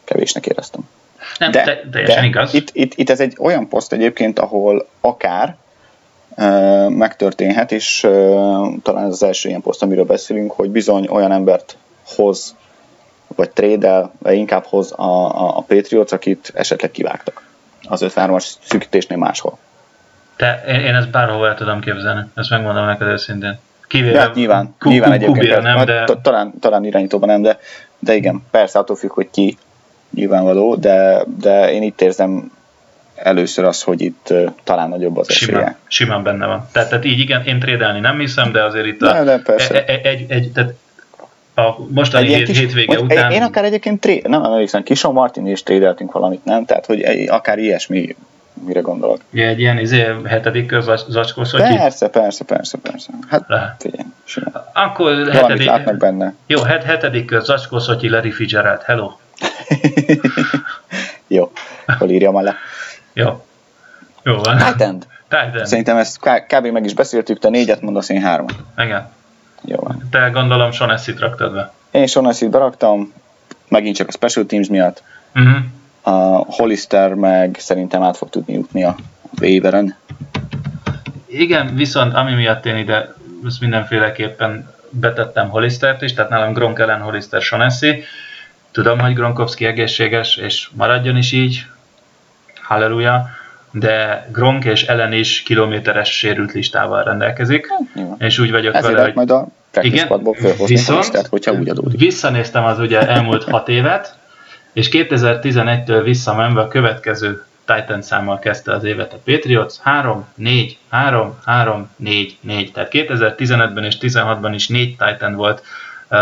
kevésnek 0.04 0.46
éreztem. 0.46 0.82
Nem, 1.38 1.52
de, 1.52 1.64
te, 1.64 1.90
teljesen 1.92 2.22
de 2.22 2.28
igaz. 2.28 2.54
Itt, 2.54 2.70
itt, 2.74 2.94
itt 2.96 3.10
ez 3.10 3.20
egy 3.20 3.36
olyan 3.40 3.68
poszt 3.68 3.94
egyébként, 3.94 4.40
ahol 4.40 4.88
akár 5.02 5.56
uh, 6.38 6.90
megtörténhet, 6.90 7.72
és 7.72 8.04
uh, 8.04 8.12
talán 8.84 9.06
ez 9.06 9.12
az 9.12 9.24
első 9.24 9.50
ilyen 9.50 9.62
poszt, 9.62 9.82
amiről 9.84 10.06
beszélünk, 10.06 10.52
hogy 10.52 10.70
bizony 10.70 11.08
olyan 11.10 11.32
embert 11.32 11.78
hoz, 12.16 12.56
vagy 13.36 13.50
vagy 14.20 14.34
inkább 14.34 14.64
hoz 14.64 14.92
a, 14.92 15.04
a, 15.04 15.58
a 15.58 15.62
Patriots, 15.62 16.12
akit 16.12 16.52
esetleg 16.56 16.92
kivágtak 16.92 17.44
az 17.88 18.06
53-as 18.06 18.50
szűkítésnél 18.64 19.18
máshol. 19.18 19.58
Te, 20.36 20.64
én, 20.68 20.80
én 20.80 20.96
ezt 20.96 21.10
bárhol 21.10 21.48
el 21.48 21.56
tudom 21.56 21.80
képzelni, 21.80 22.26
ezt 22.36 22.50
megmondom 22.50 22.86
neked 22.86 23.08
őszintén. 23.08 23.60
Kivéve 23.88 24.20
hát 24.20 24.36
nyilván, 24.36 24.76
ku, 24.80 24.90
nyilván 24.90 25.12
egyébként, 25.12 25.62
nem, 25.62 25.78
hát 25.78 25.86
de... 25.86 26.06
talán, 26.22 26.54
talán 26.60 26.86
irányítóban 26.86 27.30
nem, 27.30 27.42
de, 27.42 27.60
de 28.00 28.16
igen, 28.16 28.44
persze 28.52 28.80
attól 28.80 28.96
függ, 28.96 29.12
hogy 29.12 29.30
ki, 29.32 29.58
nyilvánvaló, 30.14 30.76
de, 30.76 31.24
de 31.40 31.72
én 31.72 31.84
itt 31.84 32.02
érzem 32.02 32.52
először 33.16 33.66
az, 33.66 33.84
hogy 33.84 34.02
itt 34.02 34.28
uh, 34.30 34.52
talán 34.64 34.90
nagyobb 34.90 35.18
az 35.18 35.30
esélye. 35.30 35.58
Simán, 35.58 35.76
simán 35.88 36.24
benne 36.24 36.46
van. 36.46 36.68
Tehát, 36.72 36.90
tehát 36.90 37.06
így 37.06 37.20
igen, 37.20 37.44
én 37.44 37.60
trédelni 37.60 38.00
nem 38.00 38.20
hiszem, 38.20 38.52
de 38.52 38.64
azért 38.64 38.86
itt 38.86 39.02
a, 39.02 39.14
de, 39.14 39.24
de 39.24 39.40
persze. 39.40 39.86
Egy, 39.86 40.06
e- 40.06 40.10
egy, 40.10 40.32
egy, 40.32 40.52
tehát 40.52 40.74
a 41.56 41.76
mostani 41.90 42.28
hét, 42.28 42.46
kis, 42.46 42.60
hétvége 42.60 43.00
után... 43.00 43.32
Én 43.32 43.42
akár 43.42 43.64
egyébként 43.64 44.00
tré, 44.00 44.22
nem 44.28 44.44
emlékszem, 44.44 44.84
Kison 44.84 45.14
Martin 45.14 45.48
is 45.48 45.64
trédeltünk 45.64 46.12
valamit, 46.12 46.46
nem? 46.46 46.66
Tehát, 46.66 46.86
hogy 46.86 47.02
egy, 47.02 47.30
akár 47.30 47.58
ilyesmi 47.58 48.16
mire 48.66 48.80
gondolok. 48.80 49.22
Ja, 49.32 49.48
egy 49.48 49.60
ilyen 49.60 49.78
izé, 49.78 50.06
hetedik 50.26 50.76
zacskós, 51.08 51.52
hogy 51.52 51.62
Persze, 51.62 52.10
persze, 52.10 52.44
persze, 52.44 52.78
persze. 52.78 53.10
Hát 53.30 53.46
simán. 54.24 54.54
Akkor 54.74 55.12
Valamit 55.12 55.34
hetedik... 55.34 55.68
látnak 55.68 55.98
benne. 55.98 56.34
Jó, 56.48 56.62
het, 56.62 56.84
hetedik 56.84 57.40
zacskós, 57.40 57.86
hogy 57.86 58.04
Larry 58.04 58.32
Fitzgerald, 58.32 58.82
hello. 58.82 59.12
Jó, 61.28 61.52
hol 61.98 62.10
írjam 62.10 62.44
le. 62.44 62.56
Jó. 63.14 63.46
Jó 64.24 64.38
van. 64.38 64.58
Titan. 64.58 65.04
Titan. 65.28 65.66
Szerintem 65.66 65.98
ezt 65.98 66.20
kb. 66.48 66.66
meg 66.66 66.86
is 66.86 66.94
beszéltük, 66.94 67.40
te 67.40 67.50
négyet 67.50 67.82
mondasz, 67.82 68.10
én 68.10 68.22
három. 68.22 68.46
Igen. 68.78 69.10
Jó 69.66 69.78
van. 69.80 70.08
Te 70.12 70.30
gondolom 70.30 70.72
Sonessit 70.72 71.20
raktad 71.20 71.54
be. 71.54 71.74
Én 71.92 72.08
Sonessit 72.08 72.50
beraktam, 72.50 73.14
megint 73.68 73.96
csak 73.96 74.08
a 74.08 74.12
Special 74.12 74.46
Teams 74.46 74.68
miatt. 74.68 75.04
Uh-huh. 75.36 75.56
A 76.02 76.46
Hollister 76.48 77.14
meg 77.14 77.56
szerintem 77.60 78.02
át 78.02 78.18
fog 78.18 78.30
tudni 78.30 78.54
jutni 78.54 78.84
a 78.84 78.96
Waveren. 79.42 79.96
Igen, 81.28 81.76
viszont 81.76 82.14
ami 82.14 82.34
miatt 82.34 82.66
én 82.66 82.78
ide 82.78 83.14
ezt 83.46 83.62
mindenféleképpen 83.62 84.74
betettem 84.90 85.50
Hollistert 85.50 86.02
is, 86.02 86.14
tehát 86.14 86.30
nálam 86.30 86.54
Gronk 86.54 86.80
ellen 86.80 87.02
Hollister 87.02 87.42
Sonessi, 87.42 88.04
Tudom, 88.76 89.00
hogy 89.00 89.14
Gronkowski 89.14 89.66
egészséges, 89.66 90.38
és 90.38 90.70
maradjon 90.74 91.18
is 91.18 91.32
így, 91.32 91.66
halleluja, 92.62 93.30
de 93.80 94.28
Gronk 94.32 94.66
és 94.66 94.84
Ellen 94.84 95.14
is 95.14 95.42
kilométeres 95.42 96.18
sérült 96.18 96.52
listával 96.52 97.04
rendelkezik, 97.04 97.68
hát, 97.68 98.06
és 98.18 98.40
úgy 98.40 98.52
vagyok 98.52 98.76
Ezért 98.76 98.94
vele, 98.94 99.06
hogy... 99.06 99.16
majd 99.16 99.32
a 99.32 99.48
igen, 99.82 100.08
viszont, 100.66 101.00
listát, 101.00 101.28
hogyha 101.28 101.52
úgy 101.52 101.70
adódik. 101.70 102.00
Visszanéztem 102.00 102.66
az 102.66 102.80
ugye 102.80 103.08
elmúlt 103.08 103.44
hat 103.52 103.70
évet, 103.70 104.18
és 104.74 104.90
2011-től 104.92 106.02
visszamenve 106.04 106.62
a 106.62 106.68
következő 106.68 107.44
Titan 107.66 108.02
számmal 108.02 108.40
kezdte 108.40 108.74
az 108.74 108.84
évet 108.84 109.14
a 109.14 109.20
Patriots, 109.24 109.74
3, 109.82 110.26
4, 110.36 110.78
3, 110.90 111.38
3, 111.46 111.90
4, 111.96 112.38
4. 112.42 112.72
Tehát 112.72 112.90
2015-ben 112.94 113.84
és 113.84 113.98
16-ban 114.02 114.52
is 114.54 114.68
4 114.68 114.96
Titan 114.98 115.36
volt 115.36 115.64
uh, 116.10 116.20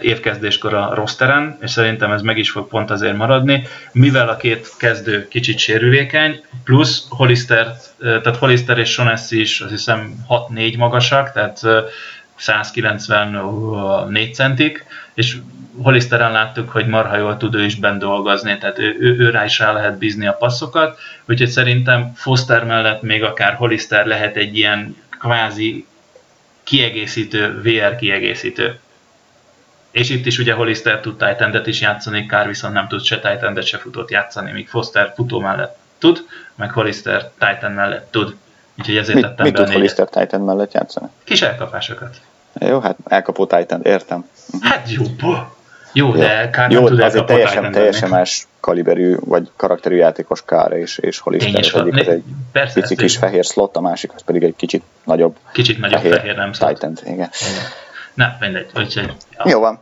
évkezdéskor 0.00 0.74
a 0.74 0.94
rosteren, 0.94 1.58
és 1.60 1.70
szerintem 1.70 2.12
ez 2.12 2.22
meg 2.22 2.38
is 2.38 2.50
fog 2.50 2.68
pont 2.68 2.90
azért 2.90 3.16
maradni, 3.16 3.66
mivel 3.92 4.28
a 4.28 4.36
két 4.36 4.68
kezdő 4.78 5.28
kicsit 5.28 5.58
sérülékeny, 5.58 6.40
plusz 6.64 7.06
Hollister, 7.08 7.76
tehát 7.98 8.36
Hollister 8.36 8.78
és 8.78 8.90
Shonessi 8.90 9.40
is 9.40 9.60
azt 9.60 9.70
hiszem 9.70 10.14
6-4 10.28 10.76
magasak, 10.76 11.32
tehát 11.32 11.60
194 12.36 14.34
centik, 14.34 14.84
és 15.14 15.36
Holisteren 15.82 16.32
láttuk, 16.32 16.70
hogy 16.70 16.86
marha 16.86 17.16
jól 17.16 17.36
tud 17.36 17.54
ő 17.54 17.64
is 17.64 17.74
bent 17.74 17.98
dolgozni, 17.98 18.58
tehát 18.58 18.78
ő, 18.78 18.96
ő, 19.00 19.18
ő 19.18 19.30
rá 19.30 19.44
is 19.44 19.58
rá 19.58 19.72
lehet 19.72 19.98
bízni 19.98 20.26
a 20.26 20.32
passzokat, 20.32 20.98
úgyhogy 21.24 21.48
szerintem 21.48 22.12
Foster 22.14 22.64
mellett 22.64 23.02
még 23.02 23.22
akár 23.22 23.54
Holister 23.54 24.06
lehet 24.06 24.36
egy 24.36 24.56
ilyen 24.56 24.96
kvázi 25.18 25.86
kiegészítő, 26.62 27.60
VR 27.62 27.96
kiegészítő. 27.96 28.78
És 29.92 30.10
itt 30.10 30.26
is 30.26 30.38
ugye 30.38 30.52
Hollister 30.52 31.00
tud 31.00 31.16
titan 31.16 31.62
is 31.64 31.80
játszani, 31.80 32.26
Kár 32.26 32.46
viszont 32.46 32.74
nem 32.74 32.88
tud 32.88 33.02
se 33.02 33.20
titan 33.20 33.62
se 33.62 33.78
futót 33.78 34.10
játszani, 34.10 34.52
míg 34.52 34.68
Foster 34.68 35.12
futó 35.16 35.40
mellett 35.40 35.76
tud, 35.98 36.26
meg 36.54 36.72
Hollister 36.72 37.30
Titan 37.38 37.72
mellett 37.72 38.10
tud. 38.10 38.34
Úgyhogy 38.78 38.96
ezért 38.96 39.14
mit, 39.14 39.24
tettem 39.26 39.46
mit 39.46 39.54
be 39.54 39.64
tud. 39.64 39.72
Hollister 39.72 40.08
Titan 40.08 40.40
mellett 40.40 40.72
játszani? 40.72 41.06
Kis 41.24 41.42
elkapásokat. 41.42 42.20
Jó, 42.60 42.80
hát 42.80 42.96
elkapó 43.04 43.46
Titan, 43.46 43.80
értem. 43.82 44.28
Hát 44.60 44.90
jó. 44.90 45.04
Jó, 45.92 46.12
de 46.12 46.50
Kár 46.50 46.70
Jó, 46.70 46.80
nem 46.80 46.88
tud 46.88 47.00
azért 47.00 47.26
teljesen, 47.26 47.72
teljesen 47.72 48.08
más 48.08 48.46
kaliberű, 48.60 49.16
vagy 49.20 49.50
karakterű 49.56 49.96
játékos 49.96 50.42
Kára 50.44 50.78
és, 50.78 50.98
és 50.98 51.18
Hollister. 51.18 51.60
Az 51.60 51.74
egyik 51.74 52.00
az 52.00 52.08
egy 52.08 52.22
persze, 52.52 52.80
pici 52.80 52.96
kis 52.96 53.16
fehér 53.16 53.44
slot, 53.44 53.76
a 53.76 53.80
másik 53.80 54.12
az 54.14 54.22
pedig 54.22 54.42
egy 54.42 54.56
kicsit 54.56 54.82
nagyobb 55.04 55.36
Kicsit 55.52 55.78
nagyobb 55.78 56.00
fehér, 56.00 56.16
fehér, 56.16 56.36
nem. 56.36 56.52
Titan, 56.52 56.92
igen. 57.02 57.14
Igen. 57.14 57.30
Na, 58.14 58.36
mindegy. 58.40 58.70
Úgyhogy, 58.76 59.16
ja. 59.30 59.44
Jó 59.48 59.60
van. 59.60 59.78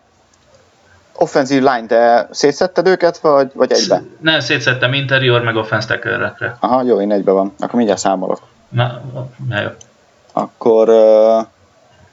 Offenzív 1.14 1.62
line, 1.62 1.86
de 1.86 2.28
szétszetted 2.30 2.86
őket, 2.86 3.18
vagy, 3.18 3.50
vagy 3.54 3.72
egybe? 3.72 4.02
Nem, 4.20 4.40
szétszettem 4.40 4.92
interior, 4.92 5.42
meg 5.42 5.56
offense 5.56 5.86
tackle-rekre. 5.86 6.56
Aha, 6.60 6.82
jó, 6.82 7.00
én 7.00 7.12
egybe 7.12 7.32
van. 7.32 7.54
Akkor 7.58 7.74
mindjárt 7.74 8.00
számolok. 8.00 8.40
Na, 8.68 9.02
na 9.48 9.60
jó. 9.60 9.68
Akkor 10.32 10.88
uh, 10.88 11.46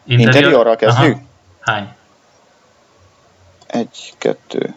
interiorral 0.05 0.75
kezdjük? 0.75 1.13
Aha. 1.13 1.21
Hány? 1.59 1.95
egy, 3.67 4.13
kettő, 4.17 4.75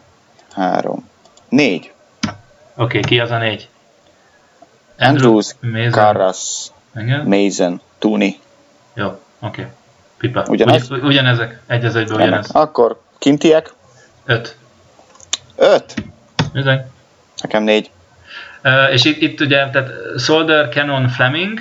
három, 0.52 1.08
négy. 1.48 1.92
Oké, 2.20 2.32
okay, 2.74 3.00
ki 3.00 3.20
az 3.20 3.30
a 3.30 3.38
négy? 3.38 3.68
Andrews, 4.98 5.54
Mason. 5.60 5.90
Karras, 5.90 6.66
Igen? 6.96 7.26
Mason, 7.26 7.80
Tooney. 7.98 8.40
Jó, 8.94 9.06
oké. 9.06 9.20
Okay. 9.40 9.66
Pipa. 10.20 10.44
Ugyanaz? 10.48 10.90
Ugy, 10.90 11.02
ugyanezek. 11.02 11.60
Egy 11.66 11.84
az 11.84 11.94
Remek. 11.94 12.10
ugyanez. 12.14 12.50
Akkor 12.50 13.00
kintiek, 13.18 13.72
Öt. 14.26 14.56
öt. 15.56 15.94
Bizony. 16.52 16.80
Nekem 17.42 17.62
négy. 17.62 17.90
Uh, 18.64 18.92
és 18.92 19.04
itt, 19.04 19.20
itt 19.20 19.40
ugye, 19.40 19.68
tehát 19.70 19.90
Solder, 20.18 20.68
Cannon, 20.68 21.08
Fleming, 21.08 21.58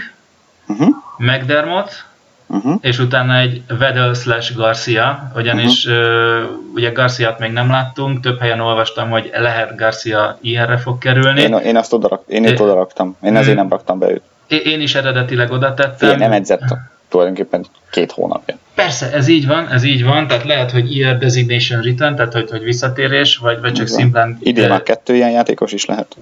Uh-huh. 0.68 0.88
McDermott, 1.18 2.08
Uh-huh. 2.48 2.76
és 2.82 3.00
utána 3.00 3.36
egy 3.38 3.62
Weddle 3.80 4.14
slash 4.14 4.56
Garcia, 4.56 5.32
ugyanis 5.36 5.86
Mhm. 5.86 5.96
uh, 5.96 6.44
ugye 6.74 6.92
Garciát 6.92 7.40
még 7.40 7.52
nem 7.52 7.70
láttunk, 7.70 8.20
több 8.20 8.40
helyen 8.40 8.60
olvastam, 8.60 9.10
hogy 9.10 9.32
lehet 9.34 9.76
Garcia 9.76 10.38
ilyenre 10.42 10.78
fog 10.78 10.98
kerülni. 10.98 11.42
Én, 11.42 11.54
én 11.54 11.78
azt 11.78 11.94
odarak, 11.94 12.24
én 12.28 12.44
itt 12.44 12.50
É- 12.50 12.60
odaraktam. 12.60 13.18
Én 13.22 13.32
ezért 13.36 13.46
Hmm. 13.48 13.56
nem 13.56 13.70
raktam 13.70 14.00
be 14.00 14.10
őt. 14.10 14.22
Én, 14.48 14.82
is 14.82 14.96
eredetileg 14.96 15.52
oda 15.52 15.74
tettem. 15.74 16.10
Én 16.10 16.18
nem 16.18 16.32
edzett 16.32 16.62
tulajdonképpen 17.10 17.66
két 17.92 18.12
hónapja. 18.12 18.58
Persze, 18.76 19.12
ez 19.12 19.28
így 19.28 19.48
van, 19.48 19.70
ez 19.70 19.84
így 19.84 20.04
van, 20.04 20.28
tehát 20.28 20.44
lehet, 20.44 20.72
hogy 20.72 20.96
IR 20.96 21.18
designation 21.18 21.82
return, 21.82 22.16
tehát 22.16 22.34
hogy, 22.34 22.50
hogy 22.50 22.64
visszatérés, 22.64 23.38
vagy, 23.38 23.60
vagy 23.60 23.74
csak 23.74 23.88
van. 23.88 23.98
szimplán... 23.98 24.38
Idén 24.42 24.70
már 24.70 24.84
kettő 24.84 25.16
ilyen 25.16 25.32
játékos 25.32 25.72
is 25.72 25.86
lehet. 25.86 26.16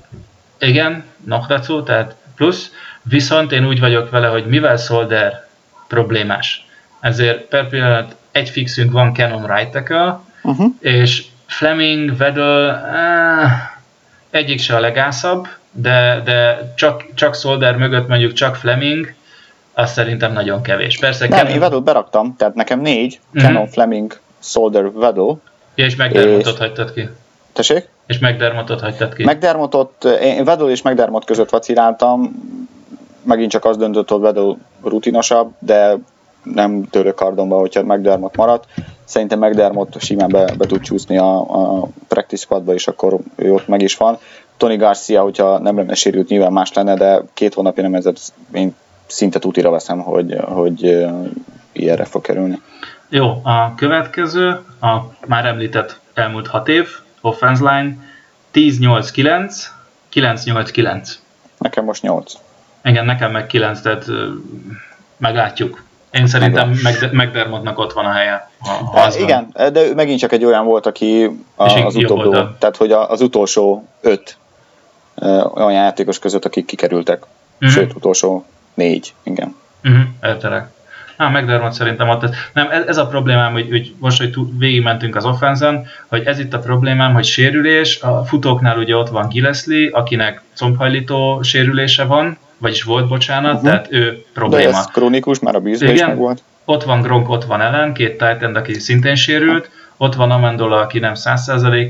Igen, 0.59 1.03
Nokracu, 1.25 1.83
tehát 1.83 2.15
plusz, 2.35 2.71
viszont 3.01 3.51
én 3.51 3.67
úgy 3.67 3.79
vagyok 3.79 4.09
vele, 4.09 4.27
hogy 4.27 4.45
mivel 4.45 4.77
Solder 4.77 5.47
problémás, 5.87 6.65
ezért 6.99 7.41
per 7.41 7.69
pillanat 7.69 8.15
egy 8.31 8.49
fixünk 8.49 8.91
van 8.91 9.13
Canon 9.13 9.55
right 9.55 9.71
tackle, 9.71 10.19
Uh-huh. 10.47 10.73
és 10.79 11.23
Fleming, 11.45 12.13
Weddle, 12.19 12.83
eh, 12.85 13.51
egyik 14.29 14.59
se 14.59 14.75
a 14.75 14.79
legászabb, 14.79 15.47
de, 15.71 16.21
de 16.23 16.73
csak, 16.75 17.05
csak 17.13 17.35
Solder 17.35 17.75
mögött 17.75 18.07
mondjuk 18.07 18.33
csak 18.33 18.55
Fleming, 18.55 19.13
az 19.77 19.91
szerintem 19.91 20.33
nagyon 20.33 20.61
kevés. 20.61 20.97
Persze 20.99 21.27
Nem, 21.27 21.45
Canon- 21.47 21.73
én 21.73 21.83
beraktam, 21.83 22.35
tehát 22.37 22.55
nekem 22.55 22.79
négy. 22.81 23.19
Mhm. 23.31 23.45
Canon, 23.45 23.67
Fleming, 23.67 24.19
Solder, 24.39 24.85
Weddle. 24.85 25.33
Ja, 25.75 25.85
és 25.85 25.95
McDermottot 25.95 26.53
és- 26.53 26.59
hagytad 26.59 26.93
ki. 26.93 27.09
Tessék? 27.53 27.89
És 28.07 28.19
McDermottot 28.19 28.81
hagytad 28.81 29.13
ki. 29.13 29.23
McDermottot, 29.23 30.03
én 30.21 30.41
Weddle 30.47 30.69
és 30.69 30.81
McDermott 30.81 31.25
között 31.25 31.49
vaciláltam, 31.49 32.31
megint 33.23 33.51
csak 33.51 33.65
az 33.65 33.77
döntött, 33.77 34.09
hogy 34.09 34.21
Weddle 34.21 34.55
rutinosabb, 34.83 35.51
de 35.59 35.97
nem 36.43 36.83
török 36.89 37.15
kardomba, 37.15 37.57
hogyha 37.59 37.83
McDermott 37.83 38.35
maradt. 38.35 38.65
Szerintem 39.05 39.39
McDermott 39.39 40.01
simán 40.01 40.29
be, 40.29 40.53
be 40.57 40.65
tud 40.65 40.81
csúszni 40.81 41.17
a, 41.17 41.37
a 41.39 41.87
practice 42.07 42.41
squadba, 42.43 42.73
és 42.73 42.87
akkor 42.87 43.17
ő 43.35 43.53
ott 43.53 43.67
meg 43.67 43.81
is 43.81 43.95
van. 43.97 44.17
Tony 44.57 44.77
Garcia, 44.77 45.21
hogyha 45.21 45.57
nem 45.57 45.77
lenne 45.77 45.93
sérült, 45.93 46.27
nyilván 46.29 46.51
más 46.51 46.73
lenne, 46.73 46.95
de 46.95 47.21
két 47.33 47.53
hónapja 47.53 47.83
nem 47.83 47.93
ezzel 47.93 48.13
én 48.53 48.75
szinte 49.07 49.39
tutira 49.39 49.69
veszem, 49.69 49.99
hogy, 49.99 50.35
hogy 50.45 51.05
ilyenre 51.71 52.05
fog 52.05 52.21
kerülni. 52.21 52.61
Jó, 53.09 53.41
a 53.43 53.73
következő, 53.75 54.49
a 54.81 54.95
már 55.27 55.45
említett 55.45 55.99
elmúlt 56.13 56.47
6 56.47 56.67
év, 56.67 56.87
offense 57.21 57.63
line, 57.71 57.95
10-8-9, 58.53 59.53
9-8-9. 60.13 61.09
Nekem 61.57 61.83
most 61.85 62.01
8. 62.01 62.33
Igen, 62.83 63.05
nekem 63.05 63.31
meg 63.31 63.47
9, 63.47 63.81
tehát 63.81 64.05
meglátjuk. 65.17 65.83
Én 66.11 66.27
szerintem 66.27 66.69
McDermottnak 67.11 67.79
ott 67.79 67.93
van 67.93 68.05
a 68.05 68.11
helye. 68.11 68.49
Ha, 68.59 68.89
van. 68.93 69.11
Igen, 69.19 69.47
de 69.53 69.85
ő 69.85 69.93
megint 69.93 70.19
csak 70.19 70.31
egy 70.31 70.45
olyan 70.45 70.65
volt, 70.65 70.85
aki 70.85 71.23
a, 71.55 71.63
az 71.63 71.95
oldal. 71.95 72.55
tehát 72.59 72.77
hogy 72.77 72.91
az 72.91 73.21
utolsó 73.21 73.87
öt 74.01 74.37
olyan 75.53 75.71
játékos 75.71 76.19
között, 76.19 76.45
akik 76.45 76.65
kikerültek, 76.65 77.23
Mhm. 77.59 77.69
sőt, 77.71 77.93
utolsó 77.93 78.45
négy, 78.77 79.13
igen. 79.23 79.55
Uh-huh, 79.83 80.03
értelek. 80.23 80.69
Á, 81.17 81.69
szerintem 81.69 82.09
ott. 82.09 82.35
Nem, 82.53 82.69
ez, 82.71 82.87
ez 82.87 82.97
a 82.97 83.07
problémám, 83.07 83.51
hogy, 83.51 83.67
hogy 83.69 83.93
most, 83.99 84.17
hogy 84.17 84.35
végigmentünk 84.57 85.15
az 85.15 85.25
offenzen, 85.25 85.85
hogy 86.07 86.23
ez 86.25 86.39
itt 86.39 86.53
a 86.53 86.59
problémám, 86.59 87.13
hogy 87.13 87.25
sérülés, 87.25 88.01
a 88.01 88.25
futóknál 88.25 88.77
ugye 88.77 88.95
ott 88.95 89.09
van 89.09 89.27
Gillespie, 89.27 89.89
akinek 89.91 90.41
combhajlító 90.55 91.41
sérülése 91.41 92.03
van, 92.03 92.37
vagyis 92.57 92.83
volt, 92.83 93.07
bocsánat, 93.07 93.53
uh-huh. 93.53 93.69
tehát 93.69 93.87
ő 93.91 94.11
De 94.11 94.17
probléma. 94.33 94.77
ez 94.77 94.85
krónikus, 94.85 95.39
már 95.39 95.55
a 95.55 95.59
bízbe 95.59 95.93
is 95.93 96.01
meg 96.01 96.17
volt. 96.17 96.41
Ott 96.65 96.83
van 96.83 97.01
Gronk, 97.01 97.29
ott 97.29 97.43
van 97.43 97.61
Ellen, 97.61 97.93
két 97.93 98.11
Titan, 98.11 98.55
aki 98.55 98.73
szintén 98.73 99.15
sérült, 99.15 99.69
ott 99.97 100.15
van 100.15 100.31
Amendola, 100.31 100.81
aki 100.81 100.99
nem 100.99 101.13
100% 101.15 101.89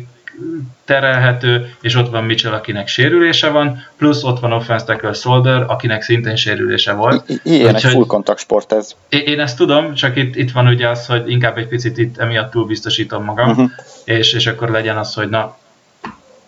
terelhető, 0.85 1.75
és 1.81 1.95
ott 1.95 2.09
van 2.09 2.23
Mitchell, 2.23 2.53
akinek 2.53 2.87
sérülése 2.87 3.49
van, 3.49 3.83
plusz 3.97 4.23
ott 4.23 4.39
van 4.39 4.51
offense 4.53 4.85
tackle 4.85 5.13
Solder, 5.13 5.63
akinek 5.67 6.01
szintén 6.01 6.35
sérülése 6.35 6.93
volt. 6.93 7.29
I- 7.29 7.39
Ilyen 7.43 7.75
egy 7.75 7.81
full 7.83 8.05
kontakt 8.05 8.39
sport 8.39 8.71
ez. 8.71 8.95
Én 9.09 9.39
ezt 9.39 9.57
tudom, 9.57 9.93
csak 9.93 10.15
itt, 10.15 10.35
itt 10.35 10.51
van 10.51 10.67
ugye 10.67 10.87
az, 10.89 11.05
hogy 11.05 11.29
inkább 11.29 11.57
egy 11.57 11.67
picit 11.67 11.97
itt 11.97 12.17
emiatt 12.17 12.51
túl 12.51 12.65
biztosítom 12.65 13.23
magam, 13.23 13.49
Uh-huh. 13.49 13.69
és, 14.05 14.33
és 14.33 14.47
akkor 14.47 14.69
legyen 14.69 14.97
az, 14.97 15.13
hogy 15.13 15.29
na, 15.29 15.57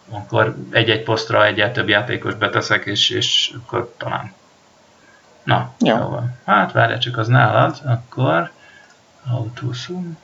akkor 0.09 0.55
egy-egy 0.71 1.03
posztra 1.03 1.45
egyet 1.45 1.73
több 1.73 1.89
játékos 1.89 2.33
beteszek, 2.35 2.85
és, 2.85 3.09
és 3.09 3.51
akkor 3.63 3.93
talán. 3.97 4.33
Na, 5.43 5.71
Jó. 5.79 5.95
jó. 5.97 6.03
van. 6.07 6.37
Hát 6.45 6.71
várj 6.71 6.97
csak 6.97 7.17
az 7.17 7.27
nálad, 7.27 7.77
akkor 7.85 8.51
zoom. 9.73 10.17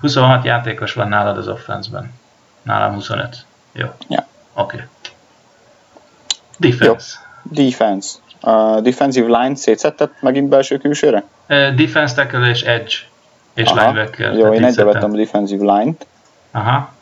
26 0.00 0.44
játékos 0.44 0.92
van 0.92 1.08
nálad 1.08 1.36
az 1.38 1.48
offense-ben. 1.48 2.12
Nálam 2.64 2.92
25. 2.92 3.44
Jó. 3.72 3.86
Ja. 4.08 4.26
Oké. 4.54 4.76
Okay. 4.76 4.86
Defense. 6.58 7.18
Defense. 7.42 8.18
A 8.40 8.80
defensive 8.80 9.38
line 9.38 9.54
szétszettet 9.54 10.10
megint 10.20 10.48
belső-külsőre? 10.48 11.24
Uh, 11.48 11.74
defense 11.74 12.14
tackle 12.14 12.48
és 12.48 12.62
edge. 12.62 12.94
És 13.54 13.68
linebacker. 13.68 14.34
Jó, 14.34 14.52
én 14.52 14.70
szedtem. 14.70 14.86
vettem 14.86 15.12
a 15.12 15.16
defensive 15.16 15.76
line-t. 15.76 16.06
Aha. 16.50 16.92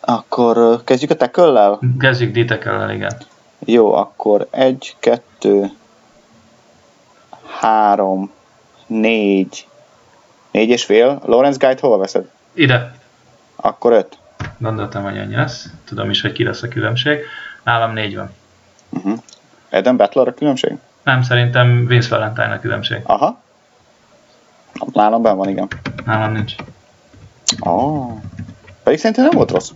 Akkor 0.00 0.84
kezdjük 0.84 1.10
a 1.10 1.14
tackle-lel? 1.14 1.78
Kezdjük 1.98 2.36
D-tackle-lel, 2.36 2.90
igen. 2.90 3.16
Jó, 3.58 3.92
akkor 3.92 4.46
egy, 4.50 4.96
kettő, 4.98 5.70
három, 7.60 8.32
négy, 8.86 9.66
négy 10.50 10.68
és 10.68 10.84
fél. 10.84 11.22
Lawrence 11.24 11.66
Guide 11.66 11.80
hova 11.80 11.96
veszed? 11.96 12.30
Ide. 12.54 12.94
Akkor 13.56 13.92
öt. 13.92 14.18
Gondoltam, 14.58 15.02
hogy 15.02 15.18
annyi 15.18 15.34
lesz. 15.34 15.66
Tudom 15.84 16.10
is, 16.10 16.20
hogy 16.20 16.32
ki 16.32 16.44
lesz 16.44 16.62
a 16.62 16.68
különbség. 16.68 17.18
Nálam 17.62 17.92
négy 17.92 18.16
van. 18.16 18.30
Uh-huh. 18.90 19.18
Eden 19.68 19.96
Butler 19.96 20.28
a 20.28 20.34
különbség? 20.34 20.72
Nem, 21.02 21.22
szerintem 21.22 21.86
Vince 21.86 22.08
Valentine 22.08 22.52
a 22.52 22.60
különbség. 22.60 23.00
Aha. 23.02 23.40
Nálam 24.92 25.22
benn 25.22 25.36
van, 25.36 25.48
igen. 25.48 25.68
Nálam 26.04 26.32
nincs. 26.32 26.54
Oh. 27.60 28.12
Pedig 28.82 28.98
szerintem 28.98 29.24
nem 29.24 29.34
volt 29.36 29.50
rossz. 29.50 29.70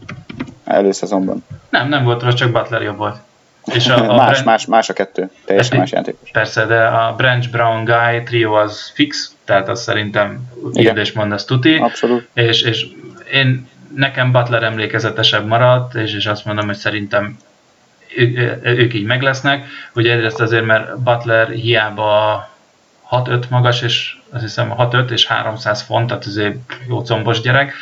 Előszezonban. 0.65 1.45
Nem, 1.69 1.89
nem 1.89 2.05
volt 2.05 2.23
rossz, 2.23 2.35
csak 2.35 2.51
Butler 2.51 2.83
jobb 2.83 2.97
volt. 2.97 3.17
És 3.65 3.89
a, 3.89 4.11
a 4.11 4.17
más, 4.17 4.29
Brent- 4.29 4.45
más, 4.45 4.67
más 4.67 4.89
a 4.89 4.93
kettő. 4.93 5.31
Teljesen 5.45 5.71
Hát 5.71 5.81
más 5.81 5.93
játékos. 5.93 6.31
Persze, 6.31 6.67
de 6.67 6.87
a 6.87 7.15
Branch 7.17 7.51
Brown 7.51 7.85
Guy 7.85 8.23
trio 8.25 8.53
az 8.53 8.91
fix, 8.95 9.35
tehát 9.45 9.69
az 9.69 9.83
szerintem 9.83 10.41
Igen. 10.73 10.83
írd 10.83 10.97
és 10.97 11.13
mondd, 11.13 11.33
az 11.33 11.45
tuti. 11.45 11.77
Abszolút. 11.77 12.29
És, 12.33 12.63
és 12.63 12.87
én, 13.33 13.69
nekem 13.95 14.33
Butler 14.33 14.63
emlékezetesebb 14.63 15.47
maradt, 15.47 15.95
és, 15.95 16.15
és 16.15 16.27
azt 16.27 16.45
mondom, 16.45 16.67
hogy 16.67 16.77
szerintem 16.77 17.37
ő, 18.17 18.61
ők 18.63 18.95
így 18.95 19.05
meg 19.05 19.23
lesznek. 19.23 19.67
Ugye 19.95 20.13
egyrészt 20.13 20.41
azért, 20.41 20.65
mert 20.65 20.99
Butler 20.99 21.49
hiába 21.49 22.49
6-5 23.11 23.49
magas, 23.49 23.83
és 23.83 24.17
azt 24.31 24.43
hiszem 24.43 24.75
6-5 24.79 25.11
és 25.11 25.27
300 25.27 25.83
font, 25.83 26.07
tehát 26.07 26.25
azért 26.25 26.57
jó 26.89 27.03
combos 27.03 27.41
gyerek, 27.41 27.73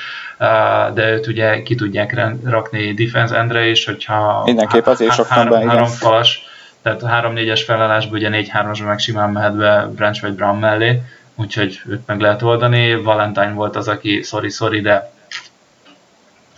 de 0.95 1.11
őt 1.11 1.27
ugye 1.27 1.63
ki 1.63 1.75
tudják 1.75 2.39
rakni 2.45 2.93
defense 2.95 3.37
endre 3.37 3.67
is, 3.67 3.85
hogyha 3.85 4.43
Mindenképp 4.45 4.87
azért 4.87 5.13
sok 5.13 5.27
három, 5.27 5.69
három 5.69 5.87
falas, 5.87 6.43
tehát 6.83 7.03
a 7.03 7.09
3-4-es 7.09 7.63
felállásban 7.67 8.19
ugye 8.19 8.29
4-3-asban 8.33 8.87
meg 8.87 8.99
simán 8.99 9.31
mehet 9.31 9.57
be 9.57 9.89
Branch 9.95 10.21
vagy 10.21 10.33
Brown 10.33 10.59
mellé, 10.59 11.03
úgyhogy 11.35 11.81
őt 11.87 12.07
meg 12.07 12.21
lehet 12.21 12.43
oldani. 12.43 12.95
Valentine 12.95 13.53
volt 13.53 13.77
az, 13.77 13.89
aki 13.89 14.23
sorry, 14.23 14.49
sorry, 14.49 14.81
de 14.81 15.11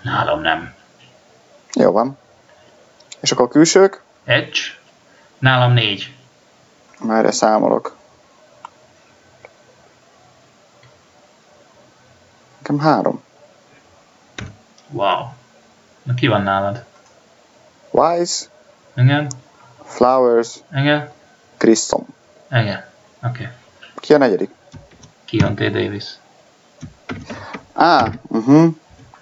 nálam 0.03 0.41
nem. 0.41 0.75
Jó 1.73 1.91
van. 1.91 2.19
És 3.21 3.33
akkor 3.33 3.45
a 3.45 3.49
külsők? 3.49 4.03
Edge. 4.25 4.59
Nálam 5.39 5.73
négy. 5.73 6.15
Merre 7.01 7.31
számolok? 7.31 7.97
Nekem 12.59 12.79
három. 12.79 13.23
Wow. 14.89 15.27
Na 16.03 16.15
ki 16.15 16.27
van 16.27 16.43
nálad? 16.43 16.85
Wise. 17.91 18.47
Igen. 18.97 19.31
Flowers. 19.85 20.57
Igen. 20.73 21.11
Grissom. 21.59 22.07
Igen. 22.51 22.85
Oké. 23.23 23.43
Okay. 23.43 23.49
Ki 23.95 24.15
a 24.15 24.19
negyedik? 24.19 24.51
Keontae 25.25 25.71
Davis. 25.71 26.19
Á, 27.75 28.03
ah, 28.03 28.13
uh-huh. 28.29 28.75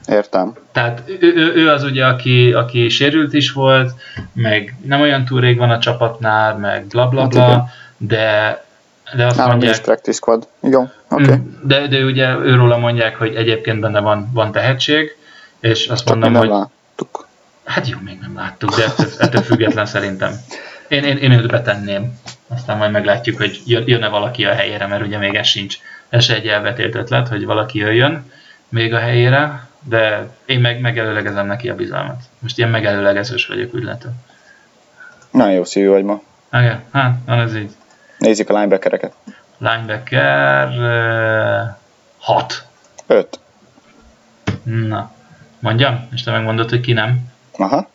Értem. 0.08 0.56
Tehát 0.72 1.02
ő, 1.20 1.52
ő, 1.54 1.70
az 1.70 1.82
ugye, 1.82 2.06
aki, 2.06 2.52
aki 2.52 2.88
sérült 2.88 3.32
is 3.32 3.52
volt, 3.52 3.92
meg 4.32 4.76
nem 4.84 5.00
olyan 5.00 5.24
túl 5.24 5.40
rég 5.40 5.58
van 5.58 5.70
a 5.70 5.78
csapatnál, 5.78 6.56
meg 6.56 6.86
bla 6.86 7.08
bla 7.08 7.20
hát 7.20 7.30
bla, 7.30 7.68
de, 7.96 8.64
de 9.16 9.26
azt 9.26 9.36
Nálam 9.36 9.50
mondják... 9.50 9.80
practice 9.80 10.16
squad. 10.16 10.48
Oké. 10.60 10.76
Okay. 11.08 11.36
Mm, 11.36 11.40
de, 11.62 11.86
de 11.86 12.04
ugye 12.04 12.36
őróla 12.36 12.78
mondják, 12.78 13.16
hogy 13.16 13.34
egyébként 13.34 13.80
benne 13.80 14.00
van, 14.00 14.30
van 14.32 14.52
tehetség, 14.52 15.16
és 15.60 15.86
azt 15.86 16.04
Csak 16.04 16.18
mondom, 16.18 16.34
hogy... 16.34 16.48
láttuk. 16.48 17.26
Hát 17.64 17.88
jó, 17.88 17.98
még 18.04 18.18
nem 18.20 18.36
láttuk, 18.36 18.76
de 18.76 18.84
ettől, 18.84 19.06
ettől 19.18 19.42
független 19.42 19.86
szerintem. 19.86 20.32
Én, 20.88 21.04
én, 21.04 21.16
én 21.16 21.32
őt 21.32 21.50
betenném. 21.50 22.18
Aztán 22.48 22.76
majd 22.76 22.90
meglátjuk, 22.90 23.36
hogy 23.36 23.62
jön-e 23.64 24.08
valaki 24.08 24.44
a 24.44 24.54
helyére, 24.54 24.86
mert 24.86 25.06
ugye 25.06 25.18
még 25.18 25.34
ez 25.34 25.46
sincs. 25.46 25.76
Ez 26.08 26.24
se 26.24 26.34
egy 26.34 26.46
elvetélt 26.46 26.94
ötlet, 26.94 27.28
hogy 27.28 27.44
valaki 27.44 27.78
jöjjön 27.78 28.32
még 28.68 28.94
a 28.94 28.98
helyére, 28.98 29.67
de 29.84 30.28
én 30.46 30.60
meg 30.60 30.80
megelőlegezem 30.80 31.46
neki 31.46 31.68
a 31.68 31.74
bizalmat. 31.74 32.22
Most 32.38 32.58
ilyen 32.58 32.70
megelőlegezős 32.70 33.46
vagyok, 33.46 33.74
úgy 33.74 33.82
látom. 33.82 34.12
Nagyon 35.30 35.52
jó 35.52 35.64
szívű 35.64 35.88
vagy 35.88 36.04
ma. 36.04 36.20
Igen, 36.52 36.82
hát, 36.92 37.16
van 37.26 37.40
ez 37.40 37.56
így. 37.56 37.70
Nézzük 38.18 38.50
a 38.50 38.52
linebackereket. 38.52 39.12
Linebacker 39.58 40.68
6. 42.18 42.66
Uh, 43.06 43.16
5. 43.16 43.40
Na, 44.62 45.12
mondjam, 45.58 46.08
és 46.12 46.22
te 46.22 46.30
megmondod, 46.30 46.68
hogy 46.68 46.80
ki 46.80 46.92
nem. 46.92 47.20
Aha. 47.56 47.88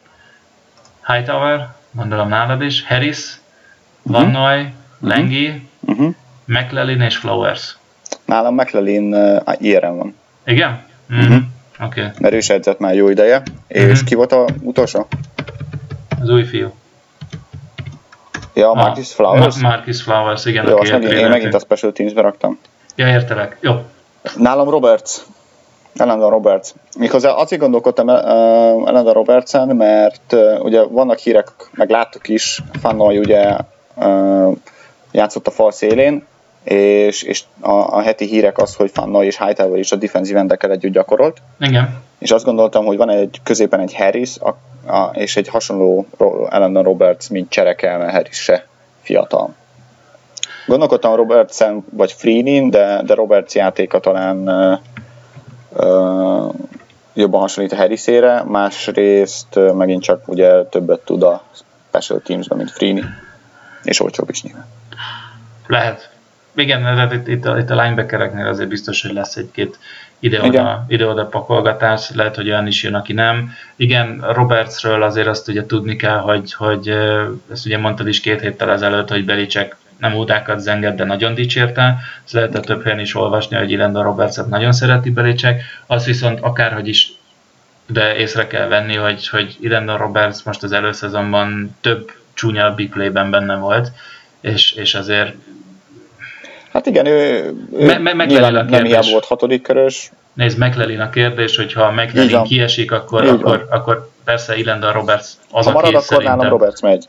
Hightower, 1.05 1.67
gondolom 1.91 2.27
nálad 2.27 2.61
is, 2.61 2.87
Harris, 2.87 3.39
uh-huh. 4.01 4.21
Van 4.21 4.31
Noy, 4.31 4.59
uh-huh. 4.59 4.73
Lengi, 4.99 5.67
uh-huh. 5.79 6.13
McLellan 6.45 7.01
és 7.01 7.17
Flowers. 7.17 7.77
Nálam 8.25 8.55
McLellan 8.55 9.13
uh, 9.13 9.53
ilyen 9.57 9.97
van. 9.97 10.15
Igen? 10.45 10.85
Uh-huh. 11.09 11.25
uh-huh. 11.25 11.43
Okay. 11.79 12.07
Mert 12.19 12.33
ő 12.33 12.37
is 12.37 12.49
edzett 12.49 12.79
már 12.79 12.93
jó 12.93 13.09
ideje. 13.09 13.41
És 13.67 13.83
uh-huh. 13.83 14.03
ki 14.03 14.15
volt 14.15 14.31
a 14.31 14.45
utolsó? 14.61 15.07
Az 16.21 16.29
új 16.29 16.43
fiú. 16.43 16.73
Ja, 18.53 18.69
ah, 18.69 18.75
Marcus 18.75 19.13
Flowers? 19.13 19.55
Ma- 19.55 19.67
Marcus 19.67 20.01
Flowers, 20.01 20.45
igen. 20.45 20.67
Jó, 20.67 20.77
azt 20.77 20.91
megint, 20.91 21.11
én 21.11 21.29
megint 21.29 21.53
a 21.53 21.59
Special 21.59 21.91
Teams-be 21.91 22.21
raktam. 22.21 22.59
Ja, 22.95 23.07
értelek. 23.07 23.57
Jó. 23.61 23.81
Nálam 24.35 24.69
Roberts. 24.69 25.11
Elendon 25.95 26.29
Roberts. 26.29 26.69
Méghozzá 26.97 27.31
azért 27.31 27.61
gondolkodtam 27.61 28.07
uh, 28.07 28.15
Elendon 28.87 29.13
Robertsen, 29.13 29.75
mert 29.75 30.33
uh, 30.33 30.63
ugye 30.63 30.83
vannak 30.83 31.17
hírek, 31.17 31.47
meg 31.71 31.89
láttuk 31.89 32.27
is, 32.27 32.61
Fannoy 32.81 33.17
ugye 33.17 33.57
uh, 33.95 34.57
játszott 35.11 35.47
a 35.47 35.51
fal 35.51 35.71
szélén, 35.71 36.25
és, 36.63 37.23
és 37.23 37.43
a, 37.59 37.71
a 37.71 38.01
heti 38.01 38.25
hírek 38.25 38.57
az, 38.57 38.75
hogy 38.75 38.91
Fannoy 38.91 39.25
és 39.25 39.37
Hightower 39.37 39.79
is 39.79 39.91
a 39.91 39.95
defensív 39.95 40.37
endekkel 40.37 40.71
együtt 40.71 40.93
gyakorolt. 40.93 41.41
Igen. 41.59 42.01
És 42.17 42.31
azt 42.31 42.45
gondoltam, 42.45 42.85
hogy 42.85 42.97
van 42.97 43.09
egy 43.09 43.39
középen 43.43 43.79
egy 43.79 43.95
Harris, 43.95 44.37
a, 44.37 44.57
a, 44.91 45.09
és 45.13 45.35
egy 45.35 45.47
hasonló 45.47 46.07
Elendon 46.49 46.83
Roberts, 46.83 47.29
mint 47.29 47.49
cserekel, 47.49 47.97
mert 47.97 48.11
Harris 48.11 48.37
se 48.37 48.67
fiatal. 49.01 49.53
Gondolkodtam 50.65 51.15
Robertsen 51.15 51.85
vagy 51.89 52.11
Freenin, 52.11 52.69
de, 52.69 53.01
de 53.05 53.13
Roberts 53.13 53.53
játéka 53.53 53.99
talán 53.99 54.37
uh, 54.49 54.79
uh, 55.69 56.53
jobban 57.13 57.41
hasonlít 57.41 57.73
a 57.73 57.75
Harrisére, 57.75 58.43
másrészt 58.43 59.55
uh, 59.55 59.73
megint 59.73 60.03
csak 60.03 60.27
ugye 60.27 60.63
többet 60.63 60.99
tud 60.99 61.23
a 61.23 61.43
special 61.87 62.19
teamsben, 62.19 62.57
mint 62.57 62.71
Freeni, 62.71 63.03
és 63.83 63.99
olcsóbb 63.99 64.29
is 64.29 64.43
nyilván. 64.43 64.65
Lehet. 65.67 66.12
Igen, 66.55 66.81
tehát 66.81 67.13
itt, 67.13 67.27
itt, 67.27 67.45
a, 67.45 67.57
itt 67.57 67.69
a 67.69 67.81
linebackereknél 67.81 68.47
azért 68.47 68.69
biztos, 68.69 69.01
hogy 69.01 69.13
lesz 69.13 69.35
egy-két 69.35 69.79
ide-oda, 70.19 70.85
ide-oda 70.87 71.25
pakolgatás, 71.25 72.11
lehet, 72.13 72.35
hogy 72.35 72.49
olyan 72.49 72.67
is 72.67 72.83
jön, 72.83 72.93
aki 72.93 73.13
nem. 73.13 73.51
Igen, 73.75 74.25
Robertsről 74.33 75.03
azért 75.03 75.27
azt 75.27 75.47
ugye 75.47 75.65
tudni 75.65 75.95
kell, 75.95 76.17
hogy, 76.17 76.53
hogy 76.53 76.89
ezt 77.51 77.65
ugye 77.65 77.77
mondtad 77.77 78.07
is 78.07 78.19
két 78.19 78.41
héttel 78.41 78.71
ezelőtt, 78.71 79.09
hogy 79.09 79.25
Belicek 79.25 79.75
nem 79.97 80.13
ódákat 80.13 80.59
zenged, 80.59 80.95
de 80.95 81.03
nagyon 81.03 81.33
dicsérte. 81.33 81.97
Ezt 82.23 82.33
lehetett 82.33 82.63
több 82.63 82.83
helyen 82.83 82.99
is 82.99 83.15
olvasni, 83.15 83.57
hogy 83.57 83.71
Ilendon 83.71 84.03
Robertset 84.03 84.47
nagyon 84.47 84.71
szereti 84.71 85.09
Belicek. 85.09 85.61
Az 85.87 86.05
viszont 86.05 86.39
akárhogy 86.39 86.87
is 86.87 87.11
de 87.87 88.15
észre 88.15 88.47
kell 88.47 88.67
venni, 88.67 88.95
hogy, 88.95 89.27
hogy 89.27 89.57
Ilendon 89.59 89.97
Roberts 89.97 90.43
most 90.43 90.63
az 90.63 90.71
előszezonban 90.71 91.75
több 91.81 92.11
csúnya 92.33 92.73
big 92.73 92.89
play-ben 92.89 93.29
benne 93.29 93.55
volt, 93.55 93.91
és, 94.41 94.71
és 94.71 94.95
azért 94.95 95.35
Hát 96.73 96.85
igen, 96.85 97.05
ő, 97.05 97.53
ő 97.73 97.85
me, 97.85 98.13
me, 98.13 98.25
nyilván 98.25 98.65
nem 98.65 98.83
hiába 98.83 99.09
volt 99.11 99.25
hatodik 99.25 99.61
körös. 99.61 100.11
Nézd, 100.33 100.57
McLellan 100.57 100.99
a 100.99 101.09
kérdés, 101.09 101.55
hogy 101.55 101.73
ha 101.73 101.91
McLellan 101.91 102.43
kiesik, 102.43 102.91
akkor, 102.91 103.27
akkor, 103.27 103.67
akkor 103.69 104.09
persze 104.23 104.57
Ilendon 104.57 104.91
Roberts 104.91 105.27
az, 105.51 105.65
ha 105.65 105.71
marad, 105.71 105.89
akkor 105.89 106.03
szerintem... 106.03 106.35
nálam 106.35 106.51
Roberts 106.51 106.81
megy. 106.81 107.05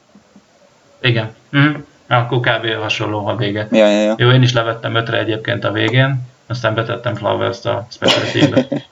Igen. 1.01 1.35
Mm. 1.57 1.73
Akkor 2.09 2.41
kb. 2.41 2.67
hasonló 2.81 3.27
a 3.27 3.37
vége. 3.37 3.69
Ja, 3.71 3.87
ja, 3.87 4.01
ja. 4.01 4.15
Jó, 4.19 4.31
én 4.31 4.43
is 4.43 4.53
levettem 4.53 4.95
ötre 4.95 5.19
egyébként 5.19 5.65
a 5.65 5.73
végén, 5.73 6.21
aztán 6.47 6.75
betettem 6.75 7.15
Flowers-t 7.15 7.67
a 7.67 7.87
specialty 7.91 8.55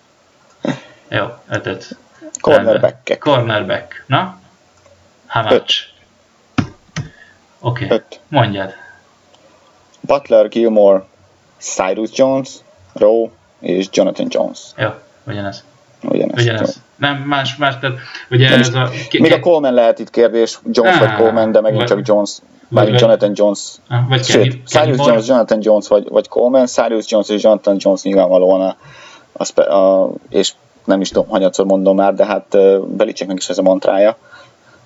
Jó, 1.08 1.24
ötöt. 1.48 1.96
Cornerback. 2.40 3.18
Cornerback. 3.18 4.04
Na? 4.06 4.40
How 5.26 5.42
much? 5.42 5.74
Oké, 7.60 7.84
okay. 7.84 8.00
mondjad. 8.28 8.81
Butler, 10.12 10.48
Gilmore, 10.48 11.02
Cyrus 11.58 12.10
Jones, 12.12 12.50
Rowe 12.92 13.30
és 13.60 13.86
Jonathan 13.92 14.26
Jones. 14.30 14.58
Jó, 14.76 14.88
ugyanez. 15.26 15.64
Ugyanez. 16.02 16.42
ugyanez. 16.42 16.80
Nem, 16.96 17.16
más, 17.16 17.56
más, 17.56 17.78
tehát 17.78 17.96
ugye 18.30 18.48
Nem 18.48 18.60
ez 18.60 18.74
a... 18.74 18.90
Még 19.18 19.32
a 19.32 19.40
Coleman 19.40 19.74
lehet 19.74 19.98
itt 19.98 20.10
kérdés, 20.10 20.58
Jones 20.70 20.94
ah, 20.94 20.98
vagy 20.98 21.14
Coleman, 21.14 21.52
de 21.52 21.60
megint 21.60 21.88
vagy, 21.88 21.88
csak 21.88 22.06
Jones. 22.08 22.30
Vagy, 22.68 22.90
vagy 22.90 23.00
Jonathan 23.00 23.32
Jones. 23.34 23.60
Vagy 24.08 24.24
Sőt, 24.24 24.42
Kenny, 24.42 24.62
Cyrus 24.64 24.96
Kenny 24.96 25.08
Jones, 25.08 25.28
Jonathan 25.28 25.58
Jones 25.62 25.88
vagy, 25.88 26.08
vagy 26.08 26.28
Coleman, 26.28 26.66
Cyrus 26.66 27.10
Jones 27.10 27.28
és 27.28 27.42
Jonathan 27.42 27.76
Jones 27.78 28.02
nyilvánvalóan 28.02 28.60
a, 28.60 28.76
a, 29.32 29.60
a, 29.60 30.12
és 30.28 30.52
nem 30.84 31.00
is 31.00 31.08
tudom, 31.08 31.28
hanyatszor 31.28 31.66
mondom 31.66 31.96
már, 31.96 32.14
de 32.14 32.24
hát 32.24 32.56
Belicseknek 32.96 33.38
is 33.38 33.48
ez 33.48 33.58
a 33.58 33.62
mantrája, 33.62 34.16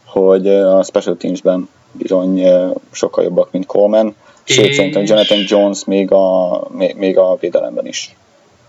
hogy 0.04 0.48
a 0.48 0.82
special 0.82 1.16
teamsben 1.16 1.68
bizony 1.92 2.42
sokkal 2.90 3.24
jobbak, 3.24 3.52
mint 3.52 3.66
Coleman 3.66 4.14
Sőt, 4.46 4.66
és... 4.66 4.74
szerintem 4.74 5.02
Jonathan 5.04 5.38
Jones 5.46 5.84
még 5.84 6.10
a, 6.10 6.60
még, 6.70 6.96
még 6.96 7.18
a 7.18 7.36
védelemben 7.40 7.86
is. 7.86 8.14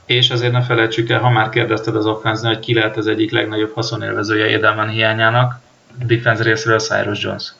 És 0.05 0.30
azért 0.30 0.51
ne 0.51 0.61
felejtsük 0.61 1.09
el, 1.09 1.19
ha 1.19 1.30
már 1.30 1.49
kérdezted 1.49 1.95
az 1.95 2.05
offense 2.05 2.47
hogy 2.47 2.59
ki 2.59 2.73
lehet 2.73 2.97
az 2.97 3.07
egyik 3.07 3.32
legnagyobb 3.32 3.73
haszonélvezője 3.73 4.45
Edelman 4.45 4.89
hiányának, 4.89 5.59
defense 6.07 6.43
részről 6.43 6.80
Cyrus 6.80 7.23
Jones. 7.23 7.53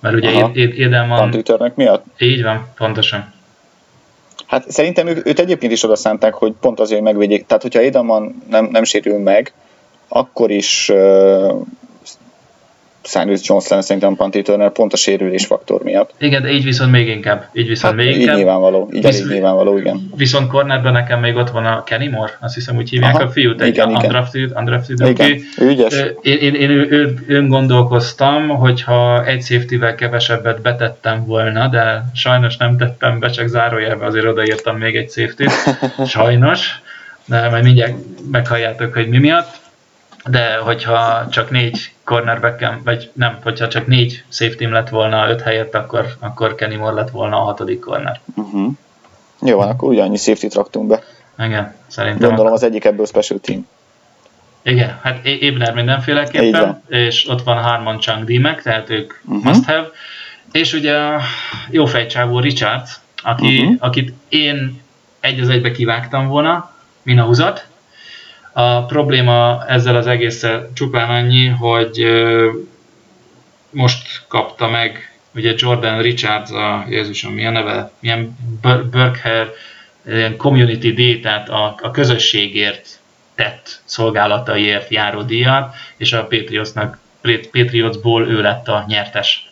Mert 0.00 0.14
ugye 0.14 0.28
Edelman... 0.28 0.50
miatt? 1.74 2.04
Így 2.18 2.42
van, 2.42 2.66
pontosan. 2.76 3.34
Hát 4.46 4.70
szerintem 4.70 5.06
őt 5.06 5.38
egyébként 5.38 5.72
is 5.72 5.84
oda 5.84 5.96
szánták, 5.96 6.34
hogy 6.34 6.52
pont 6.60 6.80
azért 6.80 7.02
megvédjék. 7.02 7.46
Tehát, 7.46 7.62
hogyha 7.62 7.80
Edelman 7.80 8.42
nem, 8.50 8.64
nem 8.64 8.84
sérül 8.84 9.18
meg, 9.18 9.52
akkor 10.08 10.50
is 10.50 10.88
uh, 10.88 11.66
Cyrus 13.06 13.48
lenne 13.68 13.82
szerintem 13.82 14.16
Panty 14.16 14.42
Turner 14.42 14.70
pont 14.70 14.92
a 14.92 14.96
sérülés 14.96 15.46
faktor 15.46 15.82
miatt. 15.82 16.10
Igen, 16.18 16.48
így 16.48 16.64
viszont 16.64 16.90
még 16.90 17.08
inkább. 17.08 17.48
Így 17.52 17.68
viszont 17.68 17.94
Hát, 17.94 18.04
még 18.04 18.14
így 18.14 18.20
inkább. 18.20 18.36
nyilvánvaló, 18.36 18.90
így 18.92 19.02
Visz- 19.06 19.20
elég 19.20 19.32
nyilvánvaló, 19.32 19.78
igen. 19.78 20.10
Viszont 20.16 20.48
cornerben 20.48 20.92
nekem 20.92 21.20
még 21.20 21.36
ott 21.36 21.50
van 21.50 21.64
a 21.66 21.84
Kenny 21.84 22.10
Moore, 22.10 22.38
azt 22.40 22.54
hiszem 22.54 22.76
úgy 22.76 22.90
hívják 22.90 23.14
Aha, 23.14 23.24
a 23.24 23.28
fiút, 23.28 23.60
egy 23.62 23.68
igen, 23.68 23.88
undrafted, 23.88 24.52
undrafted 24.54 25.06
Igen, 25.08 25.38
ő 25.58 25.68
ügyes. 25.68 25.94
Én, 26.22 26.36
én, 26.38 26.54
én 26.54 26.70
ő, 26.70 26.86
ő, 26.90 27.14
ön 27.28 27.48
gondolkoztam, 27.48 28.48
hogyha 28.48 29.24
egy 29.24 29.42
safety-vel 29.42 29.94
kevesebbet 29.94 30.60
betettem 30.62 31.24
volna, 31.26 31.68
de 31.68 32.04
sajnos 32.14 32.56
nem 32.56 32.76
tettem 32.76 33.18
be, 33.18 33.30
csak 33.30 33.46
zárójelbe 33.48 34.04
azért 34.06 34.26
odaírtam 34.26 34.76
még 34.76 34.96
egy 34.96 35.10
safety 35.10 35.44
Sajnos. 36.06 36.80
De 37.24 37.48
majd 37.48 37.64
mindjárt 37.64 37.92
meghalljátok, 38.30 38.94
hogy 38.94 39.08
mi 39.08 39.18
miatt. 39.18 39.64
De 40.26 40.56
hogyha 40.56 41.28
csak 41.30 41.50
négy 41.50 41.92
cornerback 42.04 42.84
vagy 42.84 43.10
nem, 43.12 43.38
hogyha 43.42 43.68
csak 43.68 43.86
négy 43.86 44.24
safety 44.28 44.64
lett 44.64 44.88
volna 44.88 45.28
öt 45.28 45.40
helyett, 45.40 45.74
akkor, 45.74 46.16
akkor 46.18 46.54
Kenny 46.54 46.76
Moore 46.76 46.94
lett 46.94 47.10
volna 47.10 47.40
a 47.40 47.44
hatodik 47.44 47.80
corner. 47.80 48.20
Uh-huh. 48.34 48.72
Jó, 49.42 49.56
van, 49.56 49.68
akkor 49.68 49.88
ugyannyi 49.88 50.16
safety 50.16 50.54
raktunk 50.54 50.86
be. 50.88 51.02
Igen, 51.38 51.74
szerintem. 51.86 52.28
Gondolom 52.28 52.52
az 52.52 52.62
egyik 52.62 52.84
ebből 52.84 53.06
special 53.06 53.38
team. 53.38 53.66
Igen, 54.62 54.98
hát 55.02 55.24
Ébner 55.24 55.74
mindenféleképpen, 55.74 56.82
és 56.88 57.28
ott 57.28 57.42
van 57.42 57.62
Harmon 57.62 58.00
Chang 58.00 58.24
Dimek, 58.24 58.62
tehát 58.62 58.90
ők 58.90 59.20
uh-huh. 59.24 59.44
must 59.44 59.64
have. 59.64 59.90
És 60.52 60.72
ugye 60.72 60.96
a 60.96 61.20
jó 61.70 61.84
fejcsávó 61.84 62.40
Richards, 62.40 63.00
aki, 63.22 63.58
uh-huh. 63.58 63.76
akit 63.78 64.12
én 64.28 64.82
egy 65.20 65.40
az 65.40 65.48
egybe 65.48 65.70
kivágtam 65.70 66.26
volna, 66.26 66.70
min 67.02 67.18
a 68.58 68.84
probléma 68.84 69.64
ezzel 69.66 69.96
az 69.96 70.06
egésszel 70.06 70.70
csupán 70.74 71.10
annyi, 71.10 71.46
hogy 71.46 72.06
most 73.70 74.24
kapta 74.28 74.68
meg 74.68 75.18
ugye 75.34 75.52
Jordan 75.56 76.02
Richards, 76.02 76.50
a 76.50 76.84
Jézusom, 76.88 77.32
mi 77.32 77.46
a 77.46 77.50
neve? 77.50 77.90
Milyen 78.00 78.36
Bur- 78.62 78.86
Burkher, 78.86 79.50
ilyen 80.06 80.36
community 80.36 80.92
day, 80.94 81.20
tehát 81.20 81.48
a, 81.48 81.74
a 81.82 81.90
közösségért 81.90 82.88
tett 83.34 83.80
szolgálataiért 83.84 84.90
járó 84.90 85.22
díjat, 85.22 85.74
és 85.96 86.12
a 86.12 86.26
Patriotsnak, 86.26 86.98
Patriotsból 87.52 88.28
ő 88.28 88.40
lett 88.42 88.68
a 88.68 88.84
nyertes. 88.86 89.50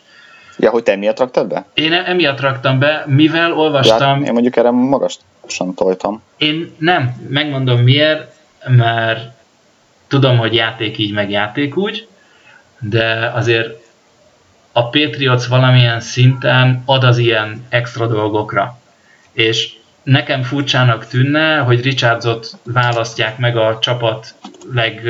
Ja, 0.57 0.69
hogy 0.69 0.83
te 0.83 0.95
miatt 0.95 1.19
raktad 1.19 1.47
be? 1.47 1.65
Én 1.73 1.93
emiatt 1.93 2.39
raktam 2.39 2.79
be, 2.79 3.03
mivel 3.07 3.47
Ja, 3.49 3.55
olvastam, 3.55 4.23
én 4.23 4.31
mondjuk 4.33 4.55
erre 4.55 4.71
magasan 4.71 5.73
toltam. 5.75 6.21
én 6.37 6.75
nem, 6.77 7.27
megmondom 7.29 7.79
miért, 7.79 8.33
mert 8.67 9.33
tudom, 10.07 10.37
hogy 10.37 10.53
játék 10.53 10.97
így, 10.97 11.13
meg 11.13 11.29
játék 11.29 11.77
úgy, 11.77 12.07
de 12.79 13.31
azért 13.33 13.83
a 14.71 14.89
Patriots 14.89 15.45
valamilyen 15.45 15.99
szinten 15.99 16.83
ad 16.85 17.03
az 17.03 17.17
ilyen 17.17 17.65
extra 17.69 18.07
dolgokra. 18.07 18.79
És 19.31 19.73
nekem 20.03 20.43
furcsának 20.43 21.07
tűnne, 21.07 21.57
hogy 21.57 21.81
Richardsot 21.81 22.51
választják 22.63 23.37
meg 23.37 23.57
a 23.57 23.79
csapat 23.79 24.35
leg... 24.73 25.01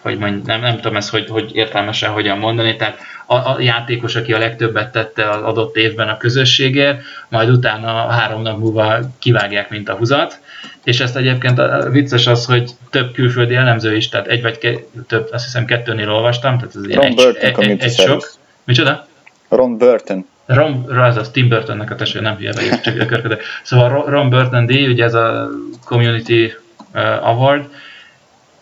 hogy 0.00 0.18
mondj, 0.18 0.40
nem, 0.44 0.60
nem 0.60 0.76
tudom 0.76 0.96
ezt, 0.96 1.10
hogy, 1.10 1.28
hogy 1.28 1.54
értelmesen 1.54 2.10
hogyan 2.10 2.38
mondani, 2.38 2.76
tehát 2.76 2.98
a, 3.26 3.34
a 3.34 3.56
játékos, 3.60 4.16
aki 4.16 4.32
a 4.32 4.38
legtöbbet 4.38 4.92
tette 4.92 5.30
az 5.30 5.42
adott 5.42 5.76
évben 5.76 6.08
a 6.08 6.16
közösségért, 6.16 7.02
majd 7.28 7.48
utána 7.48 8.08
három 8.08 8.42
nap 8.42 8.58
múlva 8.58 8.98
kivágják, 9.18 9.70
mint 9.70 9.88
a 9.88 9.94
húzat. 9.94 10.40
És 10.84 11.00
ezt 11.00 11.16
egyébként 11.16 11.58
a 11.58 11.88
vicces 11.90 12.26
az, 12.26 12.44
hogy 12.44 12.70
több 12.90 13.12
külföldi 13.12 13.54
elemző 13.54 13.96
is, 13.96 14.08
tehát 14.08 14.26
egy 14.26 14.42
vagy 14.42 14.58
ke, 14.58 14.74
több, 15.06 15.28
azt 15.32 15.44
hiszem 15.44 15.64
kettőnél 15.64 16.10
olvastam, 16.10 16.58
tehát 16.58 16.76
ez 16.76 16.86
ilyen 16.86 17.00
Ron 17.00 17.10
egy, 17.10 17.14
Burton 17.14 17.64
egy, 17.64 17.82
egy, 17.82 17.94
sok. 17.94 18.32
Micsoda? 18.64 19.06
Ron 19.48 19.78
Burton. 19.78 20.26
Ron, 20.46 20.98
az 20.98 21.16
az 21.16 21.30
Tim 21.30 21.48
Burtonnek 21.48 21.90
a 21.90 21.94
testvére, 21.94 22.26
nem 22.26 22.36
hülye 22.36 22.52
vagyok, 22.52 22.80
csak 22.80 22.98
ökörködök. 22.98 23.42
Szóval 23.62 24.04
Ron- 24.06 24.30
Burton 24.30 24.66
díj, 24.66 24.86
ugye 24.86 25.04
ez 25.04 25.14
a 25.14 25.48
Community 25.84 26.52
uh, 26.94 27.28
Award, 27.28 27.64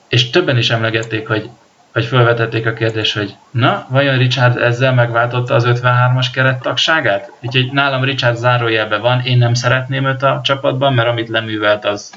és 0.08 0.30
többen 0.30 0.58
is 0.58 0.70
emlegették, 0.70 1.28
hogy 1.28 1.48
vagy 1.92 2.04
felvetették 2.04 2.66
a 2.66 2.72
kérdést, 2.72 3.16
hogy 3.16 3.36
na, 3.50 3.86
vajon 3.88 4.18
Richard 4.18 4.56
ezzel 4.56 4.94
megváltotta 4.94 5.54
az 5.54 5.64
53-as 5.66 6.26
keret 6.32 6.62
tagságát? 6.62 7.32
Úgyhogy 7.40 7.72
nálam 7.72 8.04
Richard 8.04 8.36
zárójelben 8.36 9.00
van, 9.00 9.20
én 9.20 9.38
nem 9.38 9.54
szeretném 9.54 10.06
őt 10.06 10.22
a 10.22 10.40
csapatban, 10.44 10.94
mert 10.94 11.08
amit 11.08 11.28
leművelt, 11.28 11.84
az 11.84 12.12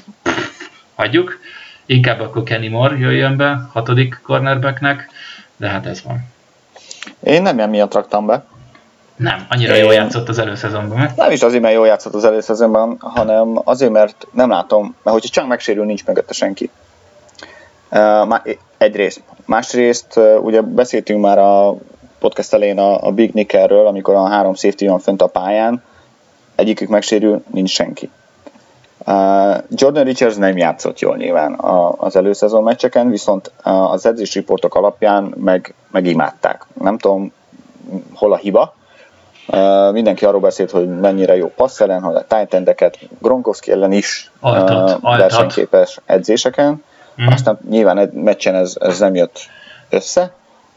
hagyjuk. 0.94 1.38
Inkább 1.86 2.20
akkor 2.20 2.42
Kenny 2.42 2.70
Moore 2.70 2.96
jöjjön 2.96 3.36
be, 3.36 3.68
hatodik 3.72 4.20
cornerbacknek, 4.22 5.08
de 5.56 5.68
hát 5.68 5.86
ez 5.86 6.02
van. 6.02 6.18
Én 7.20 7.42
nem 7.42 7.56
ilyen 7.56 7.70
miatt 7.70 7.94
raktam 7.94 8.26
be. 8.26 8.44
Nem, 9.16 9.46
annyira 9.48 9.76
Én- 9.76 9.82
jól 9.82 9.92
játszott 9.92 10.28
az 10.28 10.38
előszezonban, 10.38 10.98
meg. 10.98 11.12
Nem 11.16 11.30
is 11.30 11.42
azért, 11.42 11.62
mert 11.62 11.74
jól 11.74 11.86
játszott 11.86 12.14
az 12.14 12.24
előszezonban, 12.24 12.96
hanem 13.00 13.60
azért, 13.64 13.92
mert 13.92 14.26
nem 14.32 14.50
látom, 14.50 14.82
mert 15.02 15.16
hogyha 15.16 15.28
csak 15.28 15.46
megsérül, 15.46 15.84
nincs 15.84 16.04
mögötte 16.04 16.32
senki. 16.32 16.70
Uh, 17.90 18.26
má- 18.26 18.58
egyrészt. 18.78 19.22
Másrészt, 19.46 20.20
ugye 20.42 20.60
beszéltünk 20.60 21.20
már 21.20 21.38
a 21.38 21.76
podcast 22.18 22.52
elején 22.52 22.78
a, 22.78 23.06
a 23.06 23.10
Big 23.10 23.32
Nickerről, 23.32 23.86
amikor 23.86 24.14
a 24.14 24.26
három 24.26 24.54
safety 24.54 24.86
van 24.86 24.98
fönt 24.98 25.22
a 25.22 25.26
pályán, 25.26 25.82
egyikük 26.54 26.88
megsérül, 26.88 27.42
nincs 27.52 27.70
senki. 27.70 28.10
Uh, 29.06 29.56
Jordan 29.70 30.04
Richards 30.04 30.36
nem 30.36 30.56
játszott 30.56 30.98
jól 30.98 31.16
nyilván 31.16 31.52
a, 31.52 31.94
az 31.98 32.16
előszezon 32.16 32.62
meccseken, 32.62 33.10
viszont 33.10 33.52
az 33.62 34.06
edzés 34.06 34.34
riportok 34.34 34.74
alapján 34.74 35.34
meg, 35.36 35.74
meg 35.90 36.06
imádták. 36.06 36.66
Nem 36.80 36.98
tudom, 36.98 37.32
hol 38.14 38.32
a 38.32 38.36
hiba, 38.36 38.74
Uh, 39.48 39.92
mindenki 39.92 40.24
arról 40.24 40.40
beszélt, 40.40 40.70
hogy 40.70 40.98
mennyire 41.00 41.36
jó 41.36 41.52
passz 41.56 41.80
ellen, 41.80 42.02
hogy 42.02 42.14
a 42.14 42.24
tight 42.26 42.54
endeket 42.54 42.98
Gronkowski 43.20 43.70
ellen 43.70 43.92
is 43.92 44.30
Altat, 44.40 44.70
uh, 44.70 45.04
altat. 45.04 45.18
versenyképes 45.18 46.00
edzéseken. 46.06 46.84
Mhm. 47.16 47.32
Aztán 47.32 47.58
nyilván 47.68 47.98
egy 47.98 48.12
meccsen 48.12 48.54
ez, 48.54 48.76
ez 48.80 48.98
nem 48.98 49.14
jött 49.14 49.38
össze. 49.88 50.32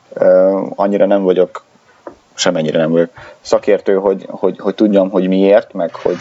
Uh, 0.10 0.72
annyira 0.76 1.06
nem 1.06 1.24
vagyok, 1.24 1.64
semennyire 2.34 2.78
nem 2.78 2.92
vagyok 2.92 3.10
szakértő, 3.42 3.96
hogy, 3.96 4.26
hogy, 4.30 4.60
hogy 4.60 4.76
tudjam, 4.76 5.10
hogy 5.10 5.28
miért, 5.28 5.74
meg 5.74 5.96
hogy 5.96 6.18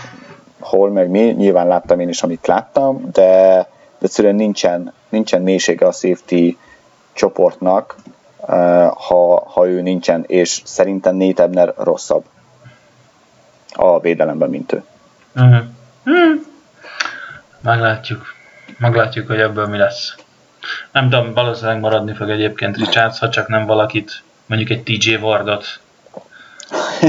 hol, 0.60 0.90
meg 0.90 1.08
mi. 1.08 1.20
Nyilván 1.20 1.66
láttam 1.66 2.00
én 2.00 2.08
is, 2.08 2.22
amit 2.22 2.46
láttam, 2.46 3.08
de, 3.12 3.22
de 3.98 4.04
egyszerűen 4.06 4.34
nincsen, 4.34 4.92
nincsen 5.08 5.42
mélysége 5.42 5.86
a 5.86 5.92
safety 5.92 6.56
csoportnak, 7.12 7.96
uh, 8.40 8.48
ha, 8.86 9.42
ha 9.46 9.68
ő 9.68 9.80
nincsen, 9.80 10.24
és 10.26 10.62
szerintem 10.64 11.16
Nate 11.16 11.42
Ebner 11.42 11.74
rosszabb 11.76 12.24
a 13.74 14.00
védelemben, 14.00 14.50
mint 14.50 14.72
ő. 14.72 14.84
Uh-huh. 15.34 15.64
Hmm. 16.04 16.46
Meglátjuk. 17.60 18.36
Meglátjuk, 18.78 19.26
hogy 19.26 19.40
ebből 19.40 19.66
mi 19.66 19.76
lesz. 19.76 20.14
Nem 20.92 21.08
tudom, 21.08 21.32
valószínűleg 21.32 21.80
maradni 21.80 22.14
fog 22.14 22.30
egyébként 22.30 22.76
Richards, 22.76 23.18
ha 23.18 23.28
csak 23.28 23.48
nem 23.48 23.66
valakit, 23.66 24.22
mondjuk 24.46 24.70
egy 24.70 24.82
TJ 24.82 25.14
Wardot, 25.14 25.80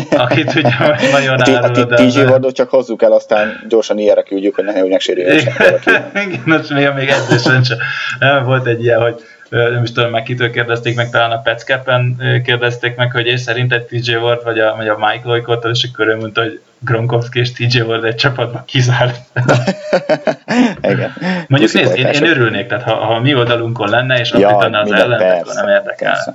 akit 0.09 0.55
ugye 0.55 0.71
nagyon 1.11 1.37
T- 1.37 1.77
a 1.77 1.95
TJ 1.95 2.19
Wardot 2.19 2.55
csak 2.55 2.69
hozzuk 2.69 3.01
el, 3.01 3.11
aztán 3.11 3.65
gyorsan 3.67 3.97
ilyenre 3.97 4.23
küldjük, 4.23 4.55
hogy 4.55 4.63
ne 4.63 4.99
sérüljön 4.99 5.53
valaki. 5.57 5.89
Igen, 6.13 6.41
most 6.45 6.69
még, 6.69 6.89
még 6.93 7.09
edzésen 7.09 7.63
sem. 7.63 7.77
Nem, 8.19 8.45
volt 8.45 8.65
egy 8.65 8.83
ilyen, 8.83 9.01
hogy 9.01 9.23
nem 9.49 9.83
is 9.83 9.91
tudom, 9.91 10.09
meg 10.09 10.23
kitől 10.23 10.51
kérdezték 10.51 10.95
meg, 10.95 11.09
talán 11.09 11.31
a 11.31 11.41
Petscapen 11.41 12.21
kérdezték 12.45 12.95
meg, 12.95 13.11
hogy 13.11 13.25
és 13.25 13.39
szerinted 13.41 13.83
TJ 13.83 14.15
Ward 14.15 14.43
vagy 14.43 14.59
a, 14.59 14.75
vagy 14.75 14.87
a 14.87 14.97
Michael 14.97 15.29
Oikot, 15.29 15.65
és 15.65 15.89
akkor 15.93 16.07
ő 16.07 16.15
mondta, 16.17 16.41
hogy 16.41 16.61
Gronkowski 16.79 17.39
és 17.39 17.51
TJ 17.51 17.79
Ward 17.81 18.03
egy 18.03 18.15
csapatban 18.15 18.63
kizárt. 18.65 19.19
Igen. 20.81 21.13
Mondjuk 21.47 21.73
nézd, 21.73 21.97
én, 21.97 22.05
én 22.05 22.23
örülnék, 22.25 22.67
tehát 22.67 22.83
ha, 22.83 22.93
ha 22.93 23.19
mi 23.19 23.35
oldalunkon 23.35 23.89
lenne, 23.89 24.19
és 24.19 24.31
Ja, 24.31 24.57
az 24.57 24.63
ellen, 24.63 24.73
akkor 24.73 25.53
nem 25.53 25.67
érdekel. 25.67 26.11
persze. 26.11 26.33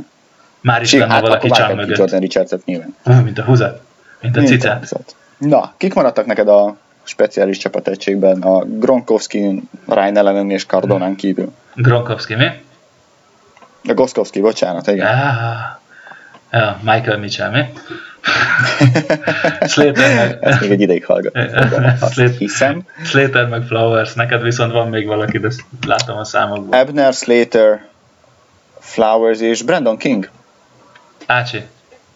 Már 0.60 0.82
is 0.82 0.88
Sí, 0.88 0.98
lenne 0.98 1.12
hát 1.12 1.20
valaki 1.22 1.48
csám 1.50 1.76
mögött. 1.76 1.96
Jordan 1.96 2.20
Richardset 2.20 2.64
nyilván. 2.64 2.94
Mint 3.24 3.38
a 3.38 3.42
húzat, 3.42 3.80
mint 4.20 4.36
a 4.36 4.40
Mint 4.40 4.50
cica. 4.52 4.74
húzat. 4.78 5.16
Na, 5.38 5.72
kik 5.76 5.94
maradtak 5.94 6.26
neked 6.26 6.48
a 6.48 6.76
speciális 7.02 7.58
csapategységben 7.58 8.42
a 8.42 8.58
Gronkowski, 8.64 9.62
Ryan 9.88 10.16
Allen 10.16 10.50
és 10.50 10.66
Cardonán 10.66 11.14
kívül? 11.16 11.52
Gronkowski, 11.74 12.34
mi? 12.34 12.46
A 13.89 13.95
Goskowski, 13.95 14.41
bocsánat, 14.41 14.87
igen. 14.87 15.07
Ah, 15.07 15.78
ja, 16.51 16.78
Michael 16.82 17.18
Mitchell, 17.18 17.51
mi? 17.51 17.62
Slater 19.66 20.14
meg, 20.41 20.61
még 20.61 20.70
egy 20.70 20.80
ideig 20.80 21.05
hallgat. 21.05 21.39
Szlét- 22.12 22.37
Hiszem. 22.39 22.82
Slater 23.05 23.49
meg 23.49 23.62
Flowers, 23.62 24.14
neked 24.14 24.43
viszont 24.43 24.72
van 24.72 24.89
még 24.89 25.07
valaki, 25.07 25.39
de 25.39 25.49
látom 25.87 26.16
a 26.16 26.24
számokban. 26.24 26.78
Ebner, 26.80 27.12
Slater, 27.12 27.85
Flowers 28.78 29.41
és 29.41 29.62
Brandon 29.62 29.97
King. 29.97 30.28
Ácsi. 31.26 31.62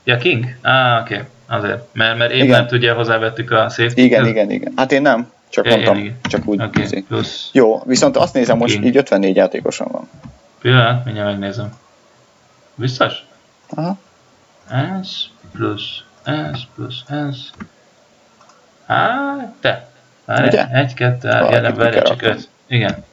Ja, 0.04 0.16
King? 0.16 0.44
Ah, 0.62 1.00
oké. 1.00 1.14
Okay. 1.14 1.26
Azért. 1.58 1.82
Mert, 1.92 2.18
mert 2.18 2.32
Igen. 2.32 2.46
éppen 2.46 2.68
ugye 2.72 2.92
hozzávettük 2.92 3.50
a 3.50 3.68
safety 3.68 3.98
Igen, 4.00 4.26
igen, 4.26 4.50
igen. 4.50 4.72
Hát 4.76 4.92
én 4.92 5.02
nem, 5.02 5.30
csak 5.48 5.64
Igen, 5.66 5.78
mondtam, 5.78 5.98
igen. 5.98 6.16
csak 6.22 6.46
úgy. 6.46 6.62
Okay. 6.62 7.02
plusz. 7.08 7.48
Jó, 7.52 7.82
viszont 7.84 8.16
azt 8.16 8.34
nézem, 8.34 8.56
most 8.56 8.72
King. 8.72 8.84
így 8.84 8.96
54 8.96 9.36
játékosan 9.36 9.88
van. 9.90 10.08
Pillanat, 10.58 11.04
mindjárt 11.04 11.28
megnézem. 11.28 11.72
Biztos? 12.74 13.12
Aha. 13.70 13.96
S 15.04 15.24
plusz 15.52 16.02
S 16.54 16.66
plusz 16.74 17.02
S. 17.32 17.50
Hát, 18.86 19.48
te. 19.60 19.88
Várj, 20.24 20.56
egy, 20.72 20.94
kettő, 20.94 21.28
jelen, 21.28 21.74
várj, 21.74 22.02
csak 22.02 22.22
öt. 22.22 22.48
Igen. 22.66 23.04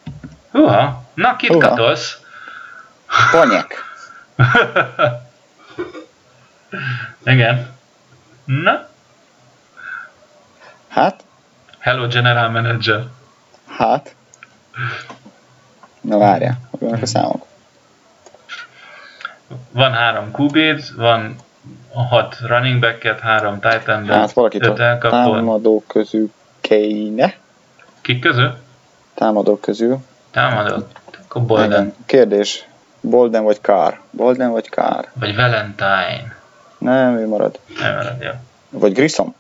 Húha, 0.52 1.04
na 1.14 1.36
kit 1.36 1.50
Húha. 1.50 1.68
katolsz? 1.70 2.20
Igen. 7.26 7.74
Na, 8.46 8.88
Hát, 10.88 11.24
hello 11.80 12.08
general 12.08 12.50
manager. 12.50 13.04
hát. 13.78 14.16
Na 16.08 16.18
várjál, 16.18 16.58
hogy 16.70 16.80
vannak 16.80 17.02
a 17.02 17.06
számok. 17.06 17.46
Van 19.72 19.92
három 19.92 20.32
QB-t, 20.38 20.90
van 20.96 21.36
hat 22.10 22.38
running 22.48 22.80
backet, 22.80 23.20
három 23.20 23.60
tight 23.60 24.08
Hát 24.08 24.32
valakit 24.32 24.66
öt 24.66 24.80
a 24.80 24.98
támadók 25.00 25.88
közül 25.88 26.32
kéne. 26.62 27.34
Kik 28.02 28.20
közül? 28.20 28.56
Támadók 29.14 29.62
közül. 29.62 29.98
Támadott. 30.32 30.98
Akkor 31.24 31.46
Bolden. 31.46 31.82
Igen. 31.82 31.94
Kérdés. 32.06 32.68
Bolden 33.02 33.44
vagy 33.44 33.62
Kár? 33.62 34.00
Bolden 34.12 34.52
vagy 34.52 34.70
Kár? 34.70 35.10
Vagy 35.14 35.36
Valentine. 35.36 36.36
Nem, 36.78 37.18
ő 37.18 37.28
marad. 37.28 37.60
Nem 37.80 37.96
veled, 37.96 38.22
jó. 38.22 38.32
Vagy 38.70 38.94
Grissom? 38.94 39.36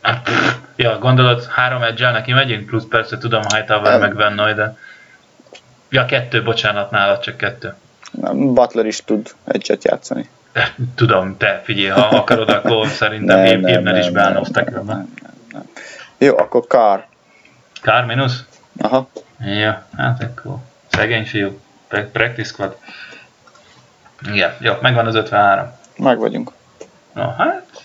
Pff. 0.00 0.56
Ja, 0.76 0.98
gondolod, 0.98 1.44
három 1.44 1.82
edge 1.82 2.10
neki 2.10 2.32
megyünk, 2.32 2.66
plusz 2.66 2.84
persze 2.88 3.18
tudom 3.18 3.42
Hightower 3.54 4.00
meg 4.00 4.14
Van 4.14 4.36
de... 4.36 4.76
Ja, 5.88 6.04
kettő, 6.04 6.42
bocsánat, 6.42 6.90
nálad 6.90 7.20
csak 7.20 7.36
kettő. 7.36 7.74
Nem, 8.10 8.54
Butler 8.54 8.86
is 8.86 9.04
tud 9.04 9.34
egyet 9.44 9.84
játszani. 9.84 10.28
Tudom, 10.94 11.36
te 11.36 11.60
figyelj, 11.64 11.88
ha 11.88 12.16
akarod, 12.16 12.48
akkor 12.48 12.86
szerintem 12.88 13.44
év, 13.44 13.66
évner 13.66 13.96
is 13.96 14.10
beállna 14.10 14.40
off 14.40 14.48
tackle-be. 14.48 14.92
nem, 14.92 15.14
nem. 15.52 15.62
Jó, 16.18 16.38
akkor 16.38 16.66
Kár. 16.66 17.06
Kár 17.82 18.04
mínusz? 18.04 18.44
Aha. 18.78 19.08
Ja, 19.40 19.86
hát 19.96 20.22
akkor 20.22 20.56
szegény 20.88 21.24
fiú. 21.26 21.60
Pra- 21.88 22.10
Practice 22.10 22.48
squad. 22.48 22.76
Igen, 24.32 24.54
jó, 24.60 24.72
megvan 24.80 25.06
az 25.06 25.14
53. 25.14 25.72
Meg 25.96 26.18
vagyunk. 26.18 26.52
No, 27.12 27.30
hát... 27.36 27.82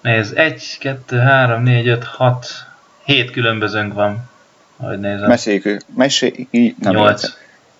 Nézd, 0.00 0.38
1, 0.38 0.76
2, 0.78 1.18
3, 1.18 1.62
4, 1.62 1.88
5, 1.88 2.04
6, 2.04 2.46
7 3.04 3.30
különbözőnk 3.30 3.92
van. 3.92 4.30
Ahogy 4.76 4.98
nézem. 4.98 5.28
Meséljük, 5.28 5.80
meséljük, 5.94 6.48
nem 6.78 6.94
8. 6.94 7.22
értem. 7.22 7.30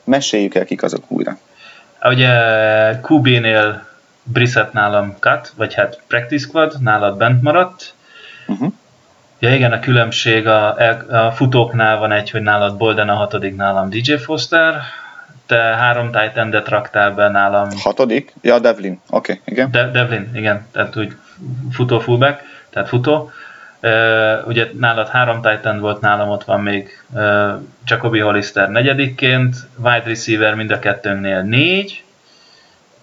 Meséljük 0.04 0.54
el, 0.54 0.64
kik 0.64 0.82
azok 0.82 1.10
újra. 1.10 1.38
Ugye 2.02 2.30
QB-nél 3.02 3.86
Brissett 4.22 4.72
nálam 4.72 5.16
cut, 5.20 5.52
vagy 5.56 5.74
hát 5.74 6.00
practice 6.06 6.46
squad, 6.46 6.82
nálad 6.82 7.16
bent 7.16 7.42
maradt. 7.42 7.94
Uh-huh. 8.46 8.72
Ja 9.38 9.54
igen, 9.54 9.72
a 9.72 9.80
különbség 9.80 10.46
a, 10.46 10.76
a 11.08 11.32
futóknál 11.32 11.98
van 11.98 12.12
egy, 12.12 12.30
hogy 12.30 12.42
nálad 12.42 12.76
Bolden 12.76 13.08
a 13.08 13.14
hatodik, 13.14 13.56
nálam 13.56 13.90
DJ 13.90 14.14
Foster. 14.14 14.80
Te 15.46 15.56
három 15.56 16.10
tight 16.10 16.36
endet 16.36 16.68
raktál 16.68 17.10
be 17.10 17.28
nálam 17.28 17.68
Hatodik? 17.78 18.32
Ja, 18.40 18.58
Devlin. 18.58 19.00
Oké, 19.10 19.32
okay, 19.32 19.42
igen. 19.44 19.70
De, 19.70 19.90
Devlin, 19.90 20.30
igen, 20.34 20.66
tehát 20.72 20.96
úgy 20.96 21.16
futó 21.70 21.98
fullback, 21.98 22.42
tehát 22.70 22.88
futó. 22.88 23.30
Uh, 23.82 24.46
ugye 24.46 24.68
nálad 24.78 25.08
három 25.08 25.42
tight 25.42 25.66
end 25.66 25.80
volt, 25.80 26.00
nálam 26.00 26.28
ott 26.28 26.44
van 26.44 26.60
még 26.60 27.02
uh, 27.12 27.52
Jacobi 27.86 28.18
Hollister 28.18 28.68
negyedikként, 28.68 29.56
wide 29.76 30.02
receiver 30.04 30.54
mind 30.54 30.70
a 30.70 30.78
kettőnknél 30.78 31.40
négy, 31.40 32.04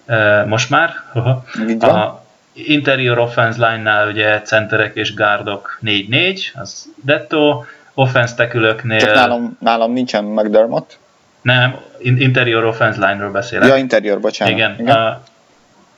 uh, 0.07 0.45
most 0.45 0.69
már. 0.69 0.93
Van. 1.13 1.43
A 1.79 2.23
interior 2.53 3.19
offense 3.19 3.69
line-nál 3.69 4.07
ugye 4.07 4.41
centerek 4.41 4.95
és 4.95 5.13
guardok 5.13 5.79
4-4, 5.85 6.39
az 6.53 6.89
detto. 7.03 7.63
Offense 7.93 8.35
tekülöknél... 8.35 8.99
Csak 8.99 9.15
nálam, 9.15 9.57
nálam 9.59 9.91
nincsen 9.91 10.23
McDermott. 10.23 10.97
Nem, 11.41 11.75
in- 11.99 12.19
interior 12.19 12.65
offense 12.65 13.07
line-ről 13.07 13.31
beszélek. 13.31 13.67
Ja, 13.67 13.75
interior, 13.75 14.19
bocsánat. 14.19 14.53
Igen, 14.53 14.75
igen. 14.79 14.95
a 14.95 15.21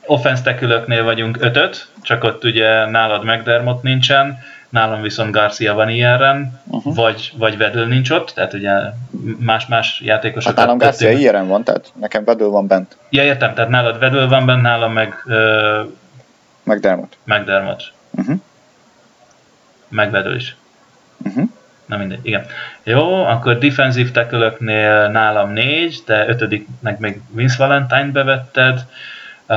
offense 0.06 0.42
tekülöknél 0.42 1.04
vagyunk 1.04 1.36
5 1.40 1.88
csak 2.02 2.24
ott 2.24 2.44
ugye 2.44 2.90
nálad 2.90 3.24
McDermott 3.24 3.82
nincsen, 3.82 4.38
nálam 4.68 5.02
viszont 5.02 5.30
Garcia 5.32 5.74
van 5.74 5.88
ilyenren, 5.88 6.60
Uh-huh. 6.70 6.94
vagy, 6.94 7.32
vagy 7.36 7.56
Vedül 7.56 7.86
nincs 7.86 8.10
ott, 8.10 8.30
tehát 8.30 8.52
ugye 8.54 8.70
más-más 9.38 9.98
Hát 9.98 10.06
játékosokat 10.06 10.56
nálam 10.56 10.78
Garcia 10.78 11.06
tettünk. 11.06 11.20
ilyen 11.32 11.48
van, 11.48 11.64
tehát 11.64 11.92
nekem 12.00 12.24
Vedül 12.24 12.48
van 12.48 12.66
bent. 12.66 12.96
Ja, 13.10 13.22
értem, 13.22 13.54
tehát 13.54 13.70
nálad 13.70 13.98
Vedül 13.98 14.28
van 14.28 14.46
benne, 14.46 14.60
nálam 14.60 14.92
meg 14.92 15.22
uh, 15.26 15.86
McDermott. 16.62 17.16
McDermott, 17.24 17.92
Uh-huh. 18.18 18.36
meg 19.88 20.10
Vedül 20.10 20.34
is. 20.34 20.56
Uh-huh. 21.24 21.44
Na 21.86 21.96
mindegy, 21.96 22.20
igen. 22.22 22.46
Jó, 22.82 23.24
akkor 23.24 23.58
defensív 23.58 24.10
tekülöknél 24.10 25.08
nálam 25.08 25.50
négy, 25.52 26.02
de 26.06 26.28
ötödiknek 26.28 26.98
még 26.98 27.20
Vince 27.30 27.66
Valentine 27.66 28.10
bevetted. 28.10 28.80
Uh, 29.48 29.56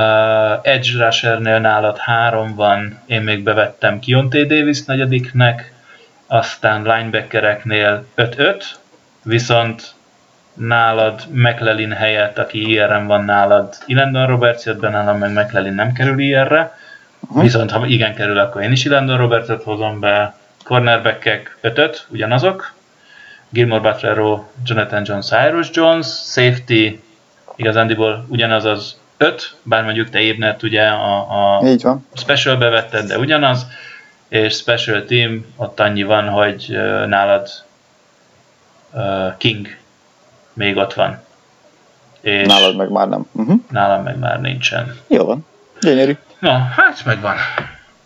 Edge 0.61 1.05
Rushernél 1.05 1.59
nálad 1.59 1.97
három 1.97 2.55
van, 2.55 2.99
én 3.05 3.21
még 3.21 3.43
bevettem 3.43 3.99
Kionté 3.99 4.43
Davis 4.43 4.83
negyediknek, 4.83 5.73
aztán 6.27 6.81
linebackereknél 6.81 8.05
5-5, 8.15 8.63
viszont 9.23 9.93
nálad 10.53 11.21
McLellan 11.31 11.91
helyett, 11.91 12.37
aki 12.37 12.69
IR-en 12.69 13.07
van 13.07 13.25
nálad, 13.25 13.75
Ilandon 13.85 14.27
Roberts 14.27 14.65
jött 14.65 14.79
be, 14.79 14.89
nálam 14.89 15.17
meg 15.17 15.31
McLellan 15.31 15.73
nem 15.73 15.93
kerül 15.93 16.19
IR-re, 16.19 16.77
Uh-huh. 17.21 17.43
Viszont 17.43 17.71
ha 17.71 17.85
igen 17.85 18.15
kerül, 18.15 18.37
akkor 18.37 18.61
én 18.61 18.71
is 18.71 18.85
Ilandon 18.85 19.17
Robertet 19.17 19.63
hozom 19.63 19.99
be. 19.99 20.37
Cornerbackek 20.63 21.57
5 21.61 22.07
ugyanazok. 22.09 22.73
Gilmore 23.49 23.81
Butler, 23.81 24.17
Jonathan 24.65 25.03
Jones, 25.05 25.25
Cyrus 25.25 25.69
Jones. 25.73 26.07
Safety 26.07 26.99
igazándiból 27.55 28.25
ugyanaz 28.29 28.65
az 28.65 28.99
5, 29.21 29.55
bár 29.63 29.83
mondjuk 29.83 30.09
te 30.09 30.19
Ébnert 30.19 30.63
ugye 30.63 30.87
a, 30.87 31.57
a 31.57 31.67
Így 31.67 31.81
van. 31.81 32.07
special 32.13 32.55
bevetted, 32.55 33.07
de 33.07 33.17
ugyanaz. 33.17 33.65
És 34.27 34.55
special 34.55 35.05
team, 35.05 35.45
ott 35.55 35.79
annyi 35.79 36.03
van, 36.03 36.29
hogy 36.29 36.77
nálad 37.07 37.49
ö, 38.93 39.27
King 39.37 39.67
még 40.53 40.77
ott 40.77 40.93
van. 40.93 41.21
És 42.21 42.47
Nálad 42.47 42.75
meg 42.75 42.89
már 42.89 43.07
nem. 43.07 43.25
Uh-huh. 43.31 43.59
nálam 43.69 44.03
meg 44.03 44.19
már 44.19 44.41
nincsen. 44.41 44.95
Jó 45.07 45.23
van. 45.25 45.45
Gyönyörű. 45.81 46.17
Na, 46.39 46.57
hát 46.57 47.05
megvan. 47.05 47.35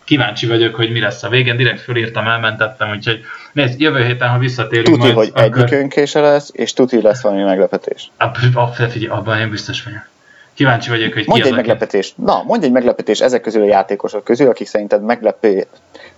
Kíváncsi 0.04 0.46
vagyok, 0.46 0.74
hogy 0.74 0.90
mi 0.90 1.00
lesz 1.00 1.22
a 1.22 1.28
végén. 1.28 1.56
Direkt 1.56 1.80
fölírtam, 1.80 2.26
elmentettem, 2.28 2.90
úgyhogy 2.90 3.20
nézd, 3.52 3.80
jövő 3.80 4.04
héten, 4.04 4.28
ha 4.28 4.38
visszatérünk 4.38 4.86
Tuti, 4.86 5.12
majd, 5.12 5.14
hogy 5.16 5.30
akkor... 5.34 5.62
egyik 5.62 5.78
önkése 5.78 6.20
lesz, 6.20 6.50
és 6.52 6.72
tuti 6.72 7.02
lesz 7.02 7.22
valami 7.22 7.42
meglepetés. 7.42 8.10
Ab, 8.16 8.36
ab, 8.54 8.74
figyelj, 8.74 9.06
abban 9.06 9.38
én 9.38 9.50
biztos 9.50 9.82
vagyok. 9.82 10.12
Kíváncsi 10.54 10.88
vagyok, 10.88 11.12
hogy 11.12 11.26
Mondj 11.26 11.42
ki 11.42 11.48
egy 11.48 11.54
meglepetés. 11.54 12.14
Na, 12.16 12.42
mondj 12.42 12.64
egy 12.64 12.72
meglepetés 12.72 13.20
ezek 13.20 13.40
közül 13.40 13.62
a 13.62 13.66
játékosok 13.66 14.24
közül, 14.24 14.48
akik 14.48 14.66
szerinted 14.66 15.02
meglepő. 15.02 15.66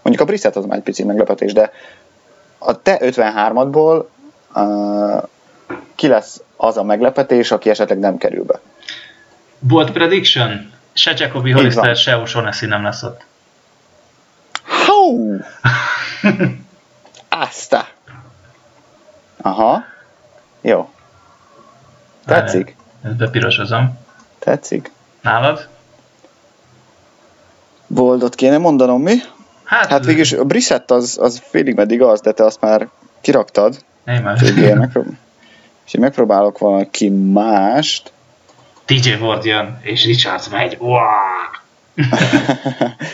Mondjuk 0.03 0.21
a 0.21 0.25
Brissett 0.25 0.57
az 0.57 0.65
már 0.65 0.77
egy 0.77 0.83
pici 0.83 1.05
meglepetés, 1.05 1.53
de 1.53 1.73
a 2.59 2.83
te 2.83 2.99
53-adból 3.01 4.05
uh, 4.55 5.23
ki 5.95 6.07
lesz 6.07 6.43
az 6.57 6.77
a 6.77 6.83
meglepetés, 6.83 7.51
aki 7.51 7.71
esetleg 7.71 7.99
nem 7.99 8.17
kerül 8.17 8.45
be? 8.45 8.61
Bold 9.59 9.91
prediction? 9.91 10.73
Se 10.93 11.13
Jacobi. 11.17 11.51
Hollister, 11.51 11.97
se 11.97 12.23
O'Shaughnessy 12.25 12.67
nem 12.67 12.83
lesz 12.83 13.03
ott. 13.03 13.25
Hau! 14.63 15.37
Azta! 17.29 17.89
Aha. 19.37 19.85
Jó. 20.61 20.91
Tetszik? 22.25 22.77
Ezt 23.03 23.17
bepirosozom. 23.17 24.06
Tetszik. 24.47 24.91
Nálad? 25.23 25.69
Boldot 27.87 28.35
kéne 28.35 28.59
mondanom, 28.59 29.03
mi? 29.03 29.15
Hát 29.65 30.05
végülis 30.05 30.33
a 30.33 30.45
Brissett 30.45 30.91
az, 30.91 31.19
az 31.21 31.43
félig 31.51 31.75
meddig 31.75 32.03
az, 32.03 32.21
de 32.21 32.33
te 32.33 32.45
azt 32.45 32.61
már 32.61 32.89
kiraktad. 33.21 33.85
Én 34.07 34.23
már. 34.23 34.37
És 35.87 35.95
én 35.95 36.01
megpróbálok 36.01 36.59
valaki 36.59 37.09
mást. 37.09 38.13
TJ 38.85 39.13
Ward 39.13 39.45
jön, 39.45 39.79
és 39.83 40.05
Richards 40.05 40.49
megy. 40.49 40.77
Wow! 40.81 41.03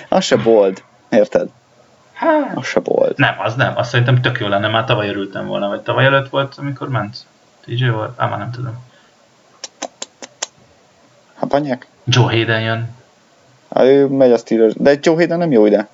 az 0.09 0.25
se 0.25 0.37
bold, 0.37 0.83
érted? 1.11 1.49
Hát, 2.13 2.57
Az 2.57 2.67
se 2.67 2.81
bold. 2.81 3.19
nem, 3.19 3.35
az 3.39 3.55
nem. 3.55 3.73
Azt 3.77 3.91
szerintem 3.91 4.21
tök 4.21 4.39
jó 4.41 4.47
lenne. 4.47 4.69
Már 4.69 4.85
tavaly 4.85 5.09
örültem 5.09 5.47
volna, 5.47 5.69
vagy 5.69 5.81
tavaly 5.81 6.05
előtt 6.05 6.29
volt, 6.31 6.55
amikor 6.59 6.89
ment. 6.89 7.17
TJ 7.65 7.89
Ward? 7.89 8.13
Á, 8.17 8.27
már 8.27 8.39
nem 8.39 8.51
tudom. 8.51 8.91
Hát 11.43 11.51
banyák? 11.51 11.87
Joe 12.05 12.25
Hayden 12.25 12.61
jön. 12.61 12.89
Hát 13.75 13.85
ő 13.85 14.07
megy 14.07 14.33
a 14.33 14.37
Steelers, 14.37 14.75
de 14.77 14.95
Joe 15.01 15.15
Hayden 15.15 15.39
nem 15.39 15.53
jó 15.53 15.67
ide. 15.67 15.89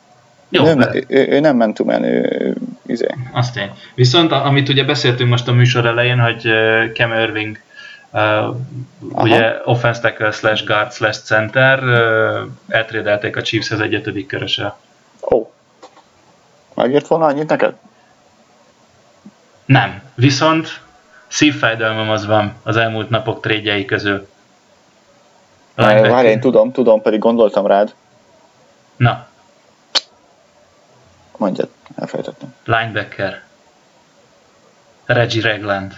Jó, 0.49 0.67
ő, 0.67 0.75
de- 0.75 0.95
ő, 0.95 1.05
ő, 1.09 1.27
ő, 1.29 1.41
nem 1.41 1.57
mentumen, 1.57 2.03
ő, 2.03 2.37
ő 2.39 2.57
izé. 2.87 3.15
Azt 3.33 3.57
én. 3.57 3.71
Viszont 3.95 4.33
amit 4.33 4.69
ugye 4.69 4.85
beszéltünk 4.85 5.31
most 5.31 5.49
a 5.49 5.53
műsor 5.53 5.87
elején, 5.87 6.19
hogy 6.19 6.51
Cam 6.95 7.13
Irving 7.13 7.59
Uh, 8.13 8.57
ugye 9.01 9.61
offense 9.65 10.01
tackle 10.01 10.31
slash 10.31 10.65
guard 10.65 10.93
slash 10.93 11.23
center 11.23 11.83
uh, 11.83 12.51
eltrédelték 12.69 13.37
a 13.37 13.43
Chiefshez 13.43 13.81
egy 13.81 13.95
ötödik 13.95 14.27
körösre. 14.27 14.77
Ó. 15.21 15.37
Oh. 15.37 15.49
Megírt 16.75 17.07
volna 17.07 17.27
annyit 17.27 17.49
neked? 17.49 17.75
Nem. 19.65 20.03
Viszont 20.15 20.81
szívfájdalmam 21.27 22.11
az 22.11 22.27
van 22.27 22.55
az 22.63 22.77
elmúlt 22.77 23.11
napok 23.11 23.41
trédjei 23.41 23.85
közül. 23.85 24.29
Várj, 25.85 26.29
én 26.29 26.41
tudom, 26.41 26.73
tudom, 26.73 27.03
pedig 27.03 27.21
gondoltam 27.21 27.67
rád. 27.67 27.95
Na. 28.97 29.27
Mondjad, 31.37 31.69
elfejtettem. 31.97 32.55
Linebacker. 32.65 33.43
Reggie 35.07 35.43
Regland. 35.43 35.93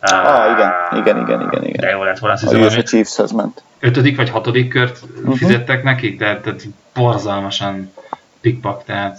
Ah, 0.00 0.26
ah, 0.26 0.52
igen, 0.52 0.72
igen, 0.92 1.16
igen, 1.16 1.40
igen, 1.40 1.64
igen. 1.64 1.80
De 1.80 1.90
jó 1.90 2.02
lett 2.02 2.18
volna, 2.18 2.36
hiszem, 2.36 2.62
a 2.62 2.82
Chiefshez 2.82 3.30
ment. 3.30 3.62
Ötödik 3.78 4.16
vagy 4.16 4.30
hatodik 4.30 4.68
kört 4.68 5.00
uh-huh. 5.02 5.36
fizettek 5.36 5.82
nekik, 5.82 6.18
tehát, 6.18 6.40
tehát 6.40 6.62
borzalmasan 6.94 7.92
pikpak, 8.40 8.84
tehát 8.84 9.18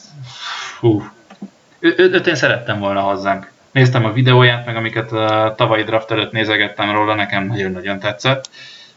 hú. 0.80 1.04
Őt 1.80 2.28
én 2.28 2.36
szerettem 2.36 2.80
volna 2.80 3.02
hozzánk. 3.02 3.52
Néztem 3.72 4.06
a 4.06 4.12
videóját, 4.12 4.66
meg 4.66 4.76
amiket 4.76 5.12
a 5.12 5.54
tavalyi 5.58 5.84
draft 5.84 6.12
előtt 6.12 6.32
nézegettem 6.32 6.92
róla, 6.92 7.14
nekem 7.14 7.46
nagyon-nagyon 7.46 8.00
tetszett 8.00 8.50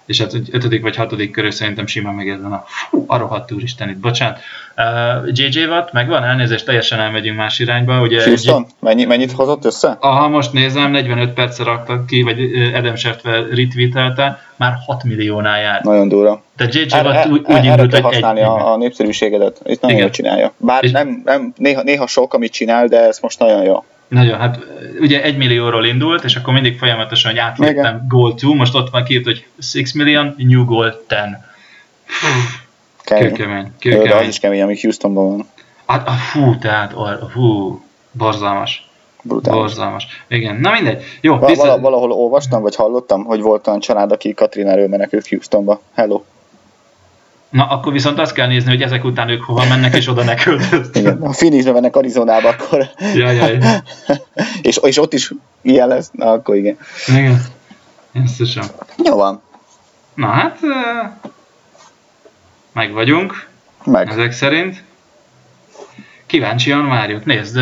és 0.07 0.21
hát 0.21 0.33
ötödik 0.51 0.83
vagy 0.83 0.97
hatodik 0.97 1.31
körül 1.31 1.51
szerintem 1.51 1.87
simán 1.87 2.15
megérdemel. 2.15 2.65
Fú, 2.91 3.05
a 3.07 3.19
rohadt 3.19 3.53
úristen 3.53 3.89
itt, 3.89 3.97
bocsánat. 3.97 4.39
Uh, 4.77 5.31
JJ 5.33 5.65
Watt, 5.65 5.93
megvan? 5.93 6.25
Elnézést, 6.25 6.65
teljesen 6.65 7.01
elmegyünk 7.01 7.37
más 7.37 7.59
irányba. 7.59 8.01
Ugye, 8.01 8.25
Houston, 8.25 8.63
G- 8.63 8.69
mennyi, 8.79 9.05
mennyit 9.05 9.33
hozott 9.33 9.65
össze? 9.65 9.97
Aha, 10.01 10.29
most 10.29 10.53
nézem, 10.53 10.91
45 10.91 11.33
percre 11.33 11.65
raktak 11.65 12.07
ki, 12.07 12.23
vagy 12.23 12.39
Adam 12.75 12.97
Schefter 12.97 13.47
retweetelte, 13.51 14.41
már 14.57 14.75
6 14.87 15.05
milliónál 15.05 15.61
jár. 15.61 15.83
Nagyon 15.83 16.09
durva. 16.09 16.43
Tehát 16.57 16.75
JJ 16.75 16.87
Watt 16.91 17.27
úgy, 17.27 17.45
úgy 17.47 17.65
indult, 17.65 17.93
hogy 17.93 18.03
használni 18.03 18.41
egy... 18.41 18.47
a, 18.47 18.73
a 18.73 18.77
népszerűségedet. 18.77 19.61
Itt 19.65 19.81
nagyon 19.81 19.99
jól 19.99 20.11
csinálja. 20.11 20.53
Bár 20.57 20.85
és... 20.85 20.91
nem, 20.91 21.23
nem 21.25 21.53
néha, 21.57 21.83
néha 21.83 22.07
sok, 22.07 22.35
amit 22.35 22.53
csinál, 22.53 22.87
de 22.87 23.01
ez 23.01 23.19
most 23.19 23.39
nagyon 23.39 23.63
jó. 23.63 23.85
Nagyon, 24.15 24.39
hát 24.39 24.59
ugye 25.01 25.23
egy 25.23 25.37
millióról 25.37 25.85
indult, 25.85 26.25
és 26.25 26.37
akkor 26.37 26.53
mindig 26.55 26.79
folyamatosan, 26.79 27.31
hogy 27.31 27.41
átléptem 27.41 28.05
goal 28.09 28.35
2, 28.35 28.55
most 28.55 28.75
ott 28.75 28.91
van 28.91 29.05
két, 29.05 29.25
hogy 29.25 29.47
6 29.75 29.95
million, 29.95 30.35
new 30.37 30.65
goal 30.65 31.05
10. 31.07 31.19
Kőkemény. 33.05 33.73
Kőkemény. 33.79 34.09
De 34.09 34.15
az 34.15 34.27
is 34.27 34.39
kemény, 34.39 34.63
amíg 34.63 34.81
Houstonban 34.81 35.31
van. 35.31 35.47
Hát, 35.87 36.11
fú, 36.11 36.59
tehát, 36.59 36.95
fú, 37.31 37.81
borzalmas. 38.13 38.89
Brutális. 39.23 39.59
Borzalmas. 39.59 40.07
Igen, 40.29 40.57
na 40.57 40.71
mindegy. 40.71 41.05
Jó, 41.21 41.37
Val- 41.39 41.51
vissza... 41.51 41.81
Valahol 41.81 42.13
olvastam, 42.13 42.63
vagy 42.63 42.75
hallottam, 42.75 43.25
hogy 43.25 43.41
volt 43.41 43.67
olyan 43.67 43.81
család, 43.81 44.13
aki 44.13 44.35
Katrináról 44.35 44.89
menekült 44.89 45.29
Houstonba. 45.29 45.81
Hello. 45.95 46.23
Na, 47.55 47.67
akkor 47.67 47.93
viszont 47.93 48.19
azt 48.19 48.33
kell 48.33 48.47
nézni, 48.47 48.71
hogy 48.71 48.83
ezek 48.83 49.05
után 49.05 49.29
ők 49.29 49.43
hova 49.43 49.65
mennek, 49.69 49.95
és 49.95 50.09
oda 50.09 50.25
ne 50.25 50.35
költöztek. 50.35 51.03
Igen, 51.03 51.21
ha 51.21 51.31
Phoenixbe 51.31 51.73
mennek 51.73 51.97
Arizonába, 51.97 52.49
akkor... 52.49 52.89
Jaj, 53.15 53.35
jaj. 53.35 53.59
és, 54.63 54.79
és 54.83 54.99
ott 54.99 55.13
is 55.13 55.31
ilyen 55.63 55.89
lesz, 55.89 56.11
na, 56.13 56.31
akkor 56.31 56.57
igen. 56.57 56.79
Igen. 57.07 57.43
Sem. 58.47 58.65
Jó 59.05 59.17
van. 59.17 59.43
Na 60.15 60.27
hát, 60.27 60.59
meg 62.73 62.93
vagyunk. 62.93 63.47
Meg. 63.85 64.09
Ezek 64.09 64.33
szerint. 64.33 64.83
Kíváncsian 66.27 66.89
várjuk. 66.89 67.25
Nézd, 67.25 67.59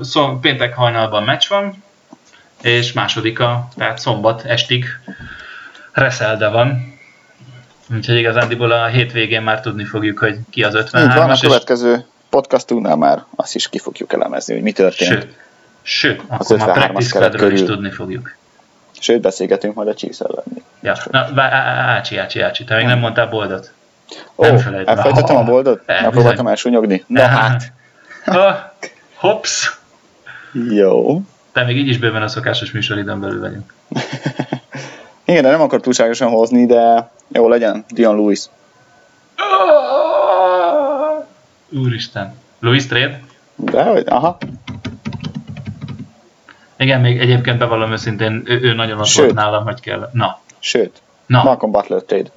szó, 0.00 0.38
péntek 0.40 0.74
hajnalban 0.74 1.22
meccs 1.22 1.48
van, 1.48 1.82
és 2.62 2.92
másodika, 2.92 3.68
tehát 3.76 3.98
szombat 3.98 4.44
estig 4.44 4.84
Reszelde 5.92 6.48
van. 6.48 6.89
Úgyhogy 7.94 8.16
igazándiból 8.16 8.70
a 8.70 8.86
hétvégén 8.86 9.42
már 9.42 9.60
tudni 9.60 9.84
fogjuk, 9.84 10.18
hogy 10.18 10.38
ki 10.50 10.62
az 10.62 10.74
53 10.74 11.10
Így 11.10 11.16
van, 11.16 11.30
a 11.30 11.38
következő 11.40 12.04
podcastunknál 12.28 12.96
már 12.96 13.24
azt 13.36 13.54
is 13.54 13.68
ki 13.68 13.78
fogjuk 13.78 14.12
elemezni, 14.12 14.54
hogy 14.54 14.62
mi 14.62 14.72
történt. 14.72 15.10
Sőt, 15.10 15.36
sőt 15.82 16.22
akkor 16.28 16.58
már 16.58 16.72
practice 16.72 17.52
is 17.52 17.62
tudni 17.62 17.90
fogjuk. 17.90 18.36
Sőt, 19.00 19.20
beszélgetünk 19.20 19.74
majd 19.74 19.88
a 19.88 19.94
chiefs. 19.94 20.20
Ja, 20.82 20.96
na, 21.10 21.42
Ácsi, 21.42 22.16
Ácsi, 22.16 22.40
Ácsi, 22.40 22.64
te 22.64 22.76
még 22.76 22.86
nem 22.86 22.98
mondtál 22.98 23.26
boldot? 23.26 23.72
Ó, 24.36 24.44
nem 24.44 24.58
felejt. 24.58 24.88
Elfejtettem 24.88 25.36
a 25.36 25.44
boldot? 25.44 25.82
Megpróbáltam 25.86 26.46
elsúnyogni? 26.46 27.04
Na 27.06 27.26
hát. 27.26 27.72
Oh, 28.26 28.54
hops. 29.14 29.78
Jó. 30.52 31.22
Te 31.52 31.64
még 31.64 31.76
így 31.76 31.88
is 31.88 31.98
bőven 31.98 32.22
a 32.22 32.28
szokásos 32.28 32.70
műsoridőn 32.70 33.20
belül 33.20 33.40
vagyunk. 33.40 33.74
Igen, 35.30 35.42
de 35.42 35.50
nem 35.50 35.60
akar 35.60 35.80
túlságosan 35.80 36.28
hozni, 36.28 36.66
de 36.66 37.10
jó 37.28 37.48
legyen, 37.48 37.84
Dion 37.88 38.16
Lewis. 38.16 38.44
Úristen. 41.68 42.34
Louis 42.58 42.86
Trade? 42.86 43.22
De, 43.54 43.82
hogy, 43.82 44.04
aha. 44.06 44.38
Igen, 46.76 47.00
még 47.00 47.20
egyébként 47.20 47.58
bevallom 47.58 47.92
őszintén, 47.92 48.42
ő, 48.44 48.60
ő 48.60 48.72
nagyon 48.74 49.00
ott 49.00 49.12
volt 49.12 49.34
nálam, 49.34 49.64
hogy 49.64 49.80
kell. 49.80 50.10
Na. 50.12 50.40
Sőt. 50.58 51.02
Na. 51.26 51.42
Malcolm 51.42 51.72
Butler 51.72 52.02
trade. 52.02 52.30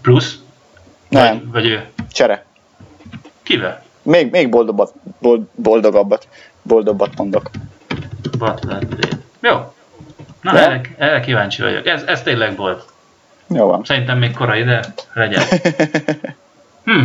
Plusz? 0.00 0.38
Nem. 1.08 1.34
Vagy, 1.34 1.50
vagy 1.50 1.66
ő? 1.66 1.88
Csere. 2.12 2.44
Kivel? 3.42 3.82
Még, 4.02 4.30
még 4.30 4.48
boldogabbat, 4.48 4.94
boldogabbat, 5.54 6.28
boldogabbat 6.62 7.16
mondok. 7.16 7.50
Butler 8.38 8.84
trade. 8.84 9.18
Jó. 9.40 9.72
Na, 10.40 10.52
de? 10.52 10.58
erre, 10.58 10.80
erre 10.98 11.20
kíváncsi 11.20 11.62
vagyok. 11.62 11.86
Ez, 11.86 12.02
ez 12.02 12.22
tényleg 12.22 12.56
volt. 12.56 12.84
Jó 13.46 13.66
van. 13.66 13.84
Szerintem 13.84 14.18
még 14.18 14.32
korai, 14.32 14.62
de 14.62 14.84
legyen. 15.12 15.42
hm. 16.84 17.02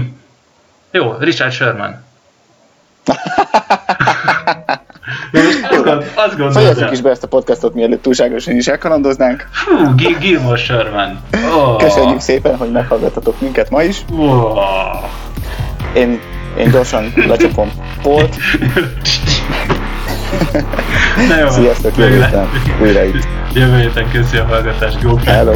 Jó, 0.92 1.16
Richard 1.20 1.52
Sherman. 1.52 2.04
azt, 6.16 6.38
gond, 6.38 6.54
Fejezzük 6.54 6.92
is 6.92 7.02
be 7.02 7.10
ezt 7.10 7.24
a 7.24 7.28
podcastot, 7.28 7.74
mielőtt 7.74 8.02
túlságosan 8.02 8.56
is 8.56 8.68
elkalandoznánk. 8.68 9.48
Fú, 9.52 9.96
Gilmore 10.20 10.58
Sherman. 10.58 11.22
Oh. 11.54 11.78
Köszönjük 11.78 12.20
szépen, 12.20 12.58
hogy 12.58 12.72
meghallgattatok 12.72 13.42
minket 13.42 13.70
ma 13.70 13.84
is. 13.84 14.06
Oh. 14.12 14.58
Én, 15.94 16.20
én 16.58 16.72
gyorsan 16.72 17.14
lecsapom 17.16 17.72
Polt. 18.02 18.36
Na 21.30 21.40
jó, 21.40 21.50
Sziasztok, 21.50 21.98
jövő 21.98 22.16
héten 22.16 22.48
újra 22.82 23.04
itt. 23.04 23.28
Jövő 23.54 23.78
héten 23.78 24.10
köszi 24.12 24.38
a 24.38 24.46
hallgatást, 24.46 25.02
Go 25.02 25.16
Hello. 25.16 25.54